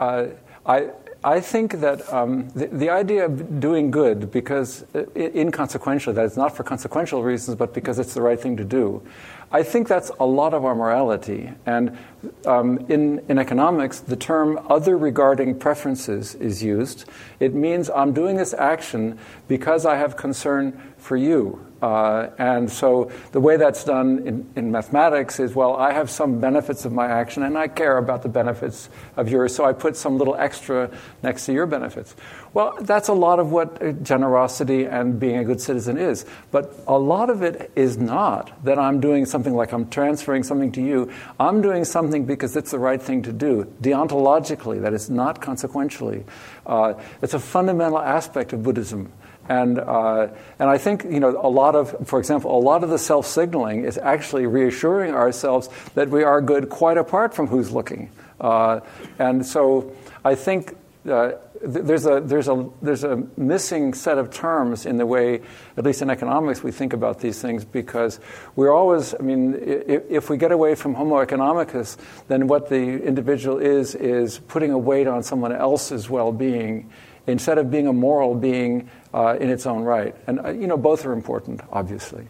[0.00, 0.26] uh,
[0.66, 0.90] I,
[1.26, 6.36] I think that um, the, the, idea of doing good, because uh, inconsequentially, that it's
[6.36, 9.02] not for consequential reasons, but because it's the right thing to do,
[9.50, 11.50] I think that's a lot of our morality.
[11.66, 11.98] And
[12.46, 17.06] um, in, in economics, the term other regarding preferences is used.
[17.40, 21.65] It means I'm doing this action because I have concern for you.
[21.82, 26.40] Uh, and so the way that's done in, in, mathematics is well, I have some
[26.40, 29.94] benefits of my action and I care about the benefits of yours, so I put
[29.94, 30.90] some little extra
[31.22, 32.16] next to your benefits.
[32.54, 36.24] Well, that's a lot of what generosity and being a good citizen is.
[36.50, 40.72] But a lot of it is not that I'm doing something like I'm transferring something
[40.72, 41.12] to you.
[41.38, 46.24] I'm doing something because it's the right thing to do, deontologically, that is not consequentially.
[46.64, 49.12] Uh, it's a fundamental aspect of Buddhism.
[49.48, 50.28] And, uh,
[50.58, 53.26] and I think, you know, a lot of, for example, a lot of the self
[53.26, 58.10] signaling is actually reassuring ourselves that we are good quite apart from who's looking.
[58.40, 58.80] Uh,
[59.18, 59.92] and so
[60.24, 60.76] I think
[61.08, 61.32] uh,
[61.62, 65.40] there's, a, there's, a, there's a missing set of terms in the way,
[65.76, 68.20] at least in economics, we think about these things because
[68.56, 71.96] we're always, I mean, if, if we get away from Homo economicus,
[72.28, 76.90] then what the individual is, is putting a weight on someone else's well being
[77.26, 80.14] instead of being a moral being uh, in its own right.
[80.26, 82.26] And, uh, you know, both are important, obviously.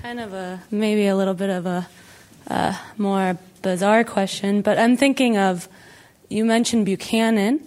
[0.00, 1.88] Kind of a, maybe a little bit of a
[2.48, 5.68] uh, more bizarre question, but I'm thinking of,
[6.28, 7.60] you mentioned Buchanan,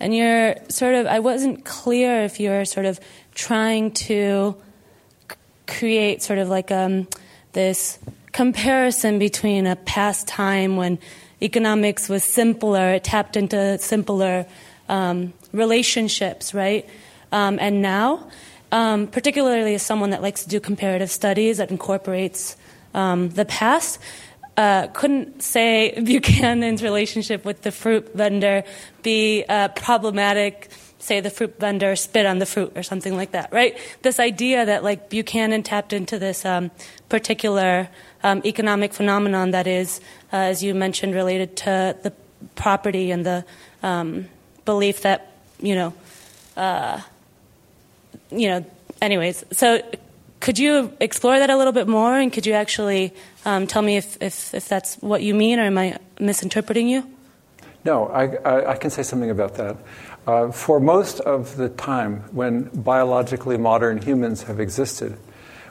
[0.00, 3.00] and you're sort of, I wasn't clear if you're sort of
[3.34, 4.56] trying to
[5.30, 5.36] c-
[5.66, 7.08] create sort of like um,
[7.52, 7.98] this
[8.32, 10.98] comparison between a past time when
[11.42, 14.46] economics was simpler, it tapped into simpler
[14.88, 16.86] um, relationships, right?
[17.32, 18.28] Um, and now,
[18.72, 22.56] um, particularly as someone that likes to do comparative studies that incorporates
[22.92, 23.98] um, the past,
[24.56, 28.64] uh, couldn't say Buchanan's relationship with the fruit vendor
[29.02, 30.70] be uh, problematic.
[30.98, 33.76] Say the fruit vendor spit on the fruit or something like that, right?
[34.02, 36.70] This idea that like Buchanan tapped into this um,
[37.08, 37.88] particular
[38.22, 40.00] um, economic phenomenon that is,
[40.32, 42.12] uh, as you mentioned, related to the
[42.54, 43.44] property and the
[43.82, 44.28] um,
[44.64, 45.33] belief that
[45.64, 45.94] you know,
[46.56, 47.00] uh,
[48.30, 48.64] you know.
[49.02, 49.82] Anyways, so
[50.40, 53.12] could you explore that a little bit more, and could you actually
[53.44, 57.02] um, tell me if, if, if that's what you mean, or am I misinterpreting you?
[57.84, 59.76] No, I, I, I can say something about that.
[60.26, 65.16] Uh, for most of the time when biologically modern humans have existed,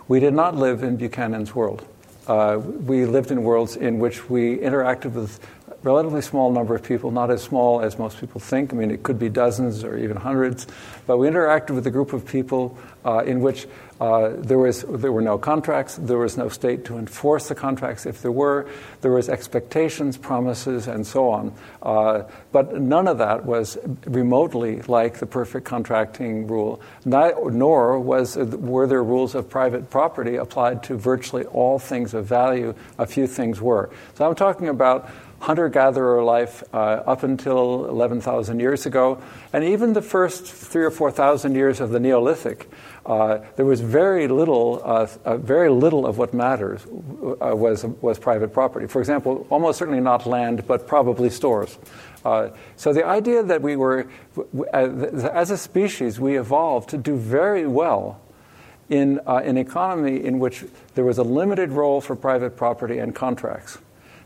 [0.07, 1.85] we did not live in Buchanan's world.
[2.27, 5.39] Uh, we lived in worlds in which we interacted with
[5.83, 8.73] relatively small number of people, not as small as most people think.
[8.73, 10.65] I mean, it could be dozens or even hundreds.
[11.05, 13.67] But we interacted with a group of people uh, in which
[13.99, 18.05] uh, there, was, there were no contracts, there was no state to enforce the contracts.
[18.05, 18.67] If there were,
[19.01, 21.53] there was expectations, promises, and so on.
[21.81, 28.87] Uh, but none of that was remotely like the perfect contracting rule, nor was, were
[28.87, 32.73] there rules of private property applied to virtually all things of value.
[32.97, 33.89] A few things were.
[34.15, 35.09] So I'm talking about
[35.43, 39.21] hunter gatherer life uh, up until 11,000 years ago,
[39.51, 42.69] and even the first three or 4,000 years of the Neolithic.
[43.05, 48.17] Uh, there was very little, uh, uh very little of what matters uh, was, was
[48.17, 48.87] private property.
[48.87, 51.77] For example, almost certainly not land, but probably stores.
[52.23, 54.07] Uh, so the idea that we were,
[54.71, 58.21] as a species, we evolved to do very well
[58.87, 60.63] in an economy in which
[60.95, 63.77] there was a limited role for private property and contracts.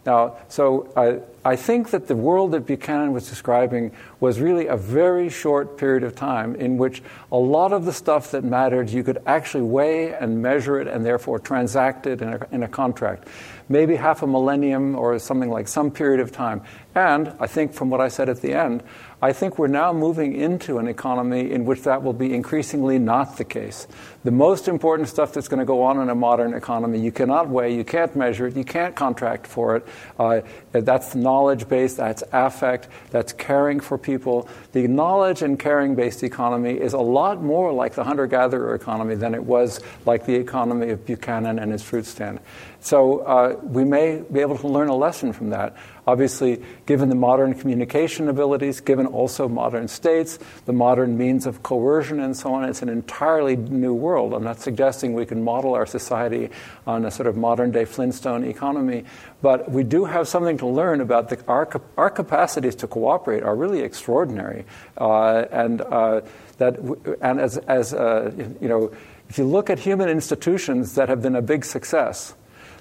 [0.07, 4.77] Now, so I, I think that the world that Buchanan was describing was really a
[4.77, 9.03] very short period of time in which a lot of the stuff that mattered you
[9.03, 13.27] could actually weigh and measure it and therefore transact it in a, in a contract.
[13.67, 16.61] Maybe half a millennium or something like some period of time.
[16.95, 18.83] And I think from what I said at the end,
[19.19, 23.37] I think we're now moving into an economy in which that will be increasingly not
[23.37, 23.87] the case.
[24.23, 27.49] The most important stuff that's going to go on in a modern economy, you cannot
[27.49, 29.87] weigh, you can't measure it, you can't contract for it.
[30.19, 30.41] Uh,
[30.71, 34.47] that's knowledge based, that's affect, that's caring for people.
[34.73, 39.15] The knowledge and caring based economy is a lot more like the hunter gatherer economy
[39.15, 42.39] than it was like the economy of Buchanan and his fruit stand.
[42.81, 45.75] So uh, we may be able to learn a lesson from that.
[46.07, 52.21] Obviously, given the modern communication abilities, given also modern states, the modern means of coercion,
[52.21, 54.33] and so on, it's an entirely new world.
[54.33, 56.49] I'm not suggesting we can model our society
[56.85, 59.03] on a sort of modern day Flintstone economy,
[59.41, 61.67] but we do have something to learn about the, our,
[61.97, 64.65] our capacities to cooperate are really extraordinary.
[64.97, 66.21] Uh, and uh,
[66.57, 66.79] that,
[67.21, 68.31] and as, as uh,
[68.61, 68.91] you know,
[69.27, 72.33] if you look at human institutions that have been a big success,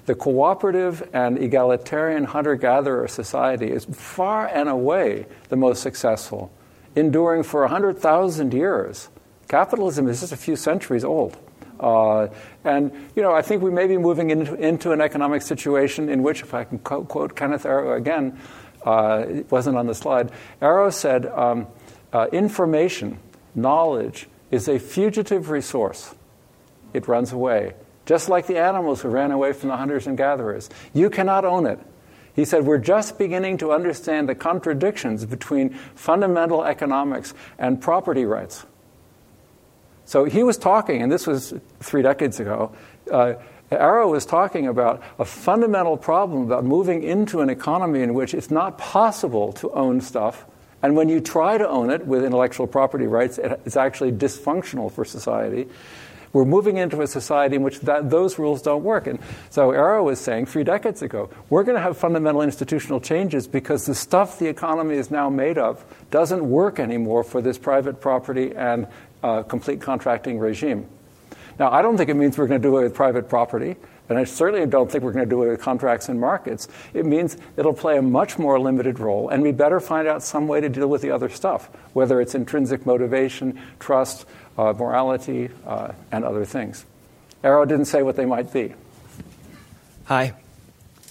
[0.07, 6.49] the cooperative and egalitarian hunter gatherer society is far and away the most successful,
[6.95, 9.09] enduring for 100,000 years.
[9.49, 11.37] Capitalism is just a few centuries old.
[11.77, 12.27] Uh,
[12.63, 16.23] and, you know, I think we may be moving into, into an economic situation in
[16.23, 18.39] which, if I can quote, quote Kenneth Arrow again,
[18.85, 20.31] uh, it wasn't on the slide,
[20.61, 21.67] Arrow said, um,
[22.13, 23.19] uh, information,
[23.53, 26.15] knowledge, is a fugitive resource.
[26.93, 27.73] It runs away
[28.07, 30.71] just like the animals who ran away from the hunters and gatherers.
[30.93, 31.79] You cannot own it.
[32.35, 38.65] He said, We're just beginning to understand the contradictions between fundamental economics and property rights.
[40.05, 42.71] So he was talking, and this was three decades ago.
[43.11, 43.35] Uh,
[43.69, 48.49] Arrow was talking about a fundamental problem about moving into an economy in which it's
[48.49, 50.45] not possible to own stuff
[50.81, 55.05] And when you try to own it with intellectual property rights, it's actually dysfunctional for
[55.05, 55.67] society.
[56.33, 59.07] We're moving into a society in which that, those rules don't work.
[59.07, 63.47] And so Arrow was saying three decades ago, we're going to have fundamental institutional changes
[63.47, 68.01] because the stuff the economy is now made of doesn't work anymore for this private
[68.01, 68.87] property and
[69.23, 70.87] uh, complete contracting regime.
[71.59, 73.75] Now, I don't think it means we're going to do it with private property.
[74.09, 76.67] And I certainly don't think we're going to do it with contracts and markets.
[76.93, 80.47] It means it'll play a much more limited role, and we better find out some
[80.47, 84.25] way to deal with the other stuff, whether it's intrinsic motivation, trust,
[84.57, 86.85] uh, morality, uh, and other things.
[87.43, 88.73] Arrow didn't say what they might be.
[90.05, 90.33] Hi.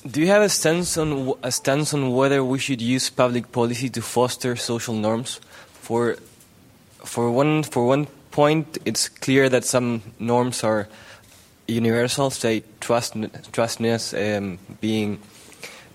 [0.06, 3.90] Do you have a stance on a stance on whether we should use public policy
[3.90, 5.40] to foster social norms?
[5.72, 6.16] For
[7.04, 10.88] for one for one point, it's clear that some norms are
[11.66, 13.16] universal, say trust
[13.52, 15.18] trustness, um, being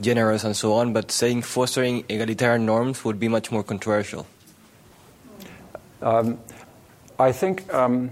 [0.02, 0.92] generous, and so on.
[0.92, 4.26] But saying fostering egalitarian norms would be much more controversial.
[6.02, 6.40] Um,
[7.22, 8.10] I think um,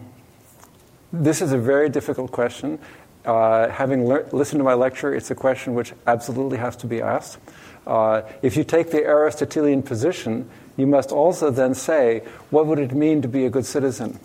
[1.11, 2.77] this is a very difficult question.
[3.25, 7.01] Uh, having le- listened to my lecture, it's a question which absolutely has to be
[7.01, 7.39] asked.
[7.87, 12.21] Uh, if you take the Aristotelian position, you must also then say,
[12.51, 14.19] what would it mean to be a good citizen?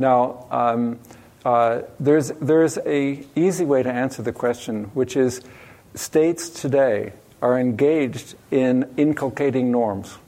[0.00, 0.98] Now, um,
[1.44, 5.42] uh, there's, there's a easy way to answer the question, which is
[5.94, 10.18] states today are engaged in inculcating norms.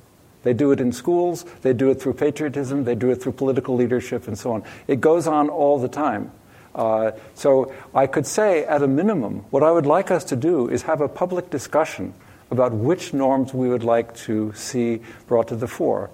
[0.43, 3.75] They do it in schools, they do it through patriotism, they do it through political
[3.77, 4.65] leadership, and so on.
[4.87, 6.33] It goes on all the time.
[6.75, 10.69] Uh, so I could say, at a minimum, what I would like us to do
[10.69, 12.15] is have a public discussion
[12.51, 16.11] about which norms we would like to see brought to the fore.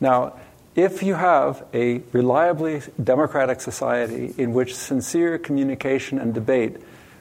[0.00, 0.34] Now,
[0.74, 6.76] if you have a reliably democratic society in which sincere communication and debate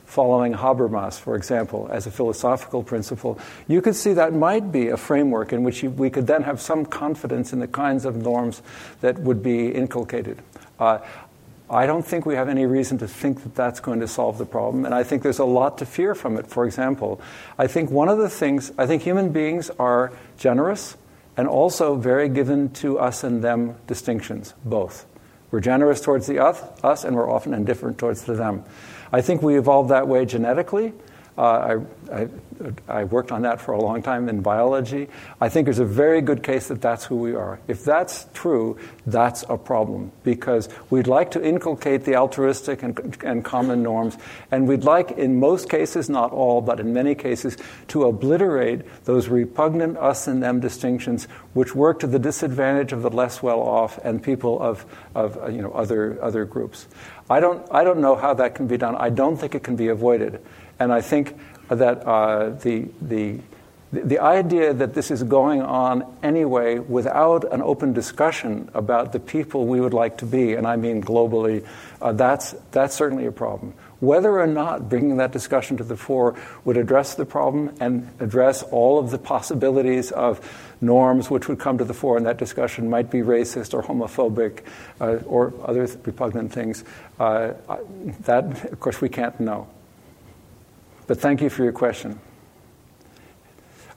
[0.10, 3.38] following Habermas, for example, as a philosophical principle,
[3.68, 6.60] you could see that might be a framework in which you, we could then have
[6.60, 8.64] some confidence in the kinds of norms
[9.02, 10.42] that would be inculcated.
[10.80, 10.98] Uh,
[11.70, 14.48] I don't think we have any reason to think that that's going to solve the
[14.48, 16.48] problem, and I think there's a lot to fear from it.
[16.48, 17.22] For example,
[17.60, 20.98] I think one of the things, I think human beings are generous
[21.38, 25.06] and also very given to us and them distinctions, both.
[25.52, 28.66] We're generous towards the us, us and we're often indifferent towards the them.
[29.12, 30.94] I think we evolved that way genetically.
[31.40, 31.80] Uh,
[32.12, 32.28] I, I,
[32.90, 35.08] I, worked on that for a long time in biology.
[35.40, 37.62] I think there's a very good case that that's who we are.
[37.70, 43.46] If that's true, that's a problem because we'd like to inculcate the altruistic and, and
[43.46, 44.18] common norms,
[44.52, 47.56] and we'd like, in most cases, not all, but in many cases,
[47.88, 53.10] to obliterate those repugnant us and them distinctions which work to the disadvantage of the
[53.10, 56.86] less well off and people of, of you know, other, other groups.
[57.30, 58.96] I don't, I don't know how that can be done.
[58.96, 60.42] I don't think it can be avoided.
[60.80, 61.38] And I think
[61.70, 63.40] that uh, the, the,
[63.92, 69.66] the idea that this is going on anyway without an open discussion about the people
[69.66, 71.66] we would like to be, and I mean globally,
[72.00, 73.74] uh, that's, that's certainly a problem.
[74.00, 76.36] Whether or not bringing that discussion to the fore
[76.66, 80.40] would address the problem and address all of the possibilities of
[80.82, 84.62] norms which would come to the fore in that discussion might be racist or homophobic
[85.02, 86.84] uh, or other repugnant things,
[87.20, 87.54] uh,
[88.22, 89.68] that, of course, we can't know.
[91.08, 92.20] But thank you for your question.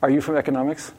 [0.02, 0.92] Are you from economics?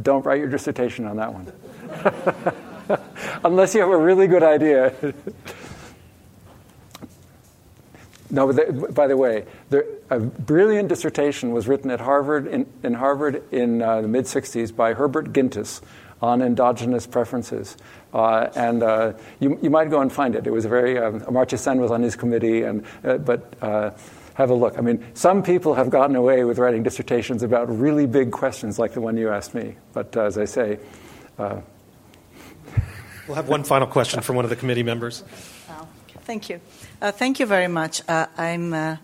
[0.00, 2.98] Don't write your dissertation on that one.
[3.44, 4.94] Unless you have a really good idea.
[8.30, 12.94] no, but by the way, there, a brilliant dissertation was written at Harvard in, in
[12.94, 15.80] Harvard in uh, the mid 60s by Herbert Gintis
[16.22, 17.76] on endogenous preferences.
[18.12, 20.46] Uh, and uh, you, you might go and find it.
[20.46, 23.90] It was a very, um, Amartya Sen was on his committee, and, uh, but uh,
[24.40, 24.78] have a look.
[24.78, 28.94] I mean, some people have gotten away with writing dissertations about really big questions like
[28.94, 29.76] the one you asked me.
[29.92, 30.78] But uh, as I say,
[31.38, 31.60] uh,
[33.28, 35.22] we'll have one final question from one of the committee members.
[35.68, 35.86] Oh,
[36.24, 36.60] thank you.
[37.02, 38.02] Uh, thank you very much.
[38.08, 38.72] Uh, I'm.
[38.72, 38.96] Uh,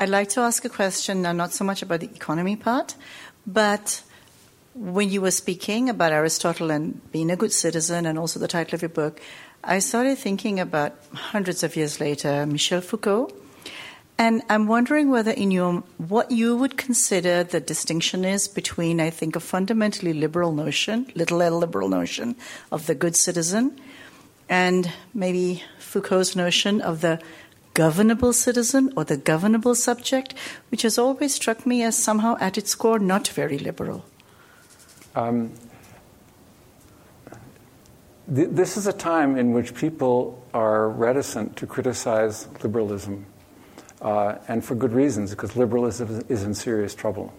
[0.00, 2.94] I'd like to ask a question, uh, not so much about the economy part,
[3.44, 4.00] but
[4.72, 8.76] when you were speaking about Aristotle and being a good citizen, and also the title
[8.76, 9.20] of your book,
[9.64, 13.32] I started thinking about hundreds of years later, Michel Foucault
[14.18, 19.10] and I'm wondering whether, in your what you would consider the distinction is between, I
[19.10, 22.34] think, a fundamentally liberal notion, little l liberal notion
[22.72, 23.80] of the good citizen,
[24.48, 27.20] and maybe Foucault's notion of the
[27.74, 30.34] governable citizen or the governable subject,
[30.70, 34.04] which has always struck me as somehow at its core not very liberal.
[35.14, 35.52] Um,
[38.34, 43.26] th- this is a time in which people are reticent to criticize liberalism
[44.00, 47.32] uh, and for good reasons, because liberalism is in serious trouble.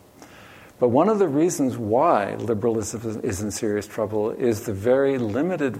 [0.80, 5.77] But one of the reasons why liberalism is in serious trouble is the very limited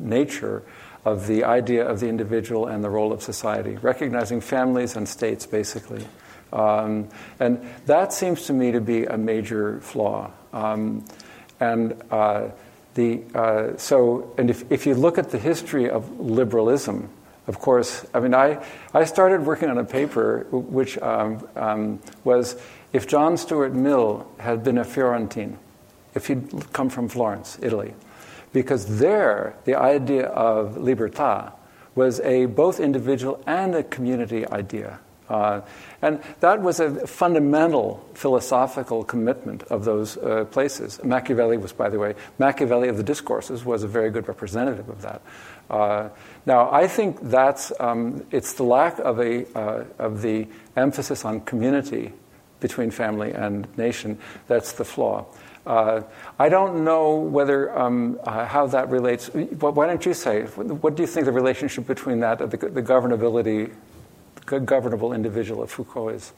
[0.00, 0.62] nature
[1.04, 5.46] of the idea of the individual and the role of society, recognizing families and states
[5.46, 6.06] basically.
[6.52, 10.30] Um, and that seems to me to be a major flaw.
[10.52, 11.04] Um,
[11.60, 12.48] and uh,
[12.94, 17.10] the, uh, so, and if, if you look at the history of liberalism,
[17.48, 18.62] of course, I mean, I,
[18.92, 22.60] I started working on a paper which um, um, was
[22.92, 25.58] if John Stuart Mill had been a Florentine,
[26.14, 27.94] if he'd come from Florence, Italy,
[28.52, 31.52] because there the idea of libertà
[31.94, 35.00] was a both individual and a community idea.
[35.28, 35.60] Uh,
[36.00, 41.02] and that was a fundamental philosophical commitment of those uh, places.
[41.04, 45.02] Machiavelli was, by the way, Machiavelli of the Discourses was a very good representative of
[45.02, 45.20] that.
[45.68, 46.08] Uh,
[46.48, 51.42] now, I think that's um, it's the lack of a uh, of the emphasis on
[51.42, 52.14] community
[52.60, 54.16] between family and nation
[54.46, 55.26] that's the flaw.
[55.66, 56.00] Uh,
[56.38, 59.28] I don't know whether um, uh, how that relates.
[59.28, 60.44] Why don't you say?
[60.44, 63.70] What do you think the relationship between that, the, the governability,
[64.46, 66.32] governable individual of Foucault is?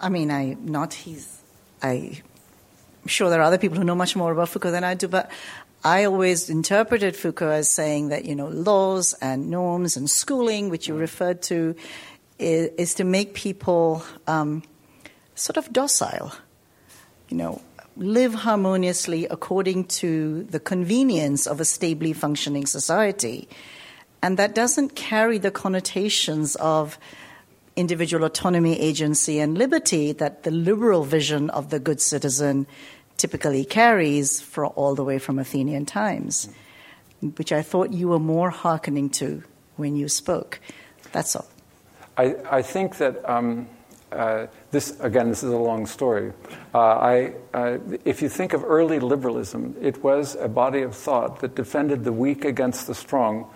[0.00, 1.42] I mean, I not he's.
[1.80, 2.20] I,
[3.04, 5.06] I'm sure there are other people who know much more about Foucault than I do,
[5.06, 5.30] but
[5.84, 10.88] I always interpreted Foucault as saying that you know laws and norms and schooling, which
[10.88, 11.76] you referred to,
[12.38, 14.62] is, is to make people um,
[15.34, 16.32] sort of docile.
[17.28, 17.62] You know,
[17.96, 23.48] live harmoniously according to the convenience of a stably functioning society.
[24.22, 26.98] And that doesn't carry the connotations of
[27.76, 32.66] individual autonomy, agency, and liberty that the liberal vision of the good citizen
[33.16, 36.48] typically carries for all the way from Athenian times,
[37.36, 39.42] which I thought you were more hearkening to
[39.76, 40.60] when you spoke.
[41.12, 41.46] That's all.
[42.16, 43.68] I, I think that um,
[44.12, 46.32] uh, this again, this is a long story.
[46.72, 51.40] Uh, I, uh, if you think of early liberalism, it was a body of thought
[51.40, 53.50] that defended the weak against the strong,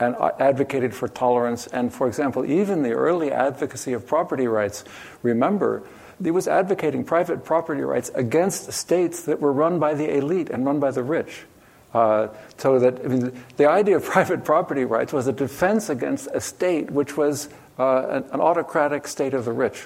[0.00, 1.66] and uh, advocated for tolerance.
[1.68, 4.84] And, for example, even the early advocacy of property rights.
[5.22, 5.82] Remember,
[6.24, 10.64] it was advocating private property rights against states that were run by the elite and
[10.64, 11.44] run by the rich.
[11.94, 16.28] Uh, so that I mean, the idea of private property rights was a defense against
[16.32, 19.84] a state which was uh, an, an, autocratic state of the rich.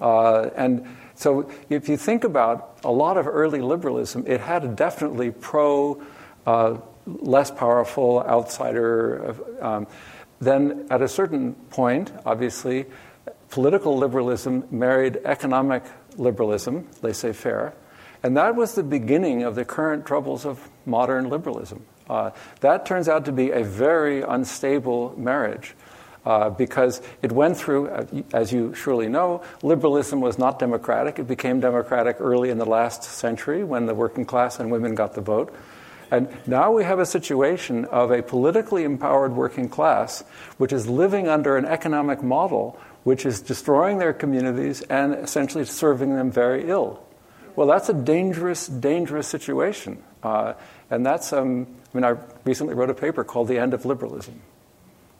[0.00, 4.68] Uh, and so, if you think about a lot of early liberalism, it had a
[4.68, 6.00] definitely pro,
[6.46, 9.34] uh, less powerful outsider.
[9.60, 9.88] Um,
[10.40, 12.86] then, at a certain point, obviously,
[13.50, 15.82] political liberalism married economic
[16.16, 17.74] liberalism, laissez faire,
[18.22, 21.84] and that was the beginning of the current troubles of modern liberalism.
[22.08, 22.30] Uh,
[22.60, 25.74] that turns out to be a very unstable marriage
[26.24, 31.18] uh, because it went through, uh, as you surely know, liberalism was not democratic.
[31.18, 35.14] It became democratic early in the last century when the working class and women got
[35.14, 35.54] the vote.
[36.10, 40.24] And now we have a situation of a politically empowered working class
[40.56, 46.14] which is living under an economic model which is destroying their communities and essentially serving
[46.14, 47.02] them very ill.
[47.56, 50.02] Well, that's a dangerous, dangerous situation.
[50.22, 50.54] Uh,
[50.90, 54.40] and that's, um, I mean, I recently wrote a paper called The End of Liberalism.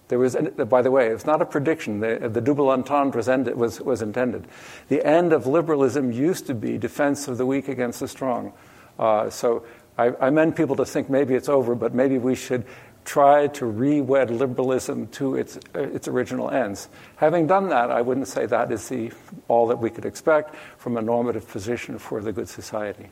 [0.09, 2.01] There was, by the way, it's not a prediction.
[2.01, 4.47] The, the double entendre was, ended, was, was, intended.
[4.89, 8.55] The end of liberalism used to be defense of the weak against the strong.
[8.99, 9.65] Uh, so
[9.99, 12.65] I, I meant people to think maybe it's over, but maybe we should
[13.09, 16.91] try to re-wed liberalism to its, uh, its original ends.
[17.17, 19.11] Having done that, I wouldn't say that is the,
[19.49, 23.09] all that we could expect from a normative position for the good society.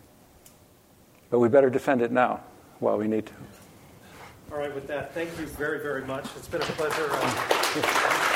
[1.30, 2.42] But we better defend it now
[2.78, 3.32] while we need to.
[4.52, 6.26] All right, with that, thank you very, very much.
[6.36, 8.32] It's been a pleasure.